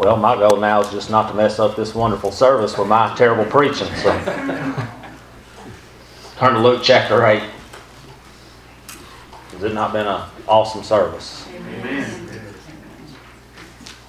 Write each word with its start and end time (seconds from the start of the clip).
Well, 0.00 0.16
my 0.16 0.34
goal 0.34 0.56
now 0.56 0.80
is 0.80 0.90
just 0.90 1.10
not 1.10 1.28
to 1.28 1.34
mess 1.34 1.58
up 1.58 1.76
this 1.76 1.94
wonderful 1.94 2.32
service 2.32 2.78
with 2.78 2.88
my 2.88 3.14
terrible 3.16 3.44
preaching. 3.44 3.94
So, 3.96 4.18
turn 6.38 6.54
to 6.54 6.58
Luke 6.58 6.80
chapter 6.82 7.26
8. 7.26 7.42
Has 9.52 9.62
it 9.62 9.74
not 9.74 9.92
been 9.92 10.06
an 10.06 10.22
awesome 10.48 10.82
service? 10.82 11.46
Amen. 11.54 12.30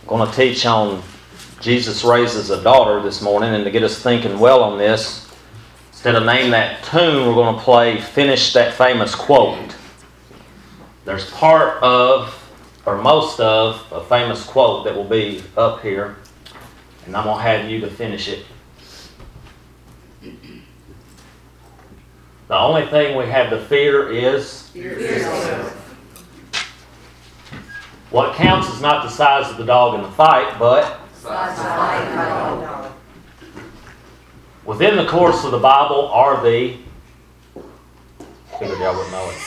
I'm 0.04 0.08
going 0.08 0.30
to 0.30 0.34
teach 0.34 0.66
on 0.66 1.04
Jesus 1.59 2.05
raises 2.05 2.52
a 2.52 2.64
daughter 2.64 3.02
this 3.02 3.21
morning, 3.21 3.54
and 3.54 3.66
to 3.66 3.70
get 3.70 3.84
us 3.84 4.02
thinking 4.02 4.39
well 4.39 4.64
on 4.64 4.78
this, 4.78 5.30
instead 5.89 6.16
of 6.16 6.23
name 6.23 6.52
that 6.52 6.86
tune, 6.86 7.28
we're 7.28 7.34
going 7.34 7.58
to 7.58 7.62
play 7.62 8.00
Finish 8.00 8.54
That 8.54 8.73
Famous 8.76 9.14
Quote. 9.14 9.76
There's 11.04 11.30
part 11.32 11.84
of 11.84 12.41
or 12.86 12.98
most 13.02 13.39
of 13.39 13.86
a 13.91 14.04
famous 14.05 14.43
quote 14.43 14.86
that 14.86 14.95
will 14.95 15.04
be 15.04 15.43
up 15.55 15.82
here, 15.82 16.18
and 17.05 17.15
I'm 17.15 17.25
going 17.25 17.37
to 17.37 17.43
have 17.43 17.69
you 17.69 17.79
to 17.82 17.89
finish 17.89 18.28
it. 18.28 18.46
The 22.47 22.57
only 22.57 22.86
thing 22.87 23.15
we 23.15 23.25
have 23.28 23.50
to 23.51 23.64
fear 23.65 24.09
is 24.09 24.70
what 28.09 28.36
counts 28.36 28.68
is 28.70 28.82
not 28.82 29.04
the 29.04 29.09
size 29.09 29.50
of 29.50 29.57
the 29.57 29.65
dog 29.65 29.95
in 29.95 30.01
the 30.01 30.11
fight, 30.11 30.57
but 30.59 31.00
within 34.66 34.98
the 34.98 35.06
course 35.06 35.45
of 35.45 35.52
the 35.52 35.59
Bible 35.59 36.08
are 36.09 36.44
the 36.44 36.78
figured 38.59 38.80
y'all 38.80 38.95
would 38.95 39.11
know 39.11 39.30
it 39.30 39.38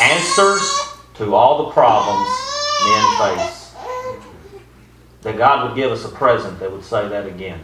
answers 0.00 0.94
to 1.14 1.34
all 1.34 1.66
the 1.66 1.70
problems 1.72 2.53
men 2.82 3.36
face. 3.36 3.74
That 5.22 5.36
God 5.38 5.68
would 5.68 5.76
give 5.76 5.90
us 5.90 6.04
a 6.04 6.08
present 6.08 6.58
that 6.60 6.70
would 6.70 6.84
say 6.84 7.08
that 7.08 7.26
again. 7.26 7.60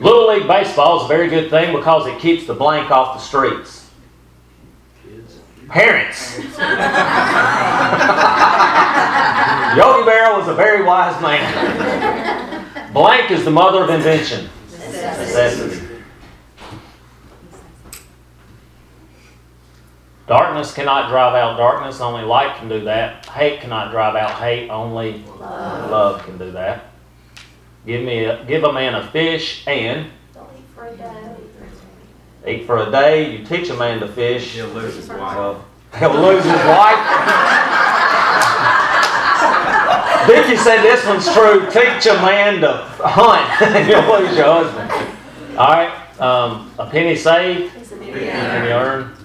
Little 0.00 0.28
League 0.28 0.46
Baseball 0.46 1.00
is 1.00 1.04
a 1.04 1.08
very 1.08 1.28
good 1.28 1.50
thing 1.50 1.74
because 1.76 2.06
it 2.06 2.18
keeps 2.20 2.46
the 2.46 2.54
blank 2.54 2.90
off 2.90 3.16
the 3.16 3.22
streets. 3.22 3.90
Parents. 5.68 6.38
Yogi 9.76 10.10
Berra 10.10 10.36
was 10.36 10.48
a 10.48 10.54
very 10.54 10.82
wise 10.82 11.20
man. 11.22 12.92
Blank 12.92 13.30
is 13.30 13.44
the 13.44 13.50
mother 13.50 13.84
of 13.84 13.90
invention. 13.90 14.48
Necessity. 14.70 15.89
Darkness 20.30 20.72
cannot 20.72 21.08
drive 21.08 21.34
out 21.34 21.56
darkness, 21.56 22.00
only 22.00 22.22
light 22.22 22.56
can 22.56 22.68
do 22.68 22.84
that. 22.84 23.26
Hate 23.26 23.60
cannot 23.60 23.90
drive 23.90 24.14
out 24.14 24.30
hate, 24.38 24.70
only 24.70 25.24
love, 25.40 25.90
love 25.90 26.24
can 26.24 26.38
do 26.38 26.52
that. 26.52 26.84
Give 27.84 28.04
me 28.04 28.26
a, 28.26 28.44
give 28.44 28.62
a 28.62 28.72
man 28.72 28.94
a 28.94 29.10
fish 29.10 29.64
and 29.66 30.06
eat 30.06 30.64
for 30.72 30.86
a 30.86 30.96
day. 30.96 31.36
Eat 32.46 32.64
for 32.64 32.78
a 32.78 32.92
day. 32.92 33.38
You 33.38 33.44
teach 33.44 33.70
a 33.70 33.74
man 33.74 33.98
to 33.98 34.06
fish. 34.06 34.54
He'll 34.54 34.68
lose 34.68 34.94
his 34.94 35.08
wife. 35.08 35.60
he'll 35.98 36.14
lose 36.14 36.44
his 36.44 36.52
wife. 36.52 37.06
Vicky 40.28 40.56
said 40.58 40.82
this 40.82 41.04
one's 41.06 41.28
true. 41.32 41.66
Teach 41.72 42.06
a 42.06 42.14
man 42.22 42.60
to 42.60 42.74
hunt, 43.00 43.62
and 43.74 43.88
you'll 43.88 44.02
lose 44.02 44.36
your 44.36 44.62
husband. 44.62 45.58
All 45.58 45.72
right. 45.72 46.20
Um, 46.20 46.70
a 46.78 46.88
penny 46.88 47.16
saved, 47.16 47.74
a 47.74 47.96
penny 47.96 48.70
earned. 48.70 49.16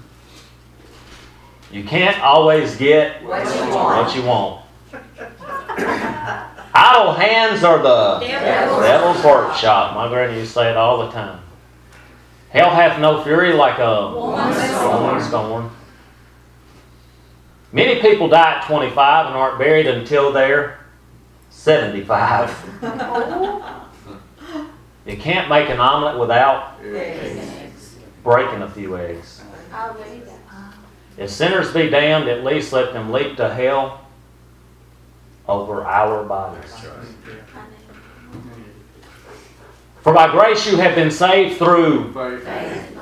You 1.71 1.83
can't 1.83 2.19
always 2.21 2.75
get 2.75 3.23
what 3.23 3.43
you 3.45 3.75
want. 3.75 4.05
What 4.05 4.15
you 4.15 4.23
want. 4.23 4.65
Idle 6.77 7.13
hands 7.13 7.63
are 7.63 7.77
the 7.81 8.19
devil's, 8.25 8.83
devil's 8.83 9.23
workshop. 9.23 9.95
My 9.95 10.09
granny 10.09 10.39
used 10.39 10.49
to 10.49 10.53
say 10.55 10.69
it 10.71 10.77
all 10.77 11.05
the 11.05 11.11
time. 11.11 11.41
Hell 12.49 12.69
hath 12.69 12.99
no 12.99 13.23
fury 13.23 13.53
like 13.53 13.79
a 13.79 14.11
woman 14.13 15.21
scorned. 15.21 15.71
Many 17.71 18.01
people 18.01 18.29
die 18.29 18.59
at 18.59 18.67
25 18.67 19.27
and 19.27 19.35
aren't 19.35 19.59
buried 19.59 19.87
until 19.87 20.31
they're 20.31 20.79
75. 21.49 22.49
you 25.05 25.17
can't 25.17 25.49
make 25.49 25.69
an 25.69 25.79
omelet 25.79 26.17
without 26.19 26.81
breaking 28.23 28.61
a 28.61 28.69
few 28.69 28.97
eggs. 28.97 29.41
I'll 29.73 29.93
read 29.95 30.25
that. 30.25 30.34
If 31.17 31.29
sinners 31.29 31.73
be 31.73 31.89
damned, 31.89 32.27
at 32.27 32.43
least 32.43 32.73
let 32.73 32.93
them 32.93 33.11
leap 33.11 33.37
to 33.37 33.53
hell 33.53 34.01
over 35.47 35.83
our 35.83 36.23
bodies. 36.23 36.73
For 40.01 40.13
by 40.13 40.31
grace 40.31 40.67
you 40.67 40.77
have 40.77 40.95
been 40.95 41.09
saved 41.11 41.57
through 41.57 42.13
Faith. 42.13 42.97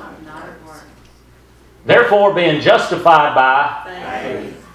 Therefore, 1.84 2.32
being 2.32 2.62
justified 2.62 3.34
by 3.34 3.82
Faith. 3.84 4.66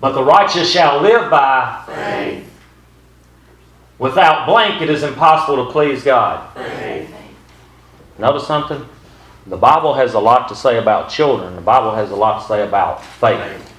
but 0.00 0.12
the 0.12 0.22
righteous 0.22 0.70
shall 0.70 1.00
live 1.00 1.30
by 1.30 1.82
Faith. 1.86 2.48
Without 3.98 4.46
blank, 4.46 4.82
it 4.82 4.90
is 4.90 5.02
impossible 5.02 5.66
to 5.66 5.72
please 5.72 6.04
God. 6.04 6.52
Faith. 6.54 7.12
Notice 8.18 8.46
something? 8.46 8.86
The 9.46 9.56
Bible 9.58 9.92
has 9.92 10.14
a 10.14 10.18
lot 10.18 10.48
to 10.48 10.56
say 10.56 10.78
about 10.78 11.10
children. 11.10 11.54
The 11.54 11.60
Bible 11.60 11.94
has 11.94 12.10
a 12.10 12.16
lot 12.16 12.40
to 12.40 12.48
say 12.48 12.66
about 12.66 13.04
faith. 13.04 13.70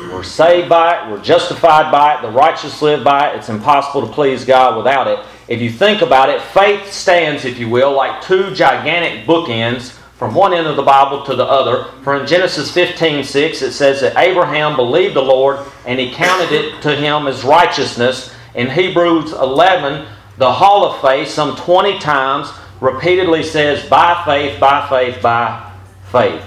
We're 0.00 0.22
saved 0.22 0.70
by 0.70 0.96
it, 0.96 1.10
we're 1.10 1.22
justified 1.22 1.92
by 1.92 2.14
it, 2.14 2.22
the 2.22 2.30
righteous 2.30 2.80
live 2.80 3.04
by 3.04 3.30
it. 3.30 3.36
It's 3.36 3.50
impossible 3.50 4.06
to 4.06 4.12
please 4.12 4.46
God 4.46 4.78
without 4.78 5.06
it. 5.06 5.26
If 5.46 5.60
you 5.60 5.70
think 5.70 6.00
about 6.00 6.30
it, 6.30 6.40
faith 6.40 6.90
stands, 6.90 7.44
if 7.44 7.58
you 7.58 7.68
will, 7.68 7.92
like 7.92 8.22
two 8.22 8.54
gigantic 8.54 9.26
bookends 9.26 9.90
from 10.16 10.34
one 10.34 10.54
end 10.54 10.66
of 10.66 10.76
the 10.76 10.82
Bible 10.82 11.22
to 11.24 11.36
the 11.36 11.44
other. 11.44 11.84
For 12.02 12.16
in 12.16 12.26
Genesis 12.26 12.70
15 12.70 13.24
6, 13.24 13.62
it 13.62 13.72
says 13.72 14.00
that 14.00 14.16
Abraham 14.16 14.74
believed 14.74 15.16
the 15.16 15.22
Lord 15.22 15.66
and 15.86 16.00
he 16.00 16.12
counted 16.12 16.52
it 16.52 16.80
to 16.80 16.96
him 16.96 17.26
as 17.26 17.44
righteousness. 17.44 18.34
In 18.54 18.70
Hebrews 18.70 19.32
11, 19.32 20.06
the 20.38 20.50
Hall 20.50 20.86
of 20.86 21.02
Faith, 21.02 21.28
some 21.28 21.56
20 21.56 21.98
times, 21.98 22.50
repeatedly 22.80 23.42
says, 23.42 23.86
by 23.88 24.22
faith, 24.24 24.58
by 24.58 24.88
faith, 24.88 25.22
by 25.22 25.72
faith. 26.10 26.42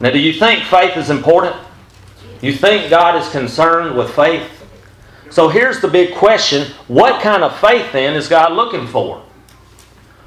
Now, 0.00 0.10
do 0.10 0.18
you 0.18 0.32
think 0.32 0.64
faith 0.64 0.96
is 0.96 1.10
important? 1.10 1.56
You 2.40 2.52
think 2.52 2.88
God 2.90 3.16
is 3.16 3.28
concerned 3.30 3.96
with 3.96 4.14
faith? 4.14 4.48
So 5.30 5.48
here's 5.48 5.80
the 5.80 5.88
big 5.88 6.14
question 6.14 6.72
what 6.86 7.20
kind 7.20 7.42
of 7.42 7.58
faith 7.58 7.92
then 7.92 8.14
is 8.14 8.28
God 8.28 8.52
looking 8.52 8.86
for? 8.86 9.22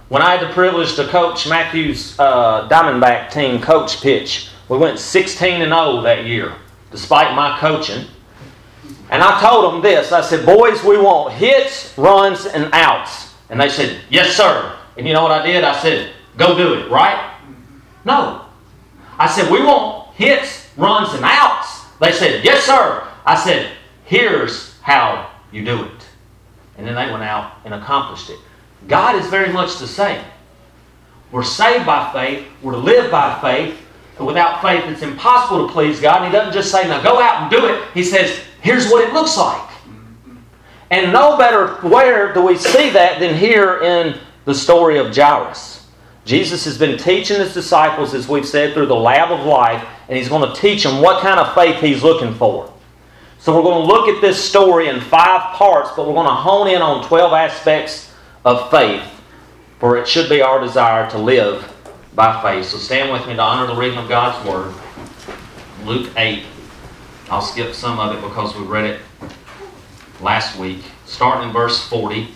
When 0.10 0.22
I 0.22 0.36
had 0.36 0.48
the 0.48 0.54
privilege 0.54 0.96
to 0.96 1.08
coach 1.08 1.48
Matthew's 1.48 2.20
uh, 2.20 2.68
Diamondback 2.68 3.32
team 3.32 3.62
coach 3.62 4.02
pitch, 4.02 4.50
we 4.68 4.78
went 4.78 5.00
16 5.00 5.62
and 5.62 5.72
0 5.72 6.02
that 6.02 6.26
year, 6.26 6.54
despite 6.92 7.34
my 7.36 7.58
coaching. 7.60 8.06
And 9.10 9.24
I 9.24 9.40
told 9.42 9.74
them 9.74 9.82
this 9.82 10.12
I 10.12 10.22
said, 10.22 10.46
Boys, 10.46 10.84
we 10.84 10.98
want 10.98 11.34
hits, 11.34 11.98
runs, 11.98 12.46
and 12.46 12.70
outs. 12.74 13.34
And 13.50 13.60
they 13.60 13.70
said, 13.70 14.02
Yes, 14.10 14.36
sir. 14.36 14.78
And 15.02 15.08
you 15.08 15.16
know 15.16 15.24
what 15.24 15.32
I 15.32 15.44
did? 15.44 15.64
I 15.64 15.82
said, 15.82 16.14
Go 16.38 16.56
do 16.56 16.76
it, 16.76 16.92
right? 16.92 17.36
No. 18.06 18.46
I 19.18 19.28
said, 19.28 19.52
We 19.52 19.64
want 19.64 20.14
hits, 20.14 20.70
runs, 20.78 21.16
and 21.16 21.24
outs. 21.26 21.86
They 22.00 22.12
said, 22.12 22.46
Yes, 22.46 22.66
sir. 22.66 23.08
I 23.26 23.36
said, 23.36 23.72
Here's 24.06 24.80
how 24.82 25.32
you 25.52 25.66
do 25.66 25.86
it. 25.86 26.08
And 26.78 26.86
then 26.86 26.94
they 26.94 27.12
went 27.12 27.24
out 27.24 27.54
and 27.66 27.74
accomplished 27.74 28.30
it. 28.30 28.38
God 28.88 29.16
is 29.16 29.26
very 29.26 29.52
much 29.52 29.80
the 29.80 29.88
same. 29.88 30.24
We're 31.32 31.42
saved 31.42 31.88
by 31.88 32.14
faith, 32.14 32.46
we're 32.62 32.74
to 32.74 32.78
live 32.78 33.10
by 33.10 33.42
faith. 33.42 33.76
And 34.20 34.28
without 34.28 34.62
faith, 34.62 34.84
it's 34.86 35.02
impossible 35.02 35.66
to 35.66 35.74
please 35.74 36.00
God. 36.00 36.18
And 36.18 36.26
He 36.26 36.32
doesn't 36.32 36.54
just 36.54 36.72
say, 36.72 36.88
Now 36.88 37.02
go 37.02 37.20
out 37.20 37.42
and 37.42 37.50
do 37.50 37.66
it. 37.66 37.84
He 37.96 38.04
says, 38.04 38.40
Here's 38.62 38.92
what 38.92 39.04
it 39.04 39.16
looks 39.16 39.36
like. 39.36 39.68
And 40.92 41.12
no 41.12 41.40
better 41.40 41.70
where 41.90 42.36
do 42.36 42.46
we 42.46 42.56
see 42.56 42.92
that 42.92 43.20
than 43.20 43.36
here 43.36 43.82
in 43.82 44.20
the 44.46 44.56
story 44.56 44.98
of 44.98 45.16
Jairus. 45.16 45.88
Jesus 46.24 46.66
has 46.66 46.78
been 46.78 46.98
teaching 46.98 47.40
his 47.40 47.54
disciples, 47.54 48.14
as 48.14 48.28
we've 48.28 48.48
said, 48.48 48.74
through 48.74 48.86
the 48.86 48.96
lab 48.96 49.32
of 49.32 49.46
life, 49.46 49.86
and 50.08 50.18
he's 50.18 50.30
going 50.30 50.48
to 50.48 50.60
teach 50.60 50.84
them 50.84 51.02
what 51.02 51.22
kind 51.22 51.40
of 51.40 51.54
faith 51.56 51.80
he's 51.82 52.04
looking 52.04 52.34
for. 52.36 52.72
So 53.40 53.56
we're 53.56 53.64
going 53.64 53.82
to 53.82 53.92
look 53.92 54.08
at 54.08 54.22
this 54.22 54.44
story 54.44 54.88
in 54.88 55.02
five 55.02 55.56
parts, 55.56 55.90
but 55.96 56.08
we're 56.08 56.14
going 56.14 56.28
to 56.28 56.34
hone 56.34 56.68
in 56.68 56.82
on 56.82 57.04
12 57.08 57.34
aspects 57.34 58.14
of 58.46 58.70
faith, 58.70 59.04
for 59.80 59.98
it 59.98 60.08
should 60.08 60.30
be 60.30 60.44
our 60.44 60.60
desire 60.60 61.10
to 61.10 61.18
live 61.18 61.68
by 62.14 62.40
faith. 62.44 62.68
So 62.68 62.78
stand 62.78 63.12
with 63.12 63.28
me 63.28 63.34
to 63.34 63.42
honor 63.42 63.66
the 63.66 63.80
reading 63.80 63.98
of 63.98 64.08
God's 64.08 64.48
Word. 64.48 64.74
Luke 65.86 66.12
8. 66.16 66.44
I'll 67.32 67.42
skip 67.42 67.74
some 67.74 67.98
of 67.98 68.16
it 68.16 68.22
because 68.22 68.56
we 68.56 68.64
read 68.64 68.86
it 68.86 69.02
last 70.20 70.60
week. 70.60 70.84
Starting 71.06 71.48
in 71.48 71.54
verse 71.54 71.88
40. 71.88 72.28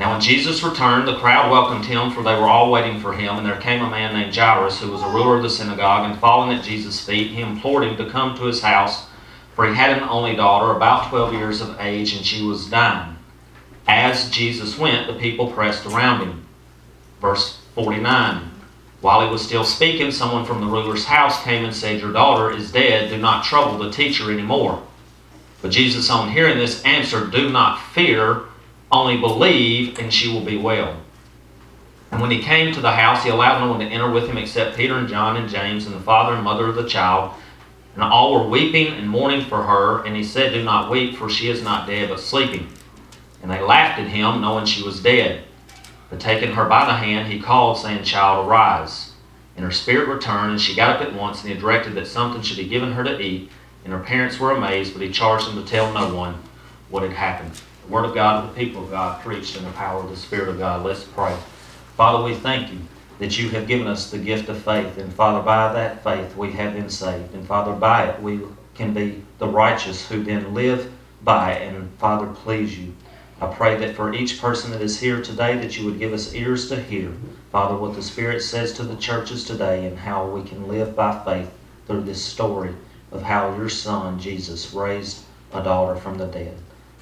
Now, 0.00 0.10
when 0.12 0.20
Jesus 0.20 0.64
returned, 0.64 1.06
the 1.06 1.18
crowd 1.18 1.50
welcomed 1.50 1.84
him, 1.84 2.10
for 2.10 2.24
they 2.24 2.34
were 2.34 2.48
all 2.48 2.72
waiting 2.72 2.98
for 2.98 3.12
him. 3.12 3.36
And 3.36 3.46
there 3.46 3.60
came 3.60 3.82
a 3.82 3.88
man 3.88 4.14
named 4.14 4.34
Jairus, 4.34 4.80
who 4.80 4.90
was 4.90 5.02
a 5.02 5.08
ruler 5.08 5.36
of 5.36 5.44
the 5.44 5.50
synagogue, 5.50 6.10
and 6.10 6.18
falling 6.18 6.56
at 6.56 6.64
Jesus' 6.64 7.04
feet, 7.04 7.30
he 7.30 7.42
implored 7.42 7.84
him 7.84 7.96
to 7.98 8.10
come 8.10 8.36
to 8.36 8.46
his 8.46 8.62
house 8.62 9.06
for 9.60 9.68
he 9.68 9.74
had 9.74 9.96
an 9.98 10.08
only 10.08 10.34
daughter, 10.34 10.74
about 10.74 11.10
12 11.10 11.34
years 11.34 11.60
of 11.60 11.78
age, 11.80 12.14
and 12.14 12.24
she 12.24 12.42
was 12.42 12.70
dying. 12.70 13.14
As 13.86 14.30
Jesus 14.30 14.78
went, 14.78 15.06
the 15.06 15.20
people 15.20 15.52
pressed 15.52 15.84
around 15.84 16.20
him. 16.20 16.46
Verse 17.20 17.58
49 17.74 18.50
While 19.02 19.26
he 19.26 19.30
was 19.30 19.44
still 19.44 19.64
speaking, 19.64 20.12
someone 20.12 20.46
from 20.46 20.62
the 20.62 20.66
ruler's 20.66 21.04
house 21.04 21.42
came 21.42 21.62
and 21.62 21.74
said, 21.74 22.00
Your 22.00 22.10
daughter 22.10 22.50
is 22.50 22.72
dead. 22.72 23.10
Do 23.10 23.18
not 23.18 23.44
trouble 23.44 23.76
the 23.76 23.90
teacher 23.90 24.32
anymore. 24.32 24.82
But 25.60 25.72
Jesus, 25.72 26.08
on 26.08 26.30
hearing 26.30 26.56
this, 26.56 26.82
answered, 26.84 27.30
Do 27.30 27.50
not 27.50 27.82
fear, 27.92 28.44
only 28.92 29.16
believe, 29.16 29.98
and 29.98 30.12
she 30.12 30.32
will 30.32 30.44
be 30.44 30.56
well. 30.56 30.96
And 32.10 32.20
when 32.20 32.30
he 32.30 32.42
came 32.42 32.72
to 32.74 32.80
the 32.80 32.90
house, 32.90 33.22
he 33.22 33.30
allowed 33.30 33.60
no 33.60 33.70
one 33.70 33.80
to 33.80 33.86
enter 33.86 34.10
with 34.10 34.28
him 34.28 34.36
except 34.36 34.76
Peter 34.76 34.96
and 34.96 35.08
John 35.08 35.36
and 35.36 35.48
James 35.48 35.86
and 35.86 35.94
the 35.94 36.00
father 36.00 36.34
and 36.34 36.42
mother 36.42 36.66
of 36.66 36.74
the 36.74 36.88
child. 36.88 37.34
And 37.94 38.02
all 38.02 38.34
were 38.34 38.48
weeping 38.48 38.88
and 38.94 39.08
mourning 39.08 39.44
for 39.44 39.62
her. 39.62 40.04
And 40.04 40.16
he 40.16 40.24
said, 40.24 40.52
Do 40.52 40.64
not 40.64 40.90
weep, 40.90 41.16
for 41.16 41.30
she 41.30 41.48
is 41.48 41.62
not 41.62 41.86
dead, 41.86 42.08
but 42.08 42.20
sleeping. 42.20 42.68
And 43.42 43.50
they 43.50 43.60
laughed 43.60 44.00
at 44.00 44.08
him, 44.08 44.40
knowing 44.40 44.66
she 44.66 44.82
was 44.82 45.02
dead. 45.02 45.44
But 46.08 46.20
taking 46.20 46.52
her 46.52 46.64
by 46.64 46.84
the 46.86 46.94
hand, 46.94 47.32
he 47.32 47.40
called, 47.40 47.78
saying, 47.78 48.02
Child, 48.02 48.46
arise. 48.46 49.12
And 49.56 49.64
her 49.64 49.70
spirit 49.70 50.08
returned, 50.08 50.52
and 50.52 50.60
she 50.60 50.74
got 50.74 50.96
up 50.96 51.02
at 51.02 51.14
once, 51.14 51.42
and 51.42 51.52
he 51.52 51.58
directed 51.58 51.94
that 51.94 52.06
something 52.06 52.42
should 52.42 52.56
be 52.56 52.68
given 52.68 52.92
her 52.92 53.04
to 53.04 53.20
eat. 53.20 53.50
And 53.84 53.92
her 53.92 54.00
parents 54.00 54.38
were 54.38 54.52
amazed, 54.52 54.92
but 54.92 55.02
he 55.02 55.10
charged 55.10 55.46
them 55.46 55.62
to 55.62 55.68
tell 55.68 55.92
no 55.92 56.14
one 56.14 56.34
what 56.90 57.02
had 57.02 57.12
happened. 57.12 57.60
Word 57.90 58.04
of 58.04 58.14
God 58.14 58.42
to 58.42 58.46
the 58.46 58.64
people 58.64 58.84
of 58.84 58.90
God 58.90 59.20
preached 59.20 59.56
in 59.56 59.64
the 59.64 59.70
power 59.72 60.00
of 60.00 60.10
the 60.10 60.16
Spirit 60.16 60.48
of 60.48 60.58
God. 60.58 60.86
Let's 60.86 61.02
pray. 61.02 61.36
Father, 61.96 62.22
we 62.22 62.34
thank 62.34 62.72
you 62.72 62.78
that 63.18 63.36
you 63.36 63.50
have 63.50 63.66
given 63.66 63.88
us 63.88 64.10
the 64.10 64.18
gift 64.18 64.48
of 64.48 64.62
faith. 64.62 64.96
And 64.96 65.12
Father, 65.12 65.42
by 65.42 65.72
that 65.72 66.04
faith 66.04 66.36
we 66.36 66.52
have 66.52 66.74
been 66.74 66.88
saved. 66.88 67.34
And 67.34 67.44
Father, 67.44 67.72
by 67.72 68.04
it 68.04 68.22
we 68.22 68.42
can 68.76 68.94
be 68.94 69.24
the 69.38 69.48
righteous 69.48 70.08
who 70.08 70.22
then 70.22 70.54
live 70.54 70.92
by 71.24 71.54
it. 71.54 71.74
And 71.74 71.90
Father, 71.98 72.28
please 72.28 72.78
you. 72.78 72.94
I 73.40 73.48
pray 73.48 73.76
that 73.78 73.96
for 73.96 74.14
each 74.14 74.40
person 74.40 74.70
that 74.70 74.82
is 74.82 75.00
here 75.00 75.20
today, 75.20 75.58
that 75.58 75.76
you 75.76 75.84
would 75.86 75.98
give 75.98 76.12
us 76.12 76.32
ears 76.32 76.68
to 76.68 76.80
hear, 76.80 77.12
Father, 77.50 77.76
what 77.76 77.96
the 77.96 78.02
Spirit 78.02 78.40
says 78.40 78.72
to 78.74 78.84
the 78.84 78.96
churches 78.96 79.44
today 79.44 79.86
and 79.86 79.98
how 79.98 80.28
we 80.28 80.44
can 80.44 80.68
live 80.68 80.94
by 80.94 81.24
faith 81.24 81.50
through 81.88 82.02
this 82.02 82.24
story 82.24 82.72
of 83.10 83.22
how 83.22 83.56
your 83.56 83.68
Son, 83.68 84.20
Jesus, 84.20 84.72
raised 84.72 85.24
a 85.52 85.60
daughter 85.60 85.98
from 85.98 86.18
the 86.18 86.26
dead. 86.26 86.56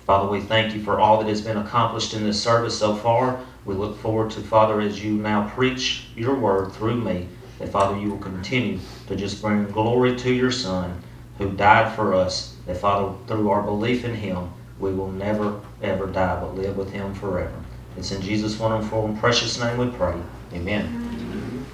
Father, 0.08 0.26
we 0.26 0.40
thank 0.40 0.74
you 0.74 0.82
for 0.82 0.98
all 0.98 1.18
that 1.18 1.28
has 1.28 1.42
been 1.42 1.58
accomplished 1.58 2.14
in 2.14 2.24
this 2.24 2.42
service 2.42 2.78
so 2.78 2.94
far. 2.94 3.38
We 3.66 3.74
look 3.74 3.98
forward 3.98 4.30
to, 4.30 4.40
Father, 4.40 4.80
as 4.80 5.04
you 5.04 5.12
now 5.12 5.50
preach 5.50 6.06
your 6.16 6.34
word 6.34 6.72
through 6.72 6.96
me, 7.02 7.28
that, 7.58 7.68
Father, 7.68 7.94
you 7.98 8.12
will 8.12 8.18
continue 8.18 8.80
to 9.06 9.14
just 9.14 9.42
bring 9.42 9.66
glory 9.66 10.16
to 10.16 10.32
your 10.32 10.50
Son 10.50 10.98
who 11.36 11.50
died 11.52 11.94
for 11.94 12.14
us, 12.14 12.56
that, 12.64 12.78
Father, 12.78 13.14
through 13.26 13.50
our 13.50 13.60
belief 13.60 14.06
in 14.06 14.14
him, 14.14 14.48
we 14.80 14.94
will 14.94 15.12
never, 15.12 15.60
ever 15.82 16.06
die, 16.06 16.40
but 16.40 16.54
live 16.54 16.78
with 16.78 16.90
him 16.90 17.12
forever. 17.12 17.52
It's 17.98 18.10
in 18.10 18.22
Jesus' 18.22 18.58
wonderful 18.58 19.04
and 19.04 19.20
precious 19.20 19.60
name 19.60 19.76
we 19.76 19.90
pray. 19.90 20.18
Amen. 20.54 21.66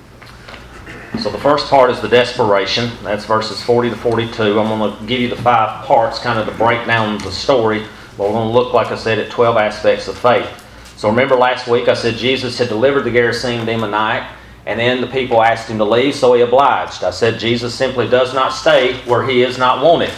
So 1.20 1.30
the 1.30 1.38
first 1.38 1.68
part 1.68 1.88
is 1.90 2.00
the 2.00 2.08
desperation. 2.08 2.90
That's 3.04 3.24
verses 3.26 3.62
40 3.62 3.90
to 3.90 3.96
42. 3.96 4.58
I'm 4.58 4.76
going 4.76 4.98
to 4.98 5.06
give 5.06 5.20
you 5.20 5.28
the 5.28 5.36
five 5.36 5.84
parts 5.84 6.18
kind 6.18 6.40
of 6.40 6.46
to 6.46 6.54
break 6.54 6.84
down 6.84 7.18
the 7.18 7.30
story. 7.30 7.86
But 8.16 8.28
we're 8.28 8.34
going 8.34 8.48
to 8.48 8.54
look, 8.54 8.72
like 8.72 8.88
I 8.88 8.96
said, 8.96 9.18
at 9.18 9.30
12 9.30 9.56
aspects 9.56 10.08
of 10.08 10.16
faith. 10.16 10.48
So 10.96 11.08
remember 11.08 11.34
last 11.34 11.66
week 11.66 11.88
I 11.88 11.94
said 11.94 12.14
Jesus 12.14 12.56
had 12.58 12.68
delivered 12.68 13.02
the 13.02 13.10
Gerasene 13.10 13.66
demoniac, 13.66 14.30
and 14.66 14.78
then 14.78 15.00
the 15.00 15.06
people 15.08 15.42
asked 15.42 15.68
him 15.68 15.78
to 15.78 15.84
leave, 15.84 16.14
so 16.14 16.32
he 16.34 16.42
obliged. 16.42 17.04
I 17.04 17.10
said 17.10 17.40
Jesus 17.40 17.74
simply 17.74 18.08
does 18.08 18.32
not 18.32 18.52
stay 18.52 18.98
where 19.00 19.26
he 19.26 19.42
is 19.42 19.58
not 19.58 19.84
wanted. 19.84 20.12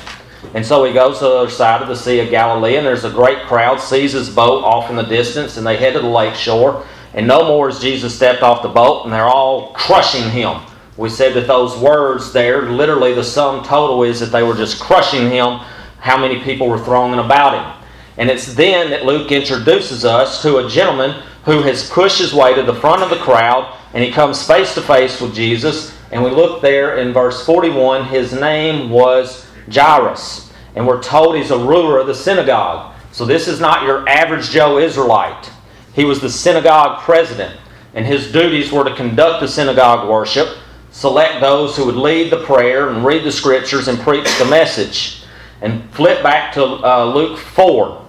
And 0.55 0.65
so 0.65 0.85
he 0.85 0.93
goes 0.93 1.19
to 1.19 1.25
the 1.25 1.31
other 1.31 1.51
side 1.51 1.83
of 1.83 1.89
the 1.89 1.97
Sea 1.97 2.21
of 2.21 2.31
Galilee, 2.31 2.77
and 2.77 2.87
there's 2.87 3.05
a 3.05 3.11
great 3.11 3.43
crowd, 3.47 3.81
sees 3.81 4.13
his 4.13 4.31
boat 4.31 4.63
off 4.63 4.91
in 4.91 4.97
the 4.97 5.03
distance, 5.03 5.57
and 5.57 5.67
they 5.67 5.77
head 5.77 5.95
to 5.95 6.01
the 6.01 6.07
lake 6.07 6.35
shore. 6.35 6.87
And 7.15 7.27
no 7.27 7.45
more 7.49 7.69
has 7.71 7.81
Jesus 7.81 8.15
stepped 8.15 8.43
off 8.43 8.63
the 8.63 8.69
boat, 8.69 9.05
and 9.05 9.13
they're 9.13 9.25
all 9.25 9.73
crushing 9.73 10.31
him. 10.31 10.61
We 10.97 11.09
said 11.09 11.35
that 11.35 11.47
those 11.47 11.77
words 11.77 12.33
there, 12.33 12.71
literally 12.71 13.15
the 13.15 13.25
sum 13.25 13.65
total 13.65 14.03
is 14.03 14.21
that 14.21 14.27
they 14.27 14.43
were 14.43 14.55
just 14.55 14.81
crushing 14.81 15.31
him, 15.31 15.59
how 15.99 16.19
many 16.19 16.41
people 16.43 16.69
were 16.69 16.79
thronging 16.79 17.19
about 17.19 17.55
him. 17.55 17.86
And 18.19 18.31
it's 18.31 18.55
then 18.55 18.91
that 18.91 19.05
Luke 19.05 19.31
introduces 19.31 20.05
us 20.05 20.41
to 20.43 20.59
a 20.59 20.69
gentleman 20.69 21.23
who 21.45 21.63
has 21.63 21.91
pushed 21.91 22.19
his 22.19 22.35
way 22.35 22.55
to 22.55 22.63
the 22.63 22.75
front 22.75 23.03
of 23.03 23.11
the 23.11 23.17
crowd, 23.17 23.73
and 23.95 24.03
he 24.03 24.11
comes 24.11 24.47
face 24.47 24.75
to 24.75 24.83
face 24.83 25.21
with 25.21 25.35
Jesus. 25.35 25.97
And 26.11 26.25
we 26.25 26.31
look 26.31 26.63
there 26.63 26.97
in 26.99 27.13
verse 27.13 27.45
41, 27.45 28.07
his 28.07 28.33
name 28.33 28.91
was 28.91 29.47
Jairus. 29.73 30.53
And 30.75 30.87
we're 30.87 31.03
told 31.03 31.37
he's 31.37 31.51
a 31.51 31.59
ruler 31.59 31.99
of 31.99 32.07
the 32.07 32.15
synagogue. 32.15 32.95
So 33.13 33.25
this 33.25 33.49
is 33.49 33.61
not 33.61 33.85
your 33.85 34.09
average 34.09 34.51
Joe 34.51 34.79
Israelite. 34.79 35.51
He 35.95 36.05
was 36.05 36.21
the 36.21 36.31
synagogue 36.31 37.01
president, 37.03 37.59
and 37.95 38.05
his 38.05 38.31
duties 38.31 38.73
were 38.73 38.85
to 38.85 38.95
conduct 38.95 39.41
the 39.41 39.49
synagogue 39.49 40.09
worship, 40.09 40.59
select 40.91 41.41
those 41.41 41.77
who 41.77 41.87
would 41.87 41.97
lead 41.97 42.31
the 42.31 42.45
prayer 42.45 42.91
and 42.91 43.05
read 43.05 43.25
the 43.25 43.33
scriptures 43.33 43.89
and 43.89 43.99
preach 44.01 44.29
the 44.39 44.45
message. 44.45 45.23
And 45.63 45.89
flip 45.93 46.23
back 46.23 46.53
to 46.55 46.65
uh, 46.65 47.11
Luke 47.15 47.39
4 47.39 48.06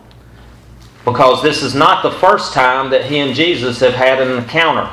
because 1.08 1.42
this 1.42 1.64
is 1.64 1.74
not 1.74 2.04
the 2.04 2.12
first 2.12 2.52
time 2.52 2.90
that 2.90 3.06
he 3.06 3.20
and 3.20 3.34
Jesus 3.34 3.80
have 3.80 3.94
had 3.94 4.22
an 4.22 4.38
encounter. 4.38 4.92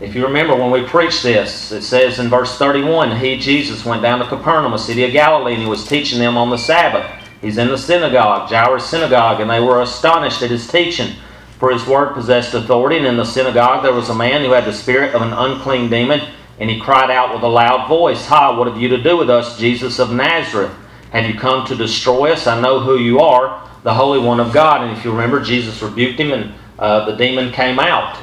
If 0.00 0.16
you 0.16 0.26
remember 0.26 0.56
when 0.56 0.72
we 0.72 0.82
preached 0.82 1.22
this, 1.22 1.70
it 1.70 1.82
says 1.82 2.18
in 2.18 2.28
verse 2.28 2.58
31 2.58 3.16
He, 3.18 3.38
Jesus, 3.38 3.84
went 3.84 4.02
down 4.02 4.18
to 4.18 4.26
Capernaum, 4.26 4.72
a 4.72 4.78
city 4.78 5.04
of 5.04 5.12
Galilee, 5.12 5.52
and 5.52 5.62
he 5.62 5.68
was 5.68 5.86
teaching 5.86 6.18
them 6.18 6.36
on 6.36 6.50
the 6.50 6.58
Sabbath. 6.58 7.08
He's 7.40 7.58
in 7.58 7.68
the 7.68 7.78
synagogue, 7.78 8.50
Jairus' 8.50 8.90
synagogue, 8.90 9.40
and 9.40 9.48
they 9.48 9.60
were 9.60 9.82
astonished 9.82 10.42
at 10.42 10.50
his 10.50 10.66
teaching, 10.66 11.14
for 11.60 11.70
his 11.70 11.86
word 11.86 12.14
possessed 12.14 12.54
authority. 12.54 12.96
And 12.96 13.06
in 13.06 13.16
the 13.16 13.24
synagogue 13.24 13.84
there 13.84 13.92
was 13.92 14.08
a 14.08 14.14
man 14.16 14.42
who 14.42 14.50
had 14.50 14.64
the 14.64 14.72
spirit 14.72 15.14
of 15.14 15.22
an 15.22 15.32
unclean 15.32 15.90
demon, 15.90 16.22
and 16.58 16.68
he 16.68 16.80
cried 16.80 17.12
out 17.12 17.32
with 17.32 17.44
a 17.44 17.48
loud 17.48 17.86
voice, 17.86 18.26
Ha, 18.26 18.58
what 18.58 18.66
have 18.66 18.82
you 18.82 18.88
to 18.88 19.00
do 19.00 19.16
with 19.16 19.30
us, 19.30 19.56
Jesus 19.60 20.00
of 20.00 20.10
Nazareth? 20.10 20.72
Have 21.10 21.28
you 21.28 21.38
come 21.38 21.66
to 21.66 21.74
destroy 21.74 22.32
us? 22.32 22.46
I 22.46 22.60
know 22.60 22.80
who 22.80 22.98
you 22.98 23.20
are, 23.20 23.68
the 23.82 23.92
Holy 23.92 24.18
One 24.18 24.40
of 24.40 24.52
God. 24.52 24.82
And 24.82 24.96
if 24.96 25.04
you 25.04 25.10
remember, 25.10 25.42
Jesus 25.42 25.82
rebuked 25.82 26.20
him, 26.20 26.32
and 26.32 26.54
uh, 26.78 27.04
the 27.06 27.16
demon 27.16 27.52
came 27.52 27.78
out. 27.78 28.18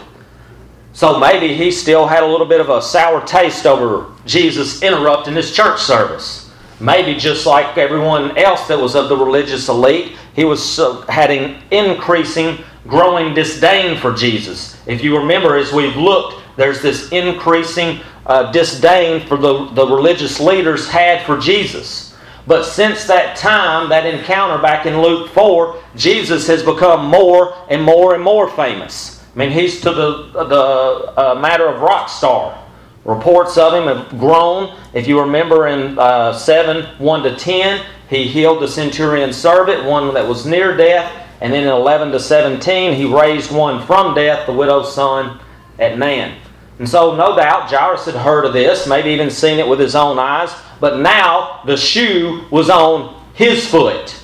So 0.94 1.20
maybe 1.20 1.54
he 1.54 1.70
still 1.70 2.08
had 2.08 2.24
a 2.24 2.26
little 2.26 2.48
bit 2.48 2.60
of 2.60 2.70
a 2.70 2.82
sour 2.82 3.26
taste 3.26 3.66
over 3.66 4.12
Jesus 4.26 4.82
interrupting 4.82 5.36
his 5.36 5.54
church 5.56 5.80
service. 5.80 6.50
Maybe 6.80 7.16
just 7.16 7.46
like 7.46 7.78
everyone 7.78 8.38
else 8.38 8.68
that 8.68 8.80
was 8.80 8.96
of 8.96 9.10
the 9.10 9.18
religious 9.18 9.68
elite, 9.68 10.18
he 10.34 10.46
was 10.46 10.80
uh, 10.80 11.02
having 11.08 11.62
increasing, 11.72 12.60
growing 12.88 13.34
disdain 13.34 13.98
for 13.98 14.14
Jesus. 14.14 14.78
If 14.88 15.04
you 15.04 15.18
remember, 15.18 15.58
as 15.58 15.74
we've 15.74 15.96
looked, 15.96 16.42
there's 16.56 16.82
this 16.82 17.12
increasing 17.12 18.00
uh, 18.26 18.52
disdain 18.52 19.26
for 19.28 19.38
the, 19.38 19.70
the 19.74 19.86
religious 19.86 20.40
leaders 20.40 20.88
had 20.88 21.26
for 21.26 21.38
Jesus. 21.38 22.07
But 22.48 22.64
since 22.64 23.06
that 23.06 23.36
time, 23.36 23.90
that 23.90 24.06
encounter 24.06 24.62
back 24.62 24.86
in 24.86 25.02
Luke 25.02 25.30
4, 25.32 25.84
Jesus 25.98 26.48
has 26.48 26.64
become 26.64 27.06
more 27.06 27.54
and 27.70 27.84
more 27.84 28.16
and 28.16 28.24
more 28.24 28.50
famous. 28.50 29.22
I 29.36 29.40
mean, 29.40 29.52
he's 29.52 29.82
to 29.82 29.92
the, 29.92 30.32
the 30.32 31.14
uh, 31.18 31.36
matter 31.36 31.68
of 31.68 31.82
rock 31.82 32.08
star. 32.08 32.64
Reports 33.04 33.58
of 33.58 33.74
him 33.74 33.84
have 33.84 34.18
grown. 34.18 34.78
If 34.94 35.08
you 35.08 35.20
remember 35.20 35.68
in 35.68 36.00
uh, 36.00 36.34
7 36.34 36.98
1 36.98 37.24
to 37.24 37.36
10, 37.36 37.86
he 38.10 38.28
healed 38.28 38.62
the 38.62 38.68
centurion's 38.68 39.36
servant, 39.36 39.84
one 39.84 40.14
that 40.14 40.28
was 40.28 40.46
near 40.46 40.76
death. 40.76 41.26
And 41.42 41.54
then 41.54 41.64
in 41.64 41.70
11 41.70 42.12
to 42.14 42.20
17, 42.20 42.94
he 42.94 43.06
raised 43.06 43.52
one 43.52 43.86
from 43.86 44.16
death, 44.16 44.46
the 44.48 44.54
widow's 44.54 44.94
son 44.96 45.40
at 45.78 46.00
Nain. 46.00 46.36
And 46.80 46.88
so, 46.88 47.16
no 47.16 47.36
doubt, 47.36 47.70
Jairus 47.70 48.06
had 48.06 48.16
heard 48.16 48.46
of 48.46 48.54
this, 48.54 48.88
maybe 48.88 49.10
even 49.10 49.30
seen 49.30 49.60
it 49.60 49.68
with 49.68 49.80
his 49.80 49.96
own 49.96 50.18
eyes. 50.18 50.54
But 50.80 51.00
now 51.00 51.62
the 51.66 51.78
shoe 51.78 52.46
was 52.52 52.70
on 52.70 53.24
his 53.34 53.68
foot, 53.68 54.16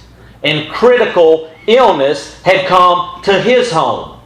and 0.43 0.71
critical 0.71 1.51
illness 1.67 2.41
had 2.43 2.67
come 2.67 3.21
to 3.23 3.41
his 3.41 3.71
home. 3.71 4.19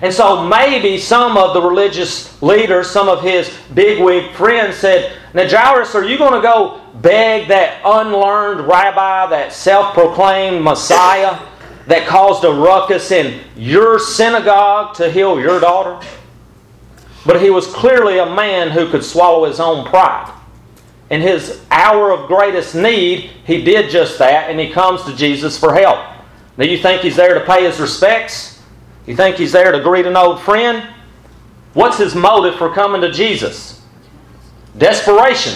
And 0.00 0.14
so 0.14 0.46
maybe 0.46 0.96
some 0.98 1.36
of 1.36 1.54
the 1.54 1.62
religious 1.62 2.40
leaders, 2.40 2.88
some 2.88 3.08
of 3.08 3.20
his 3.20 3.52
bigwig 3.74 4.32
friends 4.32 4.76
said, 4.76 5.16
Now, 5.34 5.48
Jairus, 5.48 5.94
are 5.94 6.04
you 6.04 6.16
going 6.16 6.34
to 6.34 6.40
go 6.40 6.80
beg 6.94 7.48
that 7.48 7.80
unlearned 7.84 8.60
rabbi, 8.60 9.26
that 9.30 9.52
self 9.52 9.94
proclaimed 9.94 10.62
Messiah 10.62 11.38
that 11.88 12.06
caused 12.06 12.44
a 12.44 12.50
ruckus 12.50 13.10
in 13.10 13.40
your 13.56 13.98
synagogue 13.98 14.94
to 14.96 15.10
heal 15.10 15.40
your 15.40 15.58
daughter? 15.58 16.06
But 17.26 17.42
he 17.42 17.50
was 17.50 17.66
clearly 17.66 18.18
a 18.18 18.34
man 18.34 18.70
who 18.70 18.88
could 18.90 19.04
swallow 19.04 19.46
his 19.46 19.58
own 19.58 19.84
pride. 19.84 20.32
In 21.10 21.20
his 21.20 21.60
hour 21.70 22.12
of 22.12 22.28
greatest 22.28 22.74
need, 22.74 23.30
he 23.44 23.64
did 23.64 23.90
just 23.90 24.18
that, 24.18 24.50
and 24.50 24.60
he 24.60 24.70
comes 24.70 25.02
to 25.04 25.16
Jesus 25.16 25.58
for 25.58 25.74
help. 25.74 25.98
Now, 26.56 26.64
you 26.64 26.78
think 26.78 27.02
he's 27.02 27.16
there 27.16 27.34
to 27.34 27.44
pay 27.46 27.64
his 27.64 27.80
respects? 27.80 28.62
You 29.06 29.16
think 29.16 29.36
he's 29.36 29.52
there 29.52 29.72
to 29.72 29.80
greet 29.80 30.06
an 30.06 30.16
old 30.16 30.40
friend? 30.42 30.86
What's 31.72 31.98
his 31.98 32.14
motive 32.14 32.56
for 32.56 32.72
coming 32.72 33.00
to 33.00 33.10
Jesus? 33.10 33.80
Desperation. 34.76 35.54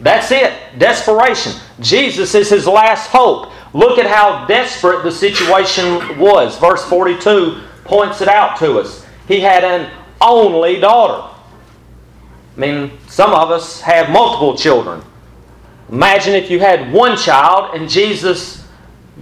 That's 0.00 0.30
it. 0.30 0.52
Desperation. 0.78 1.52
Jesus 1.80 2.34
is 2.34 2.50
his 2.50 2.66
last 2.66 3.08
hope. 3.08 3.52
Look 3.72 3.98
at 3.98 4.06
how 4.06 4.46
desperate 4.46 5.02
the 5.04 5.12
situation 5.12 6.18
was. 6.18 6.58
Verse 6.58 6.84
42 6.84 7.62
points 7.84 8.20
it 8.20 8.28
out 8.28 8.58
to 8.58 8.78
us. 8.78 9.06
He 9.28 9.40
had 9.40 9.64
an 9.64 9.90
only 10.20 10.80
daughter. 10.80 11.34
I 12.56 12.60
mean, 12.60 12.98
some 13.08 13.32
of 13.32 13.50
us 13.50 13.80
have 13.80 14.10
multiple 14.10 14.56
children. 14.56 15.02
Imagine 15.90 16.34
if 16.34 16.50
you 16.50 16.60
had 16.60 16.92
one 16.92 17.16
child 17.16 17.74
and 17.74 17.88
Jesus, 17.88 18.66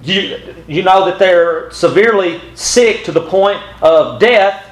you, 0.03 0.39
you 0.67 0.83
know 0.83 1.05
that 1.07 1.19
they're 1.19 1.71
severely 1.71 2.41
sick 2.55 3.05
to 3.05 3.13
the 3.13 3.21
point 3.21 3.61
of 3.83 4.21
death 4.21 4.65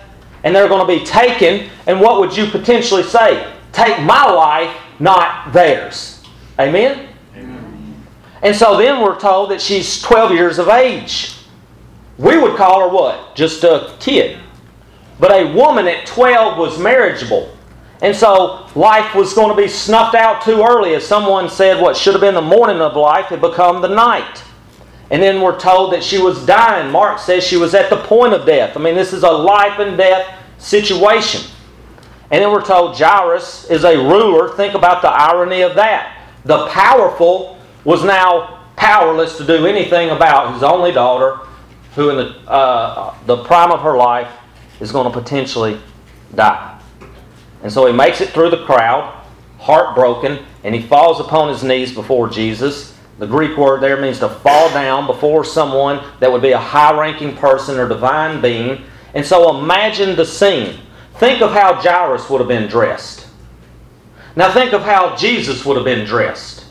and 0.45 0.55
they're 0.55 0.69
going 0.69 0.87
to 0.87 1.01
be 1.01 1.05
taken. 1.05 1.71
And 1.87 2.01
what 2.01 2.21
would 2.21 2.37
you 2.37 2.47
potentially 2.47 3.03
say? 3.03 3.53
Take 3.73 4.01
my 4.03 4.25
life, 4.25 4.75
not 5.01 5.53
theirs. 5.53 6.23
Amen? 6.59 7.09
Amen? 7.35 8.07
And 8.43 8.55
so 8.55 8.77
then 8.77 9.03
we're 9.03 9.19
told 9.19 9.51
that 9.51 9.61
she's 9.61 10.01
12 10.03 10.33
years 10.33 10.59
of 10.59 10.69
age. 10.69 11.35
We 12.19 12.39
would 12.39 12.57
call 12.57 12.81
her 12.81 12.89
what? 12.89 13.35
Just 13.35 13.65
a 13.65 13.95
kid. 14.01 14.39
But 15.19 15.33
a 15.33 15.53
woman 15.53 15.87
at 15.87 16.07
12 16.07 16.59
was 16.59 16.79
marriageable. 16.79 17.56
And 18.07 18.15
so 18.15 18.69
life 18.77 19.17
was 19.17 19.35
going 19.35 19.51
to 19.51 19.61
be 19.61 19.67
snuffed 19.67 20.15
out 20.15 20.41
too 20.41 20.63
early. 20.63 20.95
As 20.95 21.05
someone 21.05 21.51
said, 21.51 21.83
what 21.83 21.97
should 21.97 22.15
have 22.15 22.21
been 22.21 22.35
the 22.35 22.41
morning 22.41 22.81
of 22.81 22.95
life 22.95 23.27
had 23.27 23.41
become 23.41 23.83
the 23.83 23.89
night. 23.89 24.45
And 25.11 25.21
then 25.21 25.41
we're 25.41 25.59
told 25.59 25.93
that 25.93 26.05
she 26.05 26.19
was 26.19 26.47
dying. 26.47 26.93
Mark 26.93 27.19
says 27.19 27.43
she 27.43 27.57
was 27.57 27.75
at 27.75 27.91
the 27.91 27.97
point 27.97 28.33
of 28.33 28.47
death. 28.47 28.77
I 28.77 28.81
mean, 28.81 28.95
this 28.95 29.13
is 29.13 29.25
a 29.25 29.31
life 29.31 29.81
and 29.81 29.99
death 29.99 30.39
situation. 30.59 31.51
And 32.31 32.41
then 32.41 32.53
we're 32.53 32.65
told 32.65 32.97
Jairus 32.97 33.69
is 33.71 33.83
a 33.83 33.97
ruler. 33.97 34.55
Think 34.55 34.75
about 34.75 35.03
the 35.03 35.11
irony 35.11 35.63
of 35.63 35.75
that. 35.75 36.17
The 36.45 36.69
powerful 36.69 37.59
was 37.83 38.05
now 38.05 38.69
powerless 38.77 39.37
to 39.39 39.45
do 39.45 39.67
anything 39.67 40.11
about 40.11 40.55
his 40.55 40.63
only 40.63 40.93
daughter, 40.93 41.41
who 41.97 42.11
in 42.11 42.17
the, 42.19 42.49
uh, 42.49 43.17
the 43.27 43.43
prime 43.43 43.73
of 43.73 43.81
her 43.81 43.97
life 43.97 44.31
is 44.79 44.93
going 44.93 45.13
to 45.13 45.21
potentially 45.21 45.81
die. 46.33 46.76
And 47.67 47.73
so 47.73 47.85
he 47.85 47.93
makes 47.93 48.21
it 48.21 48.29
through 48.29 48.51
the 48.51 48.65
crowd, 48.65 49.13
heartbroken, 49.59 50.39
and 50.63 50.73
he 50.73 50.83
falls 50.83 51.19
upon 51.19 51.49
his 51.49 51.65
knees 51.65 51.93
before 51.93 52.29
Jesus. 52.29 52.97
The 53.19 53.27
Greek 53.27 53.57
word 53.57 53.81
there 53.81 54.01
means 54.01 54.21
to 54.21 54.29
fall 54.29 54.71
down 54.71 55.09
before 55.09 55.45
someone 55.45 56.01
that 56.21 56.31
would 56.31 56.43
be 56.43 56.53
a 56.53 56.59
high 56.59 56.97
ranking 56.97 57.35
person 57.35 57.77
or 57.77 57.89
divine 57.89 58.41
being. 58.41 58.85
And 59.15 59.27
so 59.27 59.59
imagine 59.59 60.15
the 60.15 60.25
scene. 60.25 60.79
Think 61.15 61.43
of 61.43 61.51
how 61.51 61.75
Jairus 61.75 62.31
would 62.31 62.41
have 62.41 62.47
been 62.47 62.69
dressed. 62.69 63.27
Now 64.37 64.53
think 64.53 64.73
of 64.73 64.83
how 64.83 65.17
Jesus 65.17 65.67
would 65.67 65.75
have 65.75 65.85
been 65.85 66.07
dressed. 66.07 66.67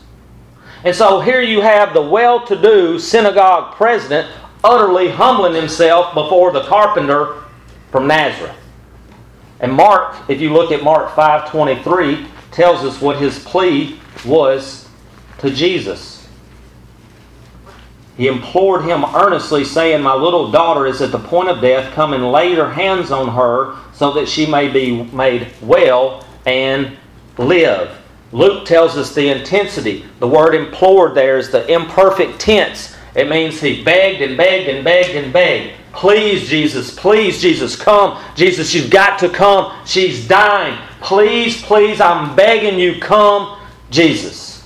And 0.82 0.96
so 0.96 1.20
here 1.20 1.42
you 1.42 1.60
have 1.60 1.92
the 1.92 2.00
well 2.00 2.46
to 2.46 2.56
do 2.56 2.98
synagogue 2.98 3.74
president 3.74 4.32
utterly 4.64 5.10
humbling 5.10 5.52
himself 5.52 6.14
before 6.14 6.52
the 6.52 6.64
carpenter 6.64 7.42
from 7.90 8.06
Nazareth. 8.06 8.56
And 9.60 9.72
Mark, 9.72 10.16
if 10.28 10.40
you 10.40 10.52
look 10.52 10.72
at 10.72 10.82
Mark 10.82 11.14
5:23, 11.14 12.26
tells 12.50 12.84
us 12.84 13.00
what 13.00 13.16
his 13.16 13.38
plea 13.38 13.98
was 14.24 14.88
to 15.38 15.50
Jesus. 15.50 16.16
He 18.16 18.28
implored 18.28 18.84
him 18.84 19.04
earnestly, 19.04 19.62
saying, 19.64 20.02
My 20.02 20.14
little 20.14 20.50
daughter 20.50 20.86
is 20.86 21.02
at 21.02 21.12
the 21.12 21.18
point 21.18 21.50
of 21.50 21.60
death. 21.60 21.92
Come 21.92 22.14
and 22.14 22.32
lay 22.32 22.52
your 22.54 22.70
hands 22.70 23.10
on 23.10 23.28
her 23.28 23.76
so 23.92 24.12
that 24.12 24.28
she 24.28 24.46
may 24.46 24.68
be 24.68 25.02
made 25.02 25.48
well 25.60 26.24
and 26.46 26.96
live. 27.36 27.90
Luke 28.32 28.64
tells 28.64 28.96
us 28.96 29.14
the 29.14 29.28
intensity. 29.28 30.06
The 30.18 30.28
word 30.28 30.54
implored 30.54 31.14
there 31.14 31.36
is 31.36 31.50
the 31.50 31.70
imperfect 31.70 32.40
tense. 32.40 32.95
It 33.16 33.30
means 33.30 33.60
he 33.60 33.82
begged 33.82 34.20
and 34.20 34.36
begged 34.36 34.68
and 34.68 34.84
begged 34.84 35.16
and 35.16 35.32
begged. 35.32 35.74
Please, 35.92 36.50
Jesus, 36.50 36.94
please, 36.94 37.40
Jesus, 37.40 37.74
come. 37.74 38.22
Jesus, 38.34 38.74
you've 38.74 38.90
got 38.90 39.18
to 39.20 39.30
come. 39.30 39.74
She's 39.86 40.28
dying. 40.28 40.78
Please, 41.00 41.62
please, 41.62 41.98
I'm 41.98 42.36
begging 42.36 42.78
you, 42.78 43.00
come, 43.00 43.58
Jesus. 43.90 44.62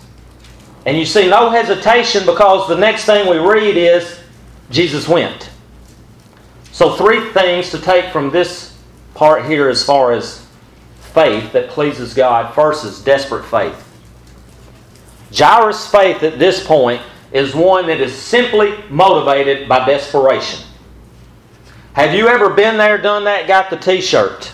And 0.84 0.98
you 0.98 1.06
see 1.06 1.30
no 1.30 1.50
hesitation 1.50 2.26
because 2.26 2.68
the 2.68 2.76
next 2.76 3.04
thing 3.04 3.30
we 3.30 3.38
read 3.38 3.76
is 3.76 4.18
Jesus 4.70 5.06
went. 5.06 5.48
So, 6.72 6.96
three 6.96 7.30
things 7.30 7.70
to 7.70 7.78
take 7.78 8.12
from 8.12 8.30
this 8.30 8.76
part 9.14 9.44
here 9.44 9.68
as 9.68 9.84
far 9.84 10.12
as 10.12 10.44
faith 11.12 11.52
that 11.52 11.68
pleases 11.68 12.14
God. 12.14 12.52
First 12.54 12.84
is 12.84 13.00
desperate 13.04 13.44
faith. 13.44 13.86
Jairus' 15.32 15.88
faith 15.88 16.24
at 16.24 16.40
this 16.40 16.66
point 16.66 17.02
is 17.32 17.54
one 17.54 17.86
that 17.86 18.00
is 18.00 18.14
simply 18.14 18.74
motivated 18.88 19.68
by 19.68 19.84
desperation. 19.86 20.66
Have 21.92 22.14
you 22.14 22.28
ever 22.28 22.50
been 22.50 22.76
there, 22.76 22.98
done 22.98 23.24
that, 23.24 23.46
got 23.46 23.70
the 23.70 23.76
t 23.76 24.00
shirt? 24.00 24.52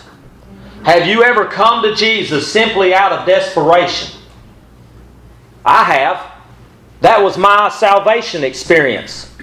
Have 0.83 1.07
you 1.07 1.23
ever 1.23 1.45
come 1.45 1.83
to 1.83 1.95
Jesus 1.95 2.51
simply 2.51 2.93
out 2.93 3.11
of 3.11 3.25
desperation? 3.25 4.19
I 5.65 5.83
have. 5.83 6.31
That 7.01 7.21
was 7.21 7.37
my 7.37 7.69
salvation 7.69 8.43
experience. 8.43 9.33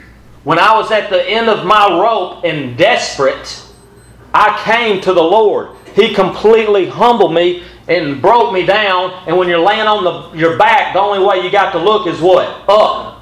When 0.42 0.58
I 0.58 0.74
was 0.74 0.90
at 0.90 1.10
the 1.10 1.22
end 1.22 1.48
of 1.48 1.66
my 1.66 1.88
rope 2.00 2.44
and 2.44 2.76
desperate, 2.76 3.64
I 4.32 4.60
came 4.64 5.00
to 5.02 5.12
the 5.12 5.22
Lord. 5.22 5.76
He 5.94 6.12
completely 6.12 6.86
humbled 6.86 7.32
me 7.32 7.62
and 7.86 8.20
broke 8.20 8.52
me 8.52 8.66
down. 8.66 9.10
And 9.26 9.36
when 9.38 9.48
you're 9.48 9.58
laying 9.58 9.86
on 9.86 10.04
the, 10.04 10.38
your 10.38 10.58
back, 10.58 10.94
the 10.94 11.00
only 11.00 11.24
way 11.24 11.44
you 11.44 11.50
got 11.50 11.72
to 11.72 11.78
look 11.78 12.06
is 12.06 12.20
what? 12.20 12.64
Up. 12.68 13.13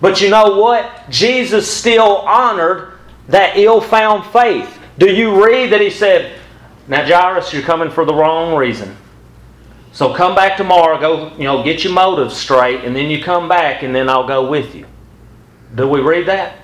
But 0.00 0.20
you 0.20 0.30
know 0.30 0.58
what? 0.58 1.08
Jesus 1.10 1.70
still 1.70 2.18
honored 2.18 2.92
that 3.28 3.56
ill 3.56 3.80
found 3.80 4.24
faith. 4.32 4.78
Do 4.98 5.12
you 5.12 5.44
read 5.44 5.72
that 5.72 5.80
he 5.80 5.90
said, 5.90 6.38
Now, 6.88 7.04
Jairus, 7.04 7.52
you're 7.52 7.62
coming 7.62 7.90
for 7.90 8.04
the 8.04 8.14
wrong 8.14 8.56
reason. 8.56 8.96
So 9.92 10.12
come 10.12 10.34
back 10.34 10.58
tomorrow, 10.58 11.00
go, 11.00 11.34
you 11.36 11.44
know, 11.44 11.62
get 11.62 11.82
your 11.82 11.92
motives 11.92 12.36
straight, 12.36 12.84
and 12.84 12.94
then 12.94 13.10
you 13.10 13.22
come 13.22 13.48
back, 13.48 13.82
and 13.82 13.94
then 13.94 14.10
I'll 14.10 14.28
go 14.28 14.48
with 14.48 14.74
you. 14.74 14.86
Do 15.74 15.88
we 15.88 16.00
read 16.00 16.26
that? 16.26 16.58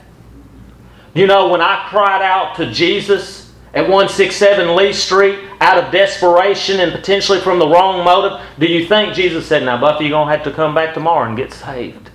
You 1.14 1.26
know, 1.26 1.48
when 1.48 1.60
I 1.60 1.86
cried 1.88 2.22
out 2.22 2.56
to 2.56 2.70
Jesus 2.70 3.52
at 3.74 3.82
167 3.82 4.76
Lee 4.76 4.92
Street 4.92 5.38
out 5.60 5.82
of 5.82 5.90
desperation 5.90 6.80
and 6.80 6.92
potentially 6.92 7.40
from 7.40 7.58
the 7.58 7.66
wrong 7.66 8.04
motive, 8.04 8.40
do 8.58 8.66
you 8.66 8.86
think 8.86 9.14
Jesus 9.14 9.46
said, 9.46 9.62
Now, 9.62 9.80
Buffy, 9.80 10.04
you're 10.04 10.10
going 10.10 10.28
to 10.28 10.36
have 10.36 10.44
to 10.44 10.52
come 10.52 10.74
back 10.74 10.92
tomorrow 10.94 11.26
and 11.26 11.36
get 11.36 11.52
saved? 11.52 12.10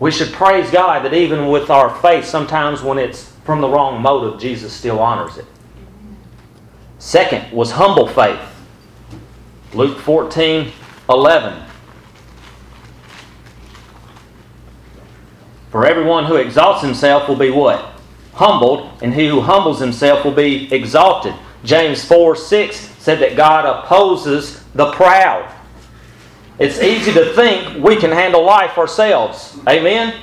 We 0.00 0.10
should 0.10 0.32
praise 0.32 0.70
God 0.70 1.04
that 1.04 1.12
even 1.12 1.48
with 1.48 1.68
our 1.68 1.94
faith, 2.00 2.24
sometimes 2.24 2.82
when 2.82 2.98
it's 2.98 3.30
from 3.44 3.60
the 3.60 3.68
wrong 3.68 4.00
motive, 4.00 4.40
Jesus 4.40 4.72
still 4.72 4.98
honors 4.98 5.36
it. 5.36 5.44
Second 6.98 7.52
was 7.52 7.72
humble 7.72 8.08
faith. 8.08 8.40
Luke 9.74 9.98
14 9.98 10.72
11. 11.08 11.62
For 15.70 15.86
everyone 15.86 16.24
who 16.24 16.36
exalts 16.36 16.82
himself 16.82 17.28
will 17.28 17.36
be 17.36 17.50
what? 17.50 18.00
Humbled, 18.34 19.02
and 19.02 19.14
he 19.14 19.28
who 19.28 19.40
humbles 19.40 19.80
himself 19.80 20.24
will 20.24 20.32
be 20.32 20.72
exalted. 20.72 21.34
James 21.62 22.04
4 22.04 22.36
6 22.36 22.76
said 22.76 23.18
that 23.20 23.36
God 23.36 23.66
opposes 23.66 24.64
the 24.74 24.92
proud. 24.92 25.52
It's 26.60 26.78
easy 26.78 27.10
to 27.14 27.32
think 27.32 27.82
we 27.82 27.96
can 27.96 28.12
handle 28.12 28.44
life 28.44 28.76
ourselves. 28.76 29.58
Amen? 29.66 30.14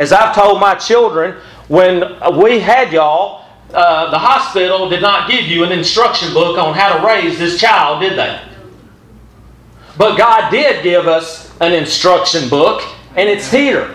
As 0.00 0.12
I've 0.12 0.34
told 0.34 0.60
my 0.60 0.74
children, 0.74 1.40
when 1.68 2.00
we 2.36 2.58
had 2.58 2.92
y'all, 2.92 3.44
uh, 3.72 4.10
the 4.10 4.18
hospital 4.18 4.88
did 4.88 5.00
not 5.00 5.30
give 5.30 5.46
you 5.46 5.62
an 5.62 5.70
instruction 5.70 6.34
book 6.34 6.58
on 6.58 6.74
how 6.74 6.98
to 6.98 7.06
raise 7.06 7.38
this 7.38 7.60
child, 7.60 8.00
did 8.00 8.18
they? 8.18 8.40
But 9.96 10.16
God 10.16 10.50
did 10.50 10.82
give 10.82 11.06
us 11.06 11.56
an 11.60 11.72
instruction 11.72 12.48
book, 12.48 12.82
and 13.14 13.28
it's 13.28 13.52
here. 13.52 13.94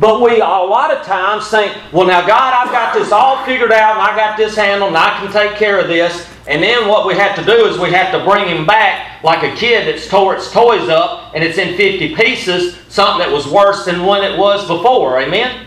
But 0.00 0.22
we 0.22 0.40
a 0.40 0.44
lot 0.44 0.96
of 0.96 1.04
times 1.04 1.48
think, 1.48 1.76
well, 1.92 2.06
now 2.06 2.26
God, 2.26 2.54
I've 2.54 2.72
got 2.72 2.94
this 2.94 3.12
all 3.12 3.44
figured 3.44 3.72
out, 3.72 3.98
and 3.98 4.02
I 4.02 4.16
got 4.16 4.38
this 4.38 4.56
handled, 4.56 4.88
and 4.88 4.96
I 4.96 5.18
can 5.18 5.30
take 5.30 5.58
care 5.58 5.78
of 5.78 5.88
this. 5.88 6.26
And 6.48 6.62
then 6.62 6.88
what 6.88 7.06
we 7.06 7.14
have 7.14 7.34
to 7.36 7.44
do 7.44 7.66
is 7.66 7.78
we 7.78 7.90
have 7.90 8.12
to 8.12 8.24
bring 8.24 8.46
him 8.48 8.66
back 8.66 9.22
like 9.24 9.42
a 9.42 9.54
kid 9.56 9.86
that's 9.86 10.08
tore 10.08 10.36
its 10.36 10.50
toys 10.52 10.88
up 10.88 11.32
and 11.34 11.42
it's 11.42 11.58
in 11.58 11.76
50 11.76 12.14
pieces, 12.14 12.78
something 12.88 13.18
that 13.18 13.32
was 13.32 13.48
worse 13.48 13.84
than 13.84 14.04
when 14.06 14.22
it 14.22 14.38
was 14.38 14.66
before. 14.68 15.20
Amen? 15.20 15.66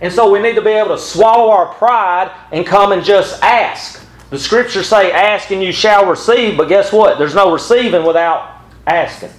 And 0.00 0.12
so 0.12 0.30
we 0.30 0.38
need 0.38 0.54
to 0.54 0.62
be 0.62 0.70
able 0.70 0.96
to 0.96 0.98
swallow 0.98 1.50
our 1.50 1.74
pride 1.74 2.32
and 2.52 2.64
come 2.64 2.92
and 2.92 3.04
just 3.04 3.42
ask. 3.42 4.06
The 4.30 4.38
scriptures 4.38 4.88
say, 4.88 5.12
ask 5.12 5.50
and 5.50 5.62
you 5.62 5.72
shall 5.72 6.06
receive, 6.06 6.56
but 6.56 6.68
guess 6.68 6.92
what? 6.92 7.18
There's 7.18 7.34
no 7.34 7.52
receiving 7.52 8.04
without 8.04 8.62
asking. 8.86 9.30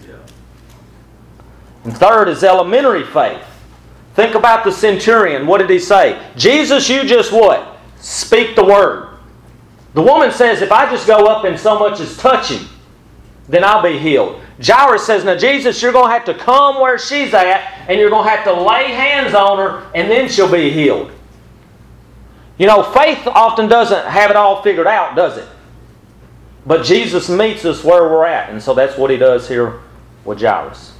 And 1.84 1.98
third 1.98 2.28
is 2.28 2.44
elementary 2.44 3.06
faith. 3.06 3.42
Think 4.16 4.36
about 4.36 4.64
the 4.64 4.72
centurion. 4.72 5.48
What 5.48 5.60
did 5.60 5.70
he 5.70 5.80
say? 5.80 6.22
Jesus, 6.36 6.90
you 6.90 7.04
just 7.06 7.32
what? 7.32 7.78
Speak 8.00 8.56
the 8.56 8.66
word. 8.66 9.09
The 9.94 10.02
woman 10.02 10.32
says, 10.32 10.62
if 10.62 10.72
I 10.72 10.90
just 10.90 11.08
go 11.08 11.26
up 11.26 11.46
and 11.46 11.60
so 11.60 11.80
much 11.80 12.00
as 12.00 12.16
touch 12.18 12.50
him, 12.52 12.68
then 13.48 13.64
I'll 13.64 13.82
be 13.82 13.98
healed. 13.98 14.42
Jairus 14.64 15.06
says, 15.06 15.24
Now, 15.24 15.36
Jesus, 15.36 15.82
you're 15.82 15.92
going 15.92 16.08
to 16.08 16.12
have 16.12 16.26
to 16.26 16.34
come 16.34 16.80
where 16.80 17.00
she's 17.00 17.34
at, 17.34 17.86
and 17.88 18.00
you're 18.00 18.10
going 18.10 18.26
to 18.26 18.30
have 18.30 18.44
to 18.44 18.54
lay 18.54 18.92
hands 18.92 19.34
on 19.34 19.58
her, 19.58 19.90
and 19.96 20.12
then 20.12 20.30
she'll 20.30 20.52
be 20.52 20.70
healed. 20.70 21.12
You 22.58 22.68
know, 22.68 22.84
faith 22.84 23.26
often 23.26 23.70
doesn't 23.70 24.06
have 24.06 24.30
it 24.30 24.36
all 24.36 24.62
figured 24.62 24.86
out, 24.86 25.16
does 25.16 25.38
it? 25.38 25.48
But 26.66 26.84
Jesus 26.84 27.30
meets 27.30 27.64
us 27.64 27.84
where 27.84 28.04
we're 28.04 28.26
at, 28.26 28.50
and 28.50 28.62
so 28.62 28.74
that's 28.74 28.98
what 28.98 29.10
he 29.10 29.18
does 29.18 29.48
here 29.48 29.80
with 30.26 30.42
Jairus. 30.42 30.94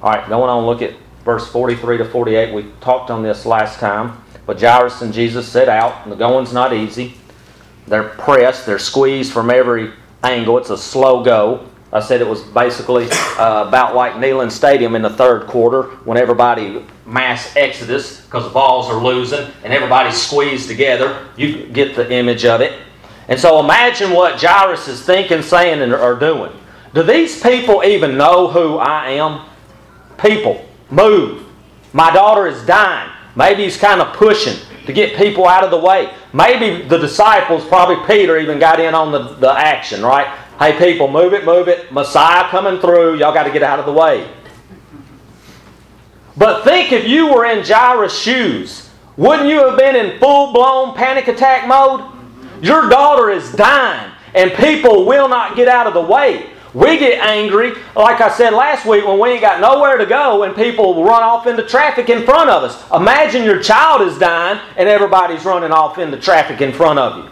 All 0.00 0.12
right, 0.12 0.26
going 0.28 0.48
on, 0.48 0.64
look 0.64 0.80
at 0.80 0.94
verse 1.24 1.46
43 1.50 1.98
to 1.98 2.04
48. 2.04 2.54
We 2.54 2.70
talked 2.80 3.10
on 3.10 3.22
this 3.22 3.44
last 3.44 3.78
time. 3.78 4.22
But 4.46 4.60
Jairus 4.60 5.02
and 5.02 5.12
Jesus 5.12 5.46
set 5.46 5.68
out, 5.68 6.02
and 6.02 6.12
the 6.12 6.16
going's 6.16 6.52
not 6.52 6.72
easy. 6.72 7.14
They're 7.86 8.08
pressed, 8.10 8.66
they're 8.66 8.78
squeezed 8.78 9.32
from 9.32 9.50
every 9.50 9.92
angle. 10.22 10.58
It's 10.58 10.70
a 10.70 10.78
slow 10.78 11.24
go. 11.24 11.68
I 11.92 12.00
said 12.00 12.22
it 12.22 12.26
was 12.26 12.42
basically 12.42 13.08
uh, 13.10 13.66
about 13.68 13.94
like 13.94 14.14
Neyland 14.14 14.50
Stadium 14.50 14.94
in 14.94 15.02
the 15.02 15.10
third 15.10 15.46
quarter 15.46 15.82
when 16.04 16.16
everybody 16.16 16.82
mass 17.04 17.54
exodus 17.54 18.22
because 18.22 18.44
the 18.44 18.50
Vols 18.50 18.88
are 18.88 19.02
losing 19.02 19.50
and 19.62 19.72
everybody's 19.72 20.20
squeezed 20.20 20.68
together. 20.68 21.26
You 21.36 21.66
get 21.66 21.94
the 21.94 22.10
image 22.10 22.46
of 22.46 22.62
it. 22.62 22.80
And 23.28 23.38
so 23.38 23.60
imagine 23.60 24.10
what 24.12 24.40
Jairus 24.40 24.88
is 24.88 25.04
thinking, 25.04 25.42
saying, 25.42 25.82
and 25.82 25.92
are 25.92 26.18
doing. 26.18 26.52
Do 26.94 27.02
these 27.02 27.42
people 27.42 27.84
even 27.84 28.16
know 28.16 28.48
who 28.48 28.78
I 28.78 29.10
am? 29.10 29.46
People, 30.18 30.66
move. 30.90 31.44
My 31.92 32.10
daughter 32.12 32.46
is 32.46 32.64
dying. 32.64 33.10
Maybe 33.34 33.64
he's 33.64 33.76
kind 33.76 34.00
of 34.00 34.14
pushing 34.14 34.58
to 34.86 34.92
get 34.92 35.16
people 35.16 35.46
out 35.46 35.64
of 35.64 35.70
the 35.70 35.78
way. 35.78 36.12
Maybe 36.32 36.86
the 36.86 36.98
disciples, 36.98 37.64
probably 37.66 38.04
Peter, 38.06 38.38
even 38.38 38.58
got 38.58 38.80
in 38.80 38.94
on 38.94 39.12
the, 39.12 39.34
the 39.36 39.50
action, 39.50 40.02
right? 40.02 40.26
Hey, 40.58 40.76
people, 40.78 41.08
move 41.08 41.32
it, 41.32 41.44
move 41.44 41.68
it. 41.68 41.92
Messiah 41.92 42.48
coming 42.48 42.80
through. 42.80 43.16
Y'all 43.16 43.32
got 43.32 43.44
to 43.44 43.52
get 43.52 43.62
out 43.62 43.78
of 43.78 43.86
the 43.86 43.92
way. 43.92 44.28
But 46.36 46.64
think 46.64 46.92
if 46.92 47.06
you 47.06 47.32
were 47.32 47.44
in 47.46 47.64
Jairus' 47.64 48.18
shoes, 48.18 48.90
wouldn't 49.16 49.48
you 49.48 49.66
have 49.66 49.78
been 49.78 49.96
in 49.96 50.18
full 50.18 50.52
blown 50.52 50.94
panic 50.94 51.28
attack 51.28 51.66
mode? 51.68 52.10
Your 52.62 52.88
daughter 52.88 53.30
is 53.30 53.52
dying, 53.52 54.12
and 54.34 54.52
people 54.52 55.04
will 55.04 55.28
not 55.28 55.56
get 55.56 55.68
out 55.68 55.86
of 55.86 55.94
the 55.94 56.00
way. 56.00 56.51
We 56.74 56.96
get 56.98 57.22
angry, 57.22 57.72
like 57.94 58.22
I 58.22 58.30
said 58.30 58.54
last 58.54 58.86
week, 58.86 59.04
when 59.04 59.18
we 59.18 59.30
ain't 59.30 59.42
got 59.42 59.60
nowhere 59.60 59.98
to 59.98 60.06
go 60.06 60.44
and 60.44 60.56
people 60.56 61.04
run 61.04 61.22
off 61.22 61.46
into 61.46 61.62
traffic 61.64 62.08
in 62.08 62.24
front 62.24 62.48
of 62.48 62.62
us. 62.62 62.82
Imagine 62.90 63.44
your 63.44 63.62
child 63.62 64.00
is 64.02 64.18
dying 64.18 64.58
and 64.78 64.88
everybody's 64.88 65.44
running 65.44 65.70
off 65.70 65.98
into 65.98 66.18
traffic 66.18 66.62
in 66.62 66.72
front 66.72 66.98
of 66.98 67.24
you. 67.24 67.30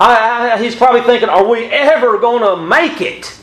I, 0.00 0.52
I, 0.52 0.62
he's 0.62 0.74
probably 0.74 1.02
thinking, 1.02 1.28
are 1.28 1.46
we 1.46 1.66
ever 1.66 2.18
going 2.18 2.42
to 2.42 2.56
make 2.66 3.02
it? 3.02 3.38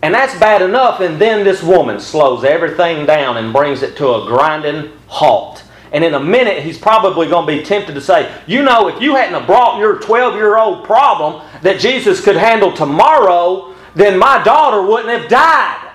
And 0.00 0.14
that's 0.14 0.36
bad 0.38 0.62
enough, 0.62 1.00
and 1.00 1.20
then 1.20 1.44
this 1.44 1.62
woman 1.62 2.00
slows 2.00 2.42
everything 2.42 3.06
down 3.06 3.36
and 3.36 3.52
brings 3.52 3.82
it 3.82 3.96
to 3.98 4.14
a 4.14 4.26
grinding 4.26 4.90
halt. 5.06 5.62
And 5.92 6.02
in 6.02 6.14
a 6.14 6.20
minute, 6.20 6.62
he's 6.62 6.78
probably 6.78 7.28
going 7.28 7.46
to 7.46 7.60
be 7.60 7.64
tempted 7.64 7.94
to 7.94 8.00
say, 8.00 8.34
You 8.46 8.62
know, 8.62 8.88
if 8.88 9.00
you 9.00 9.14
hadn't 9.14 9.46
brought 9.46 9.78
your 9.78 10.00
12 10.00 10.34
year 10.34 10.56
old 10.56 10.84
problem 10.84 11.46
that 11.62 11.78
Jesus 11.78 12.24
could 12.24 12.36
handle 12.36 12.72
tomorrow, 12.72 13.71
then 13.94 14.18
my 14.18 14.42
daughter 14.42 14.82
wouldn't 14.82 15.20
have 15.20 15.28
died. 15.28 15.90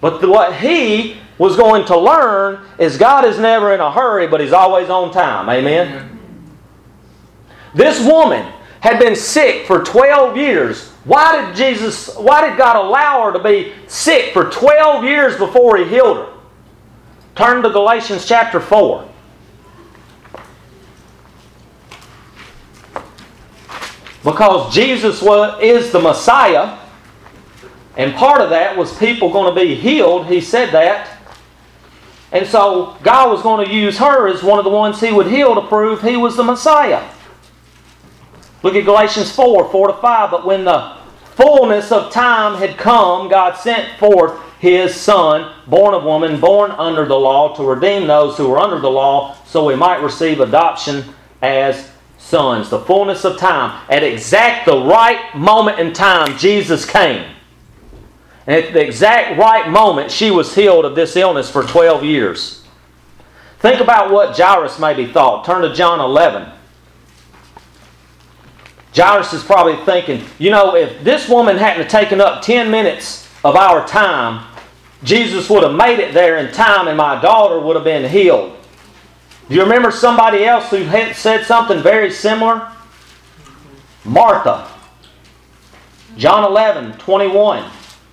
But 0.00 0.26
what 0.28 0.56
he 0.56 1.16
was 1.38 1.56
going 1.56 1.84
to 1.86 1.96
learn 1.98 2.64
is 2.78 2.96
God 2.96 3.24
is 3.24 3.38
never 3.38 3.72
in 3.72 3.80
a 3.80 3.90
hurry, 3.90 4.26
but 4.26 4.40
he's 4.40 4.52
always 4.52 4.90
on 4.90 5.12
time. 5.12 5.48
Amen? 5.48 6.20
This 7.74 8.04
woman 8.04 8.52
had 8.80 8.98
been 8.98 9.16
sick 9.16 9.66
for 9.66 9.82
12 9.82 10.36
years. 10.36 10.90
Why 11.04 11.46
did 11.46 11.56
Jesus, 11.56 12.14
why 12.16 12.48
did 12.48 12.58
God 12.58 12.76
allow 12.76 13.24
her 13.24 13.32
to 13.32 13.42
be 13.42 13.72
sick 13.86 14.32
for 14.32 14.50
12 14.50 15.04
years 15.04 15.36
before 15.36 15.76
he 15.76 15.84
healed 15.84 16.16
her? 16.16 16.32
Turn 17.34 17.62
to 17.62 17.70
Galatians 17.70 18.26
chapter 18.26 18.60
4. 18.60 19.08
Because 24.24 24.72
Jesus 24.72 25.20
was, 25.20 25.60
is 25.62 25.90
the 25.90 26.00
Messiah, 26.00 26.78
and 27.96 28.14
part 28.14 28.40
of 28.40 28.50
that 28.50 28.76
was 28.76 28.96
people 28.98 29.30
going 29.30 29.54
to 29.54 29.60
be 29.60 29.74
healed. 29.74 30.26
He 30.26 30.40
said 30.40 30.70
that. 30.70 31.18
And 32.30 32.46
so 32.46 32.96
God 33.02 33.30
was 33.30 33.42
going 33.42 33.66
to 33.66 33.72
use 33.72 33.98
her 33.98 34.26
as 34.28 34.42
one 34.42 34.58
of 34.58 34.64
the 34.64 34.70
ones 34.70 35.00
he 35.00 35.12
would 35.12 35.26
heal 35.26 35.54
to 35.54 35.66
prove 35.66 36.00
he 36.00 36.16
was 36.16 36.36
the 36.36 36.42
Messiah. 36.42 37.06
Look 38.62 38.74
at 38.74 38.84
Galatians 38.84 39.34
4 39.34 39.70
4 39.70 39.88
to 39.88 39.94
5. 39.94 40.30
But 40.30 40.46
when 40.46 40.64
the 40.64 40.96
fullness 41.34 41.92
of 41.92 42.12
time 42.12 42.56
had 42.56 42.78
come, 42.78 43.28
God 43.28 43.56
sent 43.56 43.98
forth 43.98 44.40
his 44.60 44.94
Son, 44.94 45.52
born 45.66 45.92
of 45.92 46.04
woman, 46.04 46.40
born 46.40 46.70
under 46.70 47.04
the 47.04 47.18
law, 47.18 47.54
to 47.56 47.64
redeem 47.64 48.06
those 48.06 48.36
who 48.36 48.48
were 48.48 48.58
under 48.58 48.78
the 48.78 48.90
law, 48.90 49.36
so 49.44 49.66
we 49.66 49.74
might 49.74 50.00
receive 50.00 50.38
adoption 50.40 51.04
as 51.42 51.90
sons. 52.22 52.70
The 52.70 52.80
fullness 52.80 53.24
of 53.24 53.36
time. 53.36 53.84
At 53.90 54.02
exact 54.02 54.66
the 54.66 54.84
right 54.84 55.36
moment 55.36 55.78
in 55.78 55.92
time, 55.92 56.38
Jesus 56.38 56.84
came. 56.84 57.34
And 58.46 58.64
at 58.64 58.72
the 58.72 58.80
exact 58.80 59.38
right 59.38 59.68
moment, 59.68 60.10
she 60.10 60.30
was 60.30 60.54
healed 60.54 60.84
of 60.84 60.94
this 60.94 61.16
illness 61.16 61.50
for 61.50 61.62
12 61.62 62.04
years. 62.04 62.64
Think 63.58 63.80
about 63.80 64.10
what 64.10 64.36
Jairus 64.36 64.78
maybe 64.78 65.06
thought. 65.06 65.44
Turn 65.44 65.62
to 65.62 65.72
John 65.72 66.00
11. 66.00 66.50
Jairus 68.94 69.32
is 69.32 69.44
probably 69.44 69.82
thinking, 69.84 70.24
you 70.38 70.50
know, 70.50 70.74
if 70.74 71.02
this 71.04 71.28
woman 71.28 71.56
hadn't 71.56 71.88
taken 71.88 72.20
up 72.20 72.42
10 72.42 72.70
minutes 72.70 73.28
of 73.44 73.56
our 73.56 73.86
time, 73.86 74.46
Jesus 75.04 75.48
would 75.48 75.62
have 75.62 75.74
made 75.74 75.98
it 75.98 76.12
there 76.12 76.38
in 76.38 76.52
time 76.52 76.88
and 76.88 76.96
my 76.96 77.20
daughter 77.20 77.58
would 77.58 77.76
have 77.76 77.84
been 77.84 78.08
healed. 78.08 78.56
Do 79.48 79.54
you 79.54 79.62
remember 79.62 79.90
somebody 79.90 80.44
else 80.44 80.70
who 80.70 80.84
said 81.12 81.44
something 81.44 81.82
very 81.82 82.10
similar? 82.10 82.70
Martha. 84.04 84.68
John 86.16 86.44
11, 86.44 86.98
21. 86.98 87.70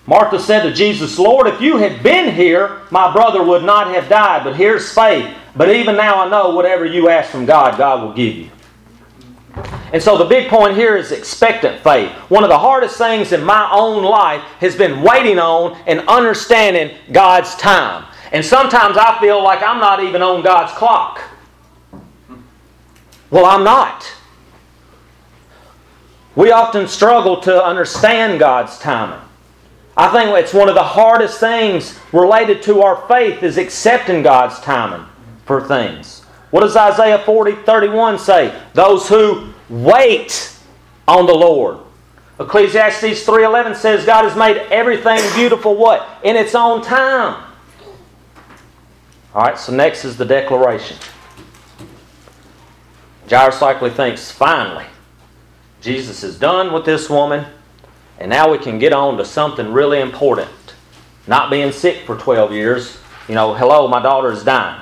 Martha 0.07 0.39
said 0.39 0.63
to 0.63 0.73
Jesus, 0.73 1.19
Lord, 1.19 1.47
if 1.47 1.61
you 1.61 1.77
had 1.77 2.01
been 2.01 2.33
here, 2.33 2.81
my 2.89 3.13
brother 3.13 3.43
would 3.43 3.63
not 3.63 3.93
have 3.93 4.09
died. 4.09 4.43
But 4.43 4.55
here's 4.55 4.91
faith. 4.91 5.29
But 5.55 5.69
even 5.69 5.95
now 5.95 6.25
I 6.25 6.29
know 6.29 6.55
whatever 6.55 6.85
you 6.85 7.09
ask 7.09 7.29
from 7.29 7.45
God, 7.45 7.77
God 7.77 8.03
will 8.03 8.13
give 8.13 8.35
you. 8.35 8.49
And 9.91 10.01
so 10.01 10.17
the 10.17 10.25
big 10.25 10.49
point 10.49 10.75
here 10.75 10.95
is 10.95 11.11
expectant 11.11 11.83
faith. 11.83 12.11
One 12.29 12.43
of 12.43 12.49
the 12.49 12.57
hardest 12.57 12.97
things 12.97 13.33
in 13.33 13.43
my 13.43 13.69
own 13.71 14.03
life 14.03 14.41
has 14.59 14.75
been 14.75 15.01
waiting 15.01 15.39
on 15.39 15.77
and 15.87 16.01
understanding 16.07 16.95
God's 17.11 17.55
time. 17.55 18.05
And 18.31 18.45
sometimes 18.45 18.97
I 18.97 19.19
feel 19.19 19.43
like 19.43 19.61
I'm 19.63 19.79
not 19.79 20.03
even 20.03 20.21
on 20.21 20.43
God's 20.43 20.71
clock. 20.73 21.21
Well, 23.31 23.45
I'm 23.45 23.63
not. 23.63 24.11
We 26.35 26.51
often 26.51 26.87
struggle 26.87 27.41
to 27.41 27.63
understand 27.63 28.39
God's 28.39 28.77
timing. 28.79 29.19
I 29.97 30.07
think 30.09 30.29
it's 30.37 30.53
one 30.53 30.69
of 30.69 30.75
the 30.75 30.83
hardest 30.83 31.39
things 31.39 31.99
related 32.13 32.63
to 32.63 32.81
our 32.81 33.05
faith 33.07 33.43
is 33.43 33.57
accepting 33.57 34.23
God's 34.23 34.59
timing 34.59 35.05
for 35.45 35.67
things. 35.67 36.21
What 36.51 36.61
does 36.61 36.75
Isaiah 36.75 37.19
40, 37.19 37.63
31 37.63 38.17
say? 38.19 38.57
Those 38.73 39.09
who 39.09 39.49
wait 39.69 40.55
on 41.07 41.25
the 41.25 41.33
Lord. 41.33 41.79
Ecclesiastes 42.39 43.25
3:11 43.25 43.75
says 43.75 44.05
God 44.05 44.23
has 44.23 44.35
made 44.35 44.57
everything 44.71 45.19
beautiful 45.35 45.75
what? 45.75 46.07
In 46.23 46.37
its 46.37 46.55
own 46.55 46.81
time. 46.81 47.43
All 49.39 49.45
right, 49.45 49.57
so 49.57 49.71
next 49.71 50.03
is 50.03 50.17
the 50.17 50.25
declaration. 50.25 50.97
Jairus 53.29 53.61
likely 53.61 53.89
thinks, 53.89 54.29
finally, 54.29 54.83
Jesus 55.79 56.25
is 56.25 56.37
done 56.37 56.73
with 56.73 56.83
this 56.83 57.09
woman, 57.09 57.45
and 58.19 58.29
now 58.29 58.51
we 58.51 58.57
can 58.57 58.79
get 58.79 58.91
on 58.91 59.15
to 59.15 59.23
something 59.23 59.71
really 59.71 60.01
important. 60.01 60.49
Not 61.25 61.49
being 61.49 61.71
sick 61.71 62.05
for 62.05 62.17
12 62.17 62.51
years. 62.51 62.97
You 63.29 63.35
know, 63.35 63.53
hello, 63.53 63.87
my 63.87 64.01
daughter 64.01 64.29
is 64.29 64.43
dying. 64.43 64.81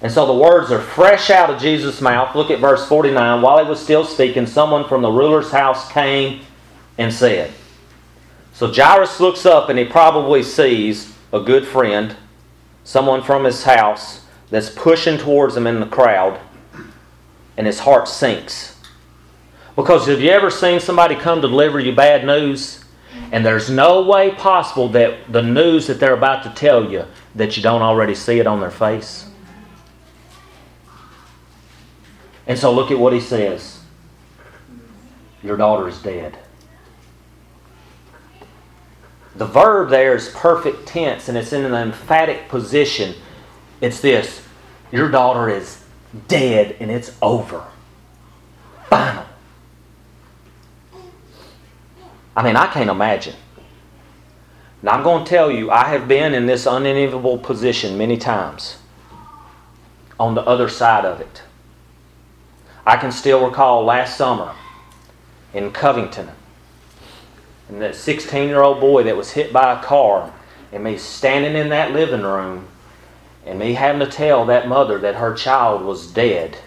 And 0.00 0.10
so 0.10 0.24
the 0.24 0.32
words 0.32 0.72
are 0.72 0.80
fresh 0.80 1.28
out 1.28 1.50
of 1.50 1.60
Jesus' 1.60 2.00
mouth. 2.00 2.34
Look 2.34 2.50
at 2.50 2.58
verse 2.58 2.88
49. 2.88 3.42
While 3.42 3.62
he 3.62 3.68
was 3.68 3.82
still 3.82 4.06
speaking, 4.06 4.46
someone 4.46 4.88
from 4.88 5.02
the 5.02 5.12
ruler's 5.12 5.50
house 5.50 5.92
came 5.92 6.40
and 6.96 7.12
said. 7.12 7.52
So 8.54 8.72
Jairus 8.72 9.20
looks 9.20 9.44
up 9.44 9.68
and 9.68 9.78
he 9.78 9.84
probably 9.84 10.42
sees 10.42 11.14
a 11.34 11.40
good 11.40 11.66
friend, 11.66 12.16
someone 12.88 13.22
from 13.22 13.44
his 13.44 13.64
house 13.64 14.24
that's 14.48 14.70
pushing 14.70 15.18
towards 15.18 15.54
him 15.54 15.66
in 15.66 15.78
the 15.78 15.86
crowd, 15.86 16.40
and 17.58 17.66
his 17.66 17.80
heart 17.80 18.08
sinks. 18.08 18.80
Because 19.76 20.06
have 20.06 20.22
you 20.22 20.30
ever 20.30 20.50
seen 20.50 20.80
somebody 20.80 21.14
come 21.14 21.42
to 21.42 21.48
deliver 21.48 21.78
you 21.78 21.94
bad 21.94 22.24
news? 22.24 22.82
And 23.30 23.44
there's 23.44 23.68
no 23.68 24.00
way 24.04 24.30
possible 24.30 24.88
that 24.90 25.30
the 25.30 25.42
news 25.42 25.86
that 25.88 26.00
they're 26.00 26.14
about 26.14 26.42
to 26.44 26.50
tell 26.58 26.90
you 26.90 27.04
that 27.34 27.58
you 27.58 27.62
don't 27.62 27.82
already 27.82 28.14
see 28.14 28.40
it 28.40 28.46
on 28.46 28.58
their 28.58 28.70
face. 28.70 29.28
And 32.46 32.58
so 32.58 32.72
look 32.72 32.90
at 32.90 32.98
what 32.98 33.12
he 33.12 33.20
says. 33.20 33.82
Your 35.42 35.58
daughter 35.58 35.88
is 35.88 36.00
dead. 36.00 36.38
The 39.38 39.46
verb 39.46 39.88
there 39.88 40.16
is 40.16 40.28
perfect 40.30 40.88
tense 40.88 41.28
and 41.28 41.38
it's 41.38 41.52
in 41.52 41.64
an 41.64 41.72
emphatic 41.72 42.48
position. 42.48 43.14
It's 43.80 44.00
this 44.00 44.42
Your 44.90 45.10
daughter 45.10 45.48
is 45.48 45.84
dead 46.26 46.76
and 46.80 46.90
it's 46.90 47.16
over. 47.22 47.64
Final. 48.90 49.24
I 52.36 52.42
mean, 52.42 52.56
I 52.56 52.66
can't 52.66 52.90
imagine. 52.90 53.36
Now, 54.82 54.92
I'm 54.92 55.02
going 55.02 55.24
to 55.24 55.28
tell 55.28 55.50
you, 55.50 55.70
I 55.70 55.84
have 55.88 56.06
been 56.06 56.34
in 56.34 56.46
this 56.46 56.66
unenviable 56.66 57.38
position 57.38 57.98
many 57.98 58.16
times 58.16 58.78
on 60.20 60.34
the 60.34 60.42
other 60.42 60.68
side 60.68 61.04
of 61.04 61.20
it. 61.20 61.42
I 62.86 62.96
can 62.96 63.12
still 63.12 63.46
recall 63.46 63.84
last 63.84 64.16
summer 64.16 64.54
in 65.52 65.72
Covington, 65.72 66.30
and 67.68 67.80
that 67.80 67.94
16 67.94 68.48
year 68.48 68.62
old 68.62 68.80
boy 68.80 69.02
that 69.04 69.16
was 69.16 69.32
hit 69.32 69.52
by 69.52 69.78
a 69.78 69.82
car, 69.82 70.32
and 70.72 70.84
me 70.84 70.96
standing 70.96 71.54
in 71.54 71.68
that 71.70 71.92
living 71.92 72.22
room, 72.22 72.68
and 73.44 73.58
me 73.58 73.74
having 73.74 74.00
to 74.00 74.10
tell 74.10 74.46
that 74.46 74.68
mother 74.68 74.98
that 74.98 75.16
her 75.16 75.34
child 75.34 75.82
was 75.82 76.10
dead, 76.10 76.58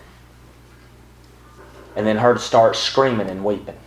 and 1.96 2.06
then 2.06 2.18
her 2.18 2.34
to 2.34 2.40
start 2.40 2.76
screaming 2.76 3.30
and 3.30 3.44
weeping. 3.44 3.78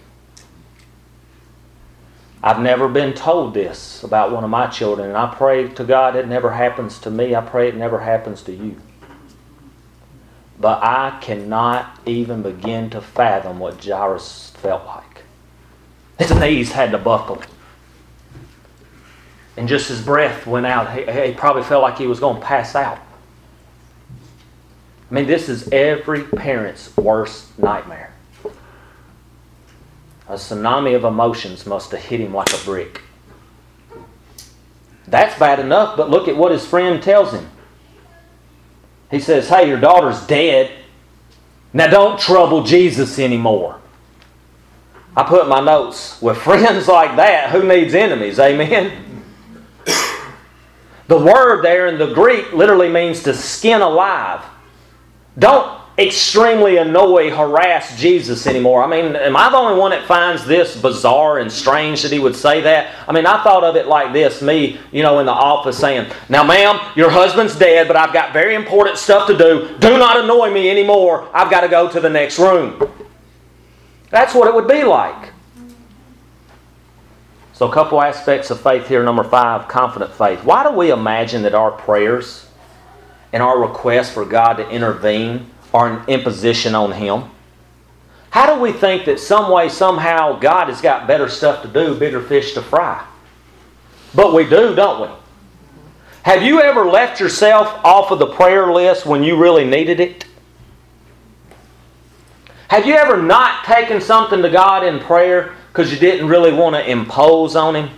I've 2.44 2.60
never 2.60 2.88
been 2.88 3.14
told 3.14 3.54
this 3.54 4.02
about 4.02 4.30
one 4.30 4.44
of 4.44 4.50
my 4.50 4.66
children, 4.66 5.08
and 5.08 5.16
I 5.16 5.34
pray 5.34 5.66
to 5.66 5.82
God 5.82 6.14
it 6.14 6.28
never 6.28 6.52
happens 6.52 6.98
to 6.98 7.10
me. 7.10 7.34
I 7.34 7.40
pray 7.40 7.68
it 7.68 7.74
never 7.74 8.00
happens 8.00 8.42
to 8.42 8.52
you. 8.52 8.78
But 10.60 10.82
I 10.82 11.18
cannot 11.22 11.98
even 12.04 12.42
begin 12.42 12.90
to 12.90 13.00
fathom 13.00 13.60
what 13.60 13.82
Jairus 13.82 14.50
felt 14.56 14.84
like. 14.84 15.13
His 16.18 16.30
knees 16.34 16.72
had 16.72 16.92
to 16.92 16.98
buckle. 16.98 17.42
And 19.56 19.68
just 19.68 19.88
his 19.88 20.00
breath 20.00 20.46
went 20.46 20.66
out, 20.66 20.92
he, 20.92 21.28
he 21.28 21.34
probably 21.34 21.62
felt 21.62 21.82
like 21.82 21.98
he 21.98 22.06
was 22.06 22.20
going 22.20 22.40
to 22.40 22.46
pass 22.46 22.74
out. 22.74 22.98
I 25.10 25.14
mean, 25.14 25.26
this 25.26 25.48
is 25.48 25.68
every 25.70 26.24
parent's 26.24 26.96
worst 26.96 27.56
nightmare. 27.58 28.12
A 30.28 30.34
tsunami 30.34 30.96
of 30.96 31.04
emotions 31.04 31.66
must 31.66 31.90
have 31.92 32.02
hit 32.02 32.20
him 32.20 32.34
like 32.34 32.52
a 32.52 32.64
brick. 32.64 33.02
That's 35.06 35.38
bad 35.38 35.60
enough, 35.60 35.96
but 35.96 36.10
look 36.10 36.28
at 36.28 36.36
what 36.36 36.50
his 36.50 36.66
friend 36.66 37.02
tells 37.02 37.32
him. 37.32 37.48
He 39.10 39.20
says, 39.20 39.48
Hey, 39.48 39.68
your 39.68 39.78
daughter's 39.78 40.26
dead. 40.26 40.72
Now 41.72 41.88
don't 41.88 42.18
trouble 42.18 42.62
Jesus 42.62 43.18
anymore. 43.18 43.80
I 45.16 45.22
put 45.22 45.48
my 45.48 45.60
notes 45.60 46.20
with 46.20 46.36
friends 46.38 46.88
like 46.98 47.16
that, 47.16 47.50
who 47.50 47.66
needs 47.66 47.94
enemies? 47.94 48.38
Amen. 48.38 49.22
The 51.06 51.18
word 51.18 51.60
there 51.60 51.88
in 51.88 51.98
the 51.98 52.14
Greek 52.14 52.54
literally 52.54 52.88
means 52.88 53.22
to 53.24 53.34
skin 53.34 53.82
alive. 53.82 54.42
Don't 55.38 55.82
extremely 55.96 56.78
annoy, 56.78 57.30
harass 57.30 57.98
Jesus 58.00 58.46
anymore. 58.46 58.82
I 58.82 58.86
mean, 58.88 59.14
am 59.14 59.36
I 59.36 59.50
the 59.50 59.56
only 59.56 59.78
one 59.78 59.92
that 59.92 60.06
finds 60.06 60.44
this 60.44 60.80
bizarre 60.80 61.38
and 61.38 61.50
strange 61.52 62.02
that 62.02 62.10
he 62.10 62.18
would 62.18 62.34
say 62.34 62.60
that? 62.62 62.94
I 63.06 63.12
mean, 63.12 63.26
I 63.26 63.42
thought 63.44 63.64
of 63.64 63.76
it 63.76 63.86
like 63.86 64.12
this 64.12 64.42
me, 64.42 64.80
you 64.92 65.02
know, 65.02 65.20
in 65.20 65.26
the 65.26 65.32
office 65.32 65.78
saying, 65.78 66.10
Now, 66.28 66.42
ma'am, 66.42 66.80
your 66.96 67.10
husband's 67.10 67.56
dead, 67.56 67.86
but 67.86 67.96
I've 67.96 68.12
got 68.12 68.32
very 68.32 68.54
important 68.54 68.98
stuff 68.98 69.26
to 69.28 69.36
do. 69.36 69.76
Do 69.78 69.98
not 69.98 70.24
annoy 70.24 70.50
me 70.50 70.70
anymore. 70.70 71.28
I've 71.32 71.50
got 71.50 71.60
to 71.60 71.68
go 71.68 71.88
to 71.90 72.00
the 72.00 72.10
next 72.10 72.38
room. 72.38 72.80
That's 74.14 74.32
what 74.32 74.46
it 74.46 74.54
would 74.54 74.68
be 74.68 74.84
like. 74.84 75.32
So, 77.52 77.68
a 77.68 77.72
couple 77.74 78.00
aspects 78.00 78.48
of 78.52 78.60
faith 78.60 78.86
here. 78.86 79.02
Number 79.02 79.24
five, 79.24 79.66
confident 79.66 80.12
faith. 80.14 80.44
Why 80.44 80.62
do 80.62 80.70
we 80.70 80.92
imagine 80.92 81.42
that 81.42 81.52
our 81.52 81.72
prayers 81.72 82.46
and 83.32 83.42
our 83.42 83.60
requests 83.60 84.14
for 84.14 84.24
God 84.24 84.52
to 84.58 84.70
intervene 84.70 85.50
are 85.72 85.92
an 85.92 86.08
imposition 86.08 86.76
on 86.76 86.92
Him? 86.92 87.24
How 88.30 88.54
do 88.54 88.62
we 88.62 88.70
think 88.70 89.04
that 89.06 89.18
some 89.18 89.50
way, 89.50 89.68
somehow, 89.68 90.38
God 90.38 90.68
has 90.68 90.80
got 90.80 91.08
better 91.08 91.28
stuff 91.28 91.62
to 91.62 91.68
do, 91.68 91.98
bigger 91.98 92.20
fish 92.20 92.52
to 92.54 92.62
fry? 92.62 93.04
But 94.14 94.32
we 94.32 94.44
do, 94.44 94.76
don't 94.76 95.10
we? 95.10 95.16
Have 96.22 96.44
you 96.44 96.60
ever 96.60 96.84
left 96.84 97.18
yourself 97.18 97.84
off 97.84 98.12
of 98.12 98.20
the 98.20 98.28
prayer 98.28 98.72
list 98.72 99.06
when 99.06 99.24
you 99.24 99.36
really 99.36 99.64
needed 99.64 99.98
it? 99.98 100.24
Have 102.74 102.86
you 102.86 102.94
ever 102.94 103.22
not 103.22 103.64
taken 103.64 104.00
something 104.00 104.42
to 104.42 104.50
God 104.50 104.84
in 104.84 104.98
prayer 104.98 105.54
because 105.68 105.92
you 105.92 105.98
didn't 106.00 106.26
really 106.26 106.52
want 106.52 106.74
to 106.74 106.90
impose 106.90 107.54
on 107.54 107.76
Him? 107.76 107.88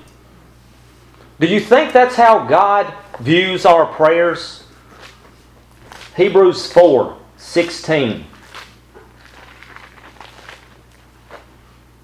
Do 1.41 1.47
you 1.47 1.61
think 1.61 1.95
that's 1.95 2.15
how 2.15 2.45
God 2.45 2.93
views 3.21 3.65
our 3.65 3.87
prayers? 3.87 4.65
Hebrews 6.15 6.71
4 6.71 7.17
16 7.39 8.27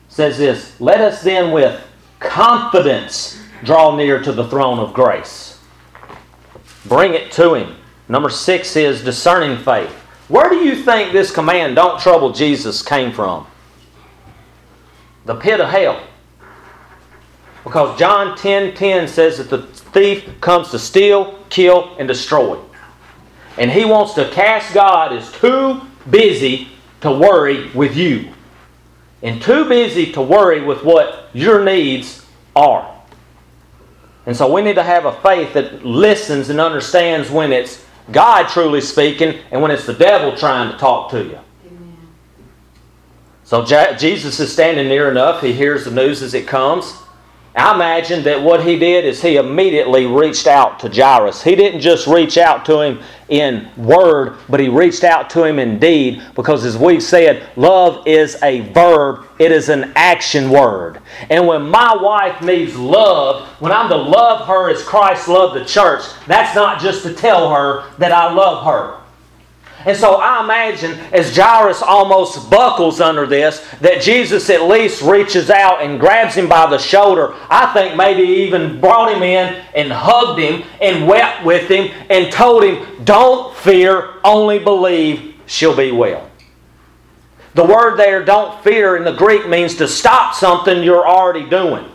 says 0.08 0.38
this 0.38 0.80
Let 0.80 1.02
us 1.02 1.22
then 1.22 1.52
with 1.52 1.78
confidence 2.20 3.38
draw 3.62 3.94
near 3.94 4.18
to 4.22 4.32
the 4.32 4.48
throne 4.48 4.78
of 4.78 4.94
grace. 4.94 5.60
Bring 6.86 7.12
it 7.12 7.32
to 7.32 7.52
Him. 7.52 7.76
Number 8.08 8.30
six 8.30 8.76
is 8.76 9.04
discerning 9.04 9.62
faith. 9.62 10.01
Where 10.32 10.48
do 10.48 10.56
you 10.56 10.76
think 10.76 11.12
this 11.12 11.30
command, 11.30 11.76
don't 11.76 12.00
trouble 12.00 12.32
Jesus, 12.32 12.80
came 12.80 13.12
from? 13.12 13.46
The 15.26 15.34
pit 15.34 15.60
of 15.60 15.68
hell. 15.68 16.02
Because 17.64 17.98
John 17.98 18.34
10 18.38 18.74
10 18.74 19.08
says 19.08 19.36
that 19.36 19.50
the 19.50 19.66
thief 19.66 20.40
comes 20.40 20.70
to 20.70 20.78
steal, 20.78 21.38
kill, 21.50 21.94
and 21.98 22.08
destroy. 22.08 22.58
And 23.58 23.70
he 23.70 23.84
wants 23.84 24.14
to 24.14 24.30
cast 24.30 24.72
God 24.72 25.12
as 25.12 25.30
too 25.32 25.82
busy 26.08 26.68
to 27.02 27.12
worry 27.12 27.68
with 27.72 27.94
you. 27.94 28.32
And 29.22 29.42
too 29.42 29.68
busy 29.68 30.12
to 30.12 30.22
worry 30.22 30.62
with 30.62 30.82
what 30.82 31.28
your 31.34 31.62
needs 31.62 32.24
are. 32.56 32.90
And 34.24 34.34
so 34.34 34.50
we 34.50 34.62
need 34.62 34.76
to 34.76 34.82
have 34.82 35.04
a 35.04 35.12
faith 35.20 35.52
that 35.52 35.84
listens 35.84 36.48
and 36.48 36.58
understands 36.58 37.30
when 37.30 37.52
it's 37.52 37.84
God 38.10 38.48
truly 38.48 38.80
speaking 38.80 39.38
and 39.50 39.62
when 39.62 39.70
it's 39.70 39.86
the 39.86 39.94
devil 39.94 40.36
trying 40.36 40.72
to 40.72 40.78
talk 40.78 41.10
to 41.10 41.22
you. 41.22 41.38
So 43.44 43.64
Jesus 43.64 44.40
is 44.40 44.52
standing 44.52 44.88
near 44.88 45.10
enough. 45.10 45.42
He 45.42 45.52
hears 45.52 45.84
the 45.84 45.90
news 45.90 46.22
as 46.22 46.32
it 46.32 46.46
comes. 46.46 47.01
I 47.54 47.74
imagine 47.74 48.22
that 48.24 48.42
what 48.42 48.64
he 48.64 48.78
did 48.78 49.04
is 49.04 49.20
he 49.20 49.36
immediately 49.36 50.06
reached 50.06 50.46
out 50.46 50.80
to 50.80 50.88
Jairus. 50.88 51.42
He 51.42 51.54
didn't 51.54 51.80
just 51.80 52.06
reach 52.06 52.38
out 52.38 52.64
to 52.64 52.80
him 52.80 53.00
in 53.28 53.68
word, 53.76 54.38
but 54.48 54.58
he 54.58 54.68
reached 54.68 55.04
out 55.04 55.28
to 55.30 55.44
him 55.44 55.58
in 55.58 55.78
deed 55.78 56.22
because, 56.34 56.64
as 56.64 56.78
we've 56.78 57.02
said, 57.02 57.46
love 57.56 58.06
is 58.06 58.42
a 58.42 58.60
verb, 58.72 59.26
it 59.38 59.52
is 59.52 59.68
an 59.68 59.92
action 59.96 60.48
word. 60.48 61.00
And 61.28 61.46
when 61.46 61.68
my 61.68 61.94
wife 61.94 62.40
needs 62.40 62.74
love, 62.74 63.46
when 63.60 63.70
I'm 63.70 63.90
to 63.90 63.96
love 63.96 64.46
her 64.46 64.70
as 64.70 64.82
Christ 64.82 65.28
loved 65.28 65.54
the 65.54 65.64
church, 65.66 66.04
that's 66.26 66.54
not 66.54 66.80
just 66.80 67.02
to 67.02 67.12
tell 67.12 67.54
her 67.54 67.84
that 67.98 68.12
I 68.12 68.32
love 68.32 68.64
her. 68.64 69.01
And 69.84 69.96
so 69.96 70.16
I 70.16 70.42
imagine 70.42 70.92
as 71.12 71.36
Jairus 71.36 71.82
almost 71.82 72.50
buckles 72.50 73.00
under 73.00 73.26
this, 73.26 73.66
that 73.80 74.02
Jesus 74.02 74.48
at 74.50 74.62
least 74.62 75.02
reaches 75.02 75.50
out 75.50 75.82
and 75.82 75.98
grabs 75.98 76.34
him 76.34 76.48
by 76.48 76.68
the 76.68 76.78
shoulder. 76.78 77.34
I 77.50 77.72
think 77.72 77.96
maybe 77.96 78.22
even 78.22 78.80
brought 78.80 79.12
him 79.14 79.22
in 79.22 79.62
and 79.74 79.92
hugged 79.92 80.40
him 80.40 80.64
and 80.80 81.06
wept 81.06 81.44
with 81.44 81.68
him 81.68 81.90
and 82.10 82.32
told 82.32 82.64
him, 82.64 83.04
Don't 83.04 83.54
fear, 83.56 84.14
only 84.24 84.58
believe, 84.58 85.34
she'll 85.46 85.76
be 85.76 85.92
well. 85.92 86.28
The 87.54 87.64
word 87.64 87.98
there, 87.98 88.24
don't 88.24 88.62
fear, 88.64 88.96
in 88.96 89.04
the 89.04 89.12
Greek 89.12 89.46
means 89.46 89.74
to 89.76 89.86
stop 89.86 90.34
something 90.34 90.82
you're 90.82 91.06
already 91.06 91.48
doing. 91.48 91.91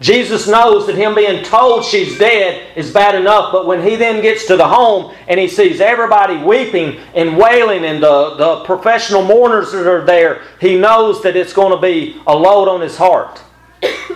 Jesus 0.00 0.48
knows 0.48 0.86
that 0.86 0.96
him 0.96 1.14
being 1.14 1.44
told 1.44 1.84
she's 1.84 2.18
dead 2.18 2.74
is 2.74 2.90
bad 2.90 3.14
enough, 3.14 3.52
but 3.52 3.66
when 3.66 3.86
he 3.86 3.96
then 3.96 4.22
gets 4.22 4.46
to 4.46 4.56
the 4.56 4.66
home 4.66 5.14
and 5.28 5.38
he 5.38 5.46
sees 5.46 5.78
everybody 5.78 6.38
weeping 6.38 6.98
and 7.14 7.36
wailing 7.36 7.84
and 7.84 8.02
the, 8.02 8.34
the 8.36 8.64
professional 8.64 9.22
mourners 9.22 9.72
that 9.72 9.86
are 9.86 10.04
there, 10.04 10.42
he 10.58 10.78
knows 10.78 11.22
that 11.22 11.36
it's 11.36 11.52
going 11.52 11.74
to 11.74 11.80
be 11.80 12.18
a 12.26 12.34
load 12.34 12.66
on 12.66 12.80
his 12.80 12.96
heart. 12.96 13.42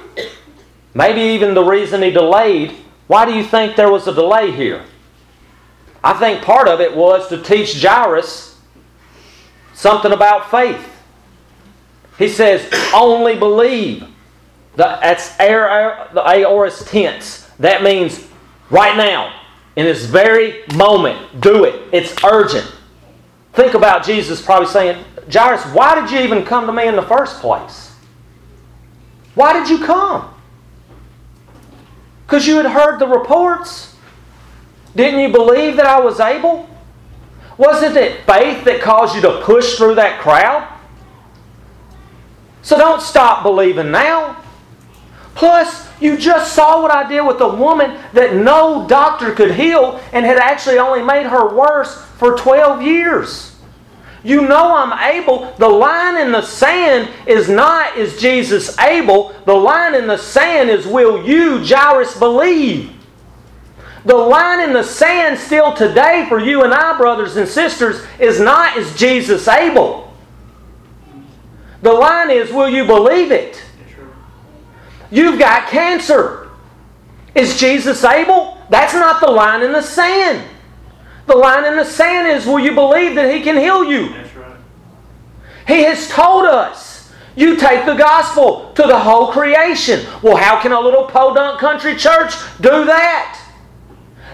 Maybe 0.95 1.21
even 1.21 1.53
the 1.53 1.65
reason 1.65 2.01
he 2.01 2.11
delayed. 2.11 2.75
Why 3.07 3.27
do 3.27 3.35
you 3.35 3.45
think 3.45 3.77
there 3.77 3.91
was 3.91 4.09
a 4.09 4.15
delay 4.15 4.53
here? 4.53 4.83
I 6.03 6.15
think 6.15 6.43
part 6.43 6.67
of 6.67 6.81
it 6.81 6.97
was 6.97 7.29
to 7.29 7.43
teach 7.43 7.83
Jairus 7.83 8.59
something 9.75 10.13
about 10.13 10.51
faith. 10.51 10.91
He 12.17 12.29
says, 12.29 12.67
only 12.95 13.37
believe. 13.37 14.07
The, 14.77 14.99
that's 15.01 15.39
air, 15.39 16.09
the 16.13 16.23
aorist 16.23 16.89
tense. 16.89 17.49
That 17.59 17.83
means 17.83 18.27
right 18.71 18.97
now, 18.97 19.41
in 19.77 19.85
this 19.85 20.05
very 20.05 20.63
moment, 20.75 21.41
do 21.41 21.65
it. 21.65 21.81
It's 21.93 22.15
urgent. 22.25 22.73
think 23.53 23.75
about 23.75 24.05
Jesus 24.05 24.41
probably 24.43 24.69
saying, 24.69 25.05
Jairus, 25.33 25.65
why 25.67 26.01
did 26.01 26.11
you 26.11 26.21
even 26.21 26.45
come 26.45 26.67
to 26.67 26.73
me 26.73 26.87
in 26.87 26.97
the 26.97 27.03
first 27.03 27.41
place? 27.41 27.95
Why 29.35 29.53
did 29.53 29.69
you 29.69 29.85
come? 29.85 30.33
Because 32.27 32.47
you 32.47 32.57
had 32.57 32.67
heard 32.67 32.99
the 32.99 33.07
reports? 33.07 33.97
Didn't 34.97 35.21
you 35.21 35.29
believe 35.29 35.77
that 35.77 35.87
I 35.87 36.01
was 36.01 36.21
able? 36.21 36.69
Wasn't 37.57 37.97
it 37.97 38.25
faith 38.27 38.65
that 38.65 38.81
caused 38.81 39.15
you 39.15 39.23
to 39.23 39.41
push 39.43 39.77
through 39.77 39.97
that 39.97 40.21
crowd? 40.21 40.69
So 42.63 42.79
don't 42.79 43.03
stop 43.03 43.43
believing 43.43 43.91
now. 43.91 44.43
Plus, 45.35 45.89
you 46.01 46.17
just 46.17 46.53
saw 46.53 46.81
what 46.83 46.91
I 46.91 47.09
did 47.09 47.23
with 47.23 47.41
a 47.41 47.49
woman 47.49 47.99
that 48.13 48.35
no 48.35 48.87
doctor 48.89 49.33
could 49.33 49.55
heal 49.55 50.01
and 50.13 50.25
had 50.25 50.39
actually 50.39 50.79
only 50.79 51.03
made 51.03 51.27
her 51.27 51.55
worse 51.55 52.05
for 52.19 52.37
12 52.37 52.83
years. 52.83 53.57
You 54.23 54.49
know 54.49 54.75
I'm 54.75 54.93
able. 55.15 55.53
The 55.59 55.69
line 55.69 56.19
in 56.19 56.33
the 56.33 56.43
sand 56.43 57.11
is 57.27 57.49
not, 57.49 57.97
is 57.99 58.19
Jesus 58.21 58.79
able? 58.79 59.35
The 59.45 59.55
line 59.55 59.95
in 59.95 60.07
the 60.07 60.17
sand 60.17 60.71
is, 60.71 60.87
will 60.87 61.27
you, 61.27 61.63
Jairus, 61.65 62.19
believe? 62.19 62.93
The 64.05 64.15
line 64.15 64.61
in 64.61 64.73
the 64.73 64.83
sand 64.83 65.39
still 65.39 65.75
today 65.75 66.27
for 66.29 66.39
you 66.39 66.63
and 66.63 66.73
I, 66.73 66.97
brothers 66.97 67.37
and 67.37 67.49
sisters, 67.49 68.05
is 68.19 68.41
not, 68.41 68.77
is 68.77 68.95
Jesus 68.97 69.49
able? 69.49 70.15
The 71.83 71.93
line 71.93 72.31
is, 72.31 72.53
will 72.53 72.69
you 72.69 72.87
believe 72.87 73.31
it? 73.31 73.64
You've 75.15 75.39
got 75.39 75.69
cancer. 75.69 76.51
Is 77.37 77.57
Jesus 77.57 78.03
able? 78.03 78.59
That's 78.69 78.95
not 78.95 79.21
the 79.21 79.31
line 79.31 79.63
in 79.63 79.71
the 79.71 79.81
sand. 79.81 80.45
The 81.29 81.37
line 81.37 81.65
in 81.65 81.77
the 81.77 81.85
sand 81.85 82.27
is 82.27 82.45
will 82.45 82.59
you 82.59 82.75
believe 82.75 83.15
that 83.15 83.33
He 83.33 83.41
can 83.41 83.57
heal 83.57 83.85
you? 83.85 84.09
That's 84.09 84.35
right. 84.35 84.57
He 85.69 85.85
has 85.85 86.09
told 86.09 86.47
us. 86.47 87.13
You 87.37 87.57
take 87.57 87.87
the 87.87 87.95
gospel 87.95 88.73
to 88.75 88.83
the 88.83 88.99
whole 88.99 89.31
creation. 89.31 90.05
Well, 90.21 90.37
how 90.37 90.61
can 90.61 90.73
a 90.73 90.81
little 90.81 91.05
podunk 91.05 91.61
country 91.61 91.97
church 91.97 92.33
do 92.61 92.85
that? 92.85 93.41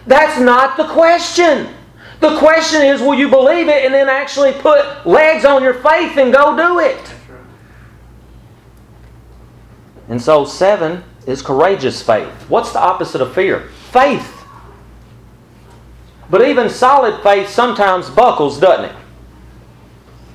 That's 0.06 0.40
not 0.40 0.78
the 0.78 0.86
question. 0.86 1.74
The 2.20 2.38
question 2.38 2.80
is 2.82 3.02
will 3.02 3.14
you 3.14 3.28
believe 3.28 3.68
it 3.68 3.84
and 3.84 3.92
then 3.92 4.08
actually 4.08 4.52
put 4.52 5.06
legs 5.06 5.44
on 5.44 5.62
your 5.62 5.74
faith 5.74 6.16
and 6.16 6.32
go 6.32 6.56
do 6.56 6.78
it? 6.78 7.14
And 10.10 10.20
so, 10.20 10.44
seven 10.44 11.04
is 11.26 11.40
courageous 11.40 12.02
faith. 12.02 12.28
What's 12.48 12.72
the 12.72 12.80
opposite 12.80 13.20
of 13.20 13.32
fear? 13.32 13.68
Faith. 13.92 14.44
But 16.28 16.46
even 16.46 16.68
solid 16.68 17.22
faith 17.22 17.48
sometimes 17.48 18.10
buckles, 18.10 18.58
doesn't 18.58 18.86
it? 18.86 18.96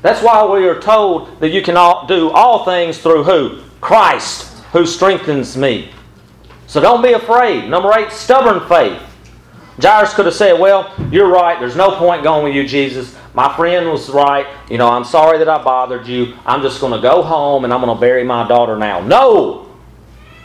That's 0.02 0.22
why 0.22 0.46
we 0.46 0.68
are 0.68 0.80
told 0.80 1.40
that 1.40 1.50
you 1.50 1.62
can 1.62 1.76
all, 1.78 2.06
do 2.08 2.30
all 2.30 2.64
things 2.64 3.00
through 3.00 3.24
who? 3.24 3.62
Christ, 3.82 4.64
who 4.72 4.86
strengthens 4.86 5.58
me. 5.58 5.90
So 6.68 6.80
don't 6.80 7.02
be 7.02 7.14
afraid. 7.14 7.70
Number 7.70 7.92
eight, 7.98 8.12
stubborn 8.12 8.68
faith. 8.70 9.02
Jairus 9.82 10.14
could 10.14 10.26
have 10.26 10.36
said, 10.36 10.60
Well, 10.60 10.94
you're 11.12 11.28
right. 11.30 11.60
There's 11.60 11.76
no 11.76 11.98
point 11.98 12.24
going 12.24 12.44
with 12.44 12.56
you, 12.56 12.66
Jesus. 12.66 13.16
My 13.34 13.54
friend 13.56 13.90
was 13.90 14.10
right. 14.10 14.48
You 14.70 14.78
know, 14.78 14.90
I'm 14.90 15.04
sorry 15.04 15.38
that 15.40 15.50
I 15.50 15.62
bothered 15.62 16.08
you. 16.08 16.38
I'm 16.46 16.62
just 16.62 16.80
going 16.80 16.94
to 16.94 17.02
go 17.02 17.22
home 17.22 17.66
and 17.66 17.74
I'm 17.74 17.82
going 17.82 17.96
to 17.96 18.00
bury 18.00 18.24
my 18.24 18.48
daughter 18.48 18.78
now. 18.78 19.02
No! 19.02 19.65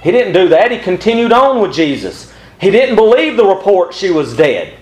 He 0.02 0.10
didn't 0.10 0.32
do 0.32 0.48
that. 0.48 0.70
He 0.70 0.78
continued 0.78 1.32
on 1.32 1.60
with 1.60 1.72
Jesus. 1.72 2.32
He 2.60 2.70
didn't 2.70 2.96
believe 2.96 3.36
the 3.36 3.44
report 3.44 3.94
she 3.94 4.10
was 4.10 4.36
dead. 4.36 4.78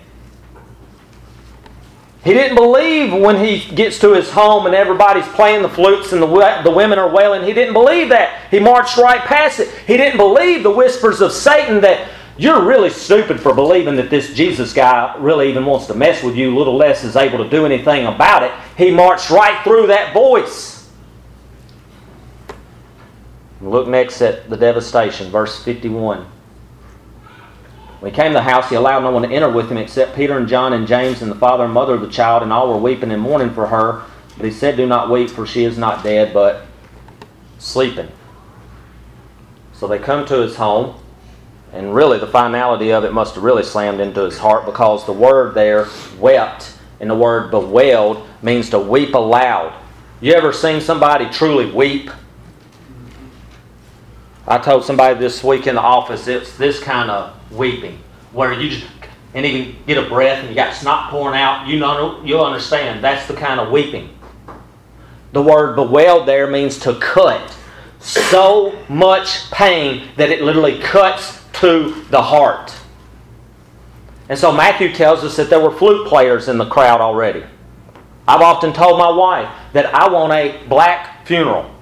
He 2.25 2.35
didn't 2.35 2.57
believe 2.57 3.13
when 3.13 3.43
he 3.43 3.75
gets 3.75 3.99
to 4.01 4.13
his 4.13 4.31
home 4.31 4.67
and 4.67 4.75
everybody's 4.75 5.27
playing 5.29 5.63
the 5.63 5.69
flutes 5.69 6.13
and 6.13 6.21
the, 6.21 6.61
the 6.63 6.71
women 6.71 6.99
are 6.99 7.09
wailing. 7.09 7.45
He 7.45 7.53
didn't 7.53 7.75
believe 7.75 8.09
that. 8.11 8.51
He 8.51 8.59
marched 8.59 8.97
right 8.97 9.21
past 9.21 9.61
it. 9.61 9.69
He 9.87 9.97
didn't 9.97 10.19
believe 10.19 10.63
the 10.63 10.71
whispers 10.71 11.21
of 11.21 11.33
Satan 11.33 11.81
that 11.83 12.09
you're 12.37 12.65
really 12.65 12.91
stupid 12.91 13.41
for 13.41 13.55
believing 13.55 13.97
that 13.97 14.11
this 14.11 14.35
Jesus 14.35 14.73
guy 14.73 15.17
really 15.19 15.49
even 15.49 15.65
wants 15.65 15.87
to 15.87 15.95
mess 15.95 16.23
with 16.23 16.37
you, 16.37 16.57
little 16.57 16.77
less 16.77 17.03
is 17.03 17.17
able 17.17 17.43
to 17.43 17.49
do 17.49 17.65
anything 17.67 18.07
about 18.07 18.43
it. 18.43 18.53
He 18.77 18.91
marched 18.91 19.31
right 19.31 19.63
through 19.65 19.89
that 19.89 20.13
voice. 20.13 20.78
Look 23.61 23.89
next 23.89 24.21
at 24.21 24.49
the 24.49 24.57
devastation, 24.57 25.31
verse 25.31 25.63
51. 25.63 26.27
When 28.01 28.13
he 28.13 28.15
came 28.15 28.29
to 28.31 28.35
the 28.35 28.43
house, 28.43 28.69
he 28.69 28.77
allowed 28.77 29.01
no 29.01 29.11
one 29.11 29.23
to 29.23 29.35
enter 29.35 29.51
with 29.51 29.71
him 29.71 29.77
except 29.77 30.15
Peter 30.15 30.39
and 30.39 30.47
John 30.47 30.73
and 30.73 30.87
James 30.87 31.21
and 31.21 31.31
the 31.31 31.37
father 31.37 31.65
and 31.65 31.73
mother 31.73 31.95
of 31.95 32.01
the 32.01 32.09
child, 32.09 32.45
and 32.45 32.53
all 32.53 32.69
were 32.69 32.79
weeping 32.79 33.11
and 33.11 33.21
mourning 33.21 33.53
for 33.53 33.67
her. 33.67 34.05
But 34.37 34.47
he 34.47 34.53
said, 34.53 34.77
Do 34.77 34.87
not 34.87 35.11
weep, 35.11 35.31
for 35.31 35.47
she 35.47 35.65
is 35.65 35.77
not 35.77 36.05
dead, 36.05 36.33
but 36.33 36.67
sleeping. 37.59 38.09
So 39.73 39.89
they 39.89 39.99
come 39.99 40.25
to 40.27 40.41
his 40.41 40.55
home, 40.55 41.01
and 41.73 41.93
really 41.93 42.19
the 42.19 42.29
finality 42.29 42.93
of 42.93 43.05
it 43.05 43.13
must 43.13 43.35
have 43.35 43.43
really 43.43 43.65
slammed 43.65 44.01
into 44.01 44.23
his 44.23 44.39
heart 44.39 44.65
because 44.65 45.05
the 45.05 45.13
word 45.13 45.55
there, 45.55 45.89
wept, 46.21 46.79
and 47.01 47.11
the 47.11 47.17
word 47.17 47.51
bewailed 47.51 48.25
means 48.43 48.71
to 48.71 48.79
weep 48.79 49.15
aloud. 49.15 49.75
You 50.21 50.35
ever 50.35 50.53
seen 50.53 50.81
somebody 50.81 51.29
truly 51.31 51.71
weep? 51.71 52.11
I 54.51 54.57
told 54.57 54.83
somebody 54.83 55.21
this 55.21 55.45
week 55.45 55.67
in 55.67 55.75
the 55.75 55.83
office 55.83 56.27
it's 56.27 56.57
this 56.57 56.81
kind 56.81 57.11
of 57.11 57.53
weeping 57.53 58.03
where 58.33 58.59
you 58.59 58.71
just 58.71 58.87
and 59.35 59.45
even 59.45 59.77
get 59.87 59.99
a 59.99 60.09
breath 60.09 60.39
and 60.39 60.49
you 60.49 60.55
got 60.55 60.75
snot 60.75 61.11
pouring 61.11 61.39
out. 61.39 61.69
You 61.69 61.79
know 61.79 62.23
you'll 62.25 62.45
understand 62.45 63.05
that's 63.05 63.29
the 63.29 63.35
kind 63.35 63.61
of 63.61 63.71
weeping. 63.71 64.09
The 65.33 65.43
word 65.43 65.77
bewailed 65.77 66.27
there 66.27 66.47
means 66.47 66.79
to 66.79 66.95
cut. 66.95 67.55
So 68.01 68.83
much 68.89 69.51
pain 69.51 70.09
that 70.17 70.31
it 70.31 70.41
literally 70.41 70.79
cuts 70.79 71.43
to 71.61 72.05
the 72.09 72.23
heart. 72.23 72.75
And 74.31 74.39
so 74.39 74.51
Matthew 74.51 74.95
tells 74.95 75.25
us 75.25 75.37
that 75.37 75.51
there 75.51 75.61
were 75.61 75.73
flute 75.73 76.09
players 76.09 76.49
in 76.49 76.57
the 76.57 76.67
crowd 76.67 77.03
already. 77.03 77.45
I've 78.27 78.41
often 78.41 78.73
told 78.73 78.99
my 78.99 79.11
wife 79.11 79.51
that 79.75 79.95
I 79.95 80.09
want 80.09 80.33
a 80.33 80.67
black 80.69 81.27
funeral 81.27 81.75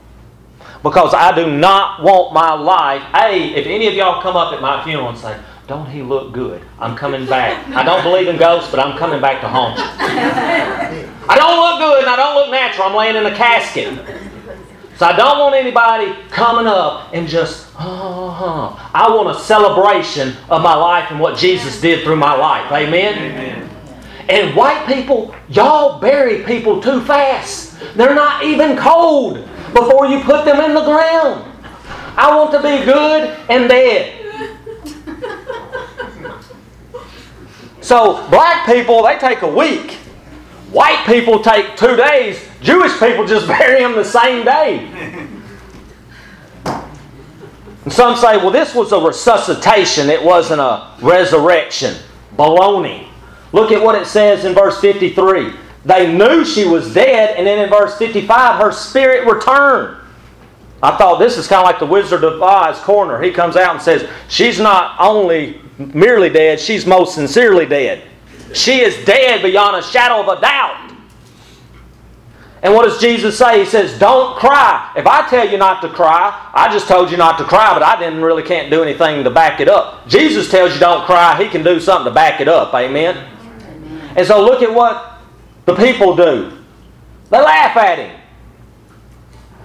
because 0.88 1.14
I 1.14 1.34
do 1.34 1.50
not 1.50 2.00
want 2.00 2.32
my 2.32 2.52
life. 2.52 3.02
Hey, 3.12 3.54
if 3.54 3.66
any 3.66 3.88
of 3.88 3.94
y'all 3.94 4.22
come 4.22 4.36
up 4.36 4.52
at 4.52 4.62
my 4.62 4.84
funeral 4.84 5.08
and 5.08 5.18
say, 5.18 5.36
Don't 5.66 5.90
he 5.90 6.00
look 6.00 6.32
good? 6.32 6.62
I'm 6.78 6.96
coming 6.96 7.26
back. 7.26 7.66
I 7.70 7.82
don't 7.82 8.04
believe 8.04 8.28
in 8.28 8.36
ghosts, 8.36 8.70
but 8.70 8.78
I'm 8.78 8.96
coming 8.96 9.20
back 9.20 9.40
to 9.40 9.48
you. 9.48 9.52
I 11.28 11.34
don't 11.34 11.56
look 11.58 11.80
good 11.80 12.04
and 12.04 12.08
I 12.08 12.14
don't 12.14 12.36
look 12.36 12.50
natural. 12.52 12.86
I'm 12.86 12.94
laying 12.94 13.16
in 13.16 13.26
a 13.26 13.34
casket. 13.34 13.98
So 14.96 15.06
I 15.06 15.16
don't 15.16 15.40
want 15.40 15.56
anybody 15.56 16.14
coming 16.30 16.68
up 16.68 17.10
and 17.12 17.26
just, 17.26 17.68
oh, 17.80 18.90
I 18.94 19.10
want 19.10 19.36
a 19.36 19.40
celebration 19.40 20.34
of 20.48 20.62
my 20.62 20.74
life 20.74 21.10
and 21.10 21.18
what 21.18 21.36
Jesus 21.36 21.80
did 21.80 22.04
through 22.04 22.16
my 22.16 22.34
life. 22.34 22.70
Amen? 22.70 23.18
Amen. 23.18 23.70
And 24.28 24.54
white 24.54 24.86
people, 24.86 25.34
y'all 25.48 26.00
bury 26.00 26.44
people 26.44 26.80
too 26.80 27.00
fast. 27.00 27.76
They're 27.96 28.14
not 28.14 28.44
even 28.44 28.76
cold 28.76 29.46
before 29.76 30.06
you 30.06 30.20
put 30.20 30.44
them 30.44 30.60
in 30.60 30.74
the 30.74 30.84
ground. 30.84 31.52
I 32.16 32.34
want 32.34 32.50
to 32.52 32.58
be 32.58 32.84
good 32.84 33.38
and 33.50 33.68
dead. 33.68 34.22
So 37.82 38.26
black 38.30 38.66
people, 38.66 39.04
they 39.04 39.18
take 39.18 39.42
a 39.42 39.48
week. 39.48 39.92
White 40.70 41.04
people 41.06 41.40
take 41.40 41.76
two 41.76 41.94
days. 41.94 42.42
Jewish 42.60 42.98
people 42.98 43.26
just 43.26 43.46
bury 43.48 43.80
them 43.80 43.94
the 43.94 44.04
same 44.04 44.44
day. 44.44 44.88
And 47.84 47.92
some 47.92 48.16
say, 48.16 48.38
well, 48.38 48.50
this 48.50 48.74
was 48.74 48.90
a 48.92 48.98
resuscitation, 48.98 50.10
it 50.10 50.20
wasn't 50.20 50.60
a 50.60 50.90
resurrection. 51.00 51.94
Baloney. 52.36 53.06
Look 53.52 53.70
at 53.70 53.80
what 53.80 53.94
it 53.94 54.06
says 54.06 54.44
in 54.44 54.54
verse 54.54 54.80
53. 54.80 55.52
They 55.86 56.12
knew 56.12 56.44
she 56.44 56.66
was 56.66 56.92
dead, 56.92 57.36
and 57.36 57.46
then 57.46 57.62
in 57.62 57.70
verse 57.70 57.96
55, 57.96 58.60
her 58.60 58.72
spirit 58.72 59.32
returned. 59.32 59.96
I 60.82 60.96
thought 60.96 61.20
this 61.20 61.38
is 61.38 61.46
kind 61.46 61.60
of 61.60 61.64
like 61.64 61.78
the 61.78 61.86
Wizard 61.86 62.24
of 62.24 62.42
Oz 62.42 62.78
corner. 62.80 63.22
He 63.22 63.30
comes 63.30 63.56
out 63.56 63.76
and 63.76 63.82
says, 63.82 64.10
She's 64.28 64.58
not 64.58 64.96
only 65.00 65.60
merely 65.78 66.28
dead, 66.28 66.58
she's 66.58 66.86
most 66.86 67.14
sincerely 67.14 67.66
dead. 67.66 68.02
She 68.52 68.80
is 68.80 69.04
dead 69.04 69.42
beyond 69.42 69.76
a 69.76 69.82
shadow 69.82 70.20
of 70.28 70.38
a 70.38 70.40
doubt. 70.40 70.92
And 72.62 72.74
what 72.74 72.84
does 72.84 73.00
Jesus 73.00 73.38
say? 73.38 73.60
He 73.60 73.64
says, 73.64 73.96
Don't 73.96 74.36
cry. 74.36 74.92
If 74.96 75.06
I 75.06 75.28
tell 75.30 75.48
you 75.48 75.56
not 75.56 75.82
to 75.82 75.88
cry, 75.88 76.50
I 76.52 76.70
just 76.72 76.88
told 76.88 77.12
you 77.12 77.16
not 77.16 77.38
to 77.38 77.44
cry, 77.44 77.72
but 77.72 77.84
I 77.84 77.96
didn't 77.96 78.22
really 78.22 78.42
can't 78.42 78.72
do 78.72 78.82
anything 78.82 79.22
to 79.22 79.30
back 79.30 79.60
it 79.60 79.68
up. 79.68 80.08
Jesus 80.08 80.50
tells 80.50 80.74
you 80.74 80.80
don't 80.80 81.06
cry, 81.06 81.40
he 81.40 81.48
can 81.48 81.62
do 81.62 81.78
something 81.78 82.06
to 82.06 82.14
back 82.14 82.40
it 82.40 82.48
up. 82.48 82.74
Amen? 82.74 83.24
And 84.16 84.26
so 84.26 84.44
look 84.44 84.62
at 84.62 84.74
what 84.74 85.15
the 85.66 85.74
people 85.74 86.16
do. 86.16 86.52
They 87.30 87.38
laugh 87.38 87.76
at 87.76 87.98
him. 87.98 88.20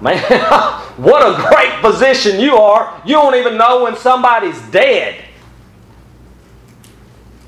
Man, 0.01 0.17
what 0.97 1.21
a 1.21 1.49
great 1.49 1.79
position 1.81 2.39
you 2.39 2.55
are. 2.57 3.01
You 3.05 3.13
don't 3.13 3.35
even 3.35 3.57
know 3.57 3.83
when 3.83 3.95
somebody's 3.95 4.59
dead. 4.71 5.23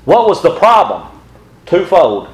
What 0.04 0.28
was 0.28 0.42
the 0.42 0.56
problem? 0.56 1.10
Twofold. 1.66 2.28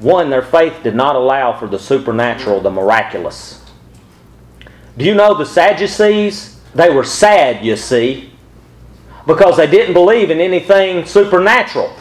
One, 0.00 0.30
their 0.30 0.42
faith 0.42 0.82
did 0.82 0.96
not 0.96 1.14
allow 1.14 1.56
for 1.56 1.68
the 1.68 1.78
supernatural, 1.78 2.60
the 2.60 2.70
miraculous. 2.70 3.64
Do 4.96 5.04
you 5.04 5.14
know 5.14 5.34
the 5.34 5.46
Sadducees? 5.46 6.60
They 6.74 6.90
were 6.90 7.04
sad, 7.04 7.64
you 7.64 7.76
see, 7.76 8.32
because 9.26 9.58
they 9.58 9.66
didn't 9.66 9.94
believe 9.94 10.30
in 10.30 10.40
anything 10.40 11.04
supernatural. 11.04 11.94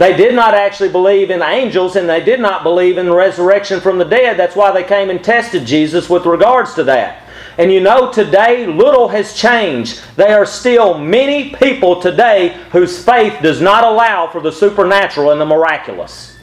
They 0.00 0.16
did 0.16 0.34
not 0.34 0.54
actually 0.54 0.88
believe 0.88 1.30
in 1.30 1.42
angels 1.42 1.94
and 1.94 2.08
they 2.08 2.24
did 2.24 2.40
not 2.40 2.62
believe 2.62 2.96
in 2.96 3.04
the 3.04 3.14
resurrection 3.14 3.82
from 3.82 3.98
the 3.98 4.04
dead. 4.06 4.38
That's 4.38 4.56
why 4.56 4.72
they 4.72 4.82
came 4.82 5.10
and 5.10 5.22
tested 5.22 5.66
Jesus 5.66 6.08
with 6.08 6.24
regards 6.24 6.72
to 6.76 6.84
that. 6.84 7.28
And 7.58 7.70
you 7.70 7.80
know, 7.80 8.10
today 8.10 8.66
little 8.66 9.08
has 9.08 9.34
changed. 9.34 10.00
There 10.16 10.40
are 10.40 10.46
still 10.46 10.96
many 10.96 11.50
people 11.50 12.00
today 12.00 12.58
whose 12.72 13.04
faith 13.04 13.42
does 13.42 13.60
not 13.60 13.84
allow 13.84 14.26
for 14.26 14.40
the 14.40 14.50
supernatural 14.50 15.32
and 15.32 15.40
the 15.40 15.44
miraculous. 15.44 16.38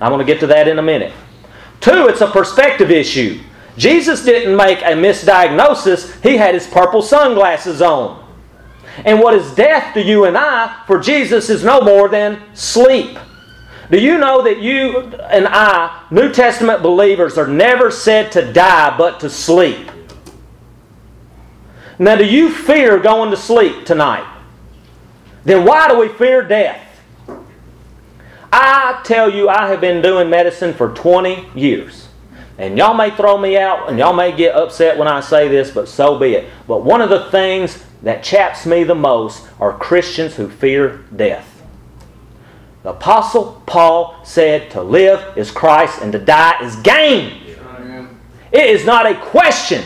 I'm 0.00 0.10
going 0.10 0.26
to 0.26 0.32
get 0.32 0.40
to 0.40 0.46
that 0.46 0.66
in 0.66 0.78
a 0.78 0.82
minute. 0.82 1.12
Two, 1.80 2.08
it's 2.08 2.22
a 2.22 2.30
perspective 2.30 2.90
issue. 2.90 3.38
Jesus 3.76 4.24
didn't 4.24 4.56
make 4.56 4.80
a 4.80 4.92
misdiagnosis, 4.96 6.22
he 6.22 6.38
had 6.38 6.54
his 6.54 6.66
purple 6.66 7.02
sunglasses 7.02 7.82
on. 7.82 8.27
And 9.04 9.20
what 9.20 9.34
is 9.34 9.54
death 9.54 9.94
to 9.94 10.02
you 10.02 10.24
and 10.24 10.36
I 10.36 10.82
for 10.86 10.98
Jesus 10.98 11.50
is 11.50 11.64
no 11.64 11.80
more 11.80 12.08
than 12.08 12.42
sleep. 12.54 13.18
Do 13.90 13.98
you 13.98 14.18
know 14.18 14.42
that 14.42 14.60
you 14.60 14.98
and 14.98 15.46
I, 15.48 16.04
New 16.10 16.32
Testament 16.32 16.82
believers, 16.82 17.38
are 17.38 17.46
never 17.46 17.90
said 17.90 18.32
to 18.32 18.52
die 18.52 18.96
but 18.98 19.20
to 19.20 19.30
sleep? 19.30 19.90
Now, 21.98 22.16
do 22.16 22.24
you 22.24 22.52
fear 22.52 22.98
going 22.98 23.30
to 23.30 23.36
sleep 23.36 23.86
tonight? 23.86 24.26
Then 25.44 25.64
why 25.64 25.88
do 25.88 25.98
we 25.98 26.08
fear 26.08 26.42
death? 26.42 26.84
I 28.52 29.00
tell 29.04 29.30
you, 29.30 29.48
I 29.48 29.68
have 29.68 29.80
been 29.80 30.02
doing 30.02 30.30
medicine 30.30 30.74
for 30.74 30.94
20 30.94 31.48
years. 31.54 32.08
And 32.56 32.76
y'all 32.76 32.94
may 32.94 33.10
throw 33.10 33.38
me 33.38 33.56
out 33.56 33.88
and 33.88 33.98
y'all 33.98 34.12
may 34.12 34.36
get 34.36 34.54
upset 34.54 34.98
when 34.98 35.06
I 35.06 35.20
say 35.20 35.48
this, 35.48 35.70
but 35.70 35.88
so 35.88 36.18
be 36.18 36.34
it. 36.34 36.50
But 36.66 36.84
one 36.84 37.00
of 37.00 37.08
the 37.08 37.30
things 37.30 37.84
that 38.02 38.22
chaps 38.22 38.66
me 38.66 38.84
the 38.84 38.94
most 38.94 39.48
are 39.58 39.76
Christians 39.76 40.36
who 40.36 40.48
fear 40.48 41.04
death. 41.14 41.62
The 42.82 42.90
Apostle 42.90 43.62
Paul 43.66 44.24
said 44.24 44.70
to 44.70 44.82
live 44.82 45.36
is 45.36 45.50
Christ 45.50 46.00
and 46.00 46.12
to 46.12 46.18
die 46.18 46.62
is 46.64 46.76
gain. 46.76 47.42
It 48.50 48.70
is 48.70 48.86
not 48.86 49.06
a 49.06 49.14
question. 49.14 49.84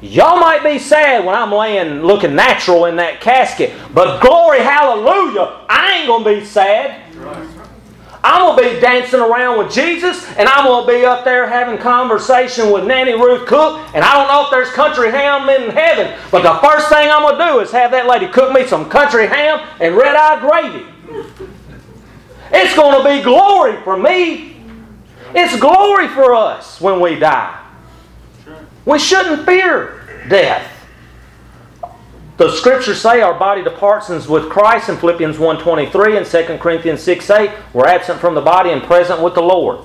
Y'all 0.00 0.38
might 0.40 0.62
be 0.62 0.78
sad 0.78 1.24
when 1.24 1.34
I'm 1.34 1.52
laying 1.52 2.02
looking 2.02 2.34
natural 2.34 2.84
in 2.84 2.96
that 2.96 3.20
casket, 3.20 3.72
but 3.92 4.20
glory, 4.20 4.60
hallelujah, 4.60 5.66
I 5.68 5.98
ain't 5.98 6.06
going 6.06 6.24
to 6.24 6.40
be 6.40 6.46
sad. 6.46 7.07
I'm 8.24 8.56
going 8.56 8.68
to 8.68 8.74
be 8.74 8.80
dancing 8.80 9.20
around 9.20 9.58
with 9.58 9.72
Jesus, 9.72 10.26
and 10.36 10.48
I'm 10.48 10.64
going 10.64 10.86
to 10.86 10.92
be 10.92 11.04
up 11.04 11.24
there 11.24 11.48
having 11.48 11.78
conversation 11.78 12.72
with 12.72 12.84
Nanny 12.84 13.14
Ruth 13.14 13.46
Cook, 13.46 13.78
and 13.94 14.04
I 14.04 14.14
don't 14.14 14.28
know 14.28 14.44
if 14.44 14.50
there's 14.50 14.70
country 14.70 15.10
ham 15.10 15.48
in 15.48 15.70
heaven, 15.70 16.18
but 16.30 16.42
the 16.42 16.54
first 16.66 16.88
thing 16.88 17.08
I'm 17.08 17.22
going 17.22 17.38
to 17.38 17.44
do 17.44 17.60
is 17.60 17.70
have 17.70 17.92
that 17.92 18.06
lady 18.06 18.28
cook 18.28 18.52
me 18.52 18.66
some 18.66 18.88
country 18.90 19.26
ham 19.26 19.66
and 19.80 19.96
red 19.96 20.16
eye 20.16 20.40
gravy. 20.40 20.86
It's 22.50 22.74
going 22.74 23.02
to 23.02 23.08
be 23.08 23.22
glory 23.22 23.76
for 23.82 23.96
me. 23.96 24.56
It's 25.34 25.58
glory 25.60 26.08
for 26.08 26.34
us 26.34 26.80
when 26.80 27.00
we 27.00 27.18
die. 27.18 27.62
We 28.84 28.98
shouldn't 28.98 29.44
fear 29.44 30.24
death. 30.28 30.77
The 32.38 32.52
scriptures 32.52 33.00
say 33.00 33.20
our 33.20 33.36
body 33.36 33.64
departs 33.64 34.08
with 34.28 34.48
Christ 34.48 34.88
in 34.88 34.96
Philippians 34.96 35.38
1.23 35.38 36.16
and 36.18 36.24
2 36.24 36.58
Corinthians 36.58 37.04
6.8. 37.04 37.74
We're 37.74 37.88
absent 37.88 38.20
from 38.20 38.36
the 38.36 38.40
body 38.40 38.70
and 38.70 38.80
present 38.80 39.20
with 39.20 39.34
the 39.34 39.42
Lord. 39.42 39.84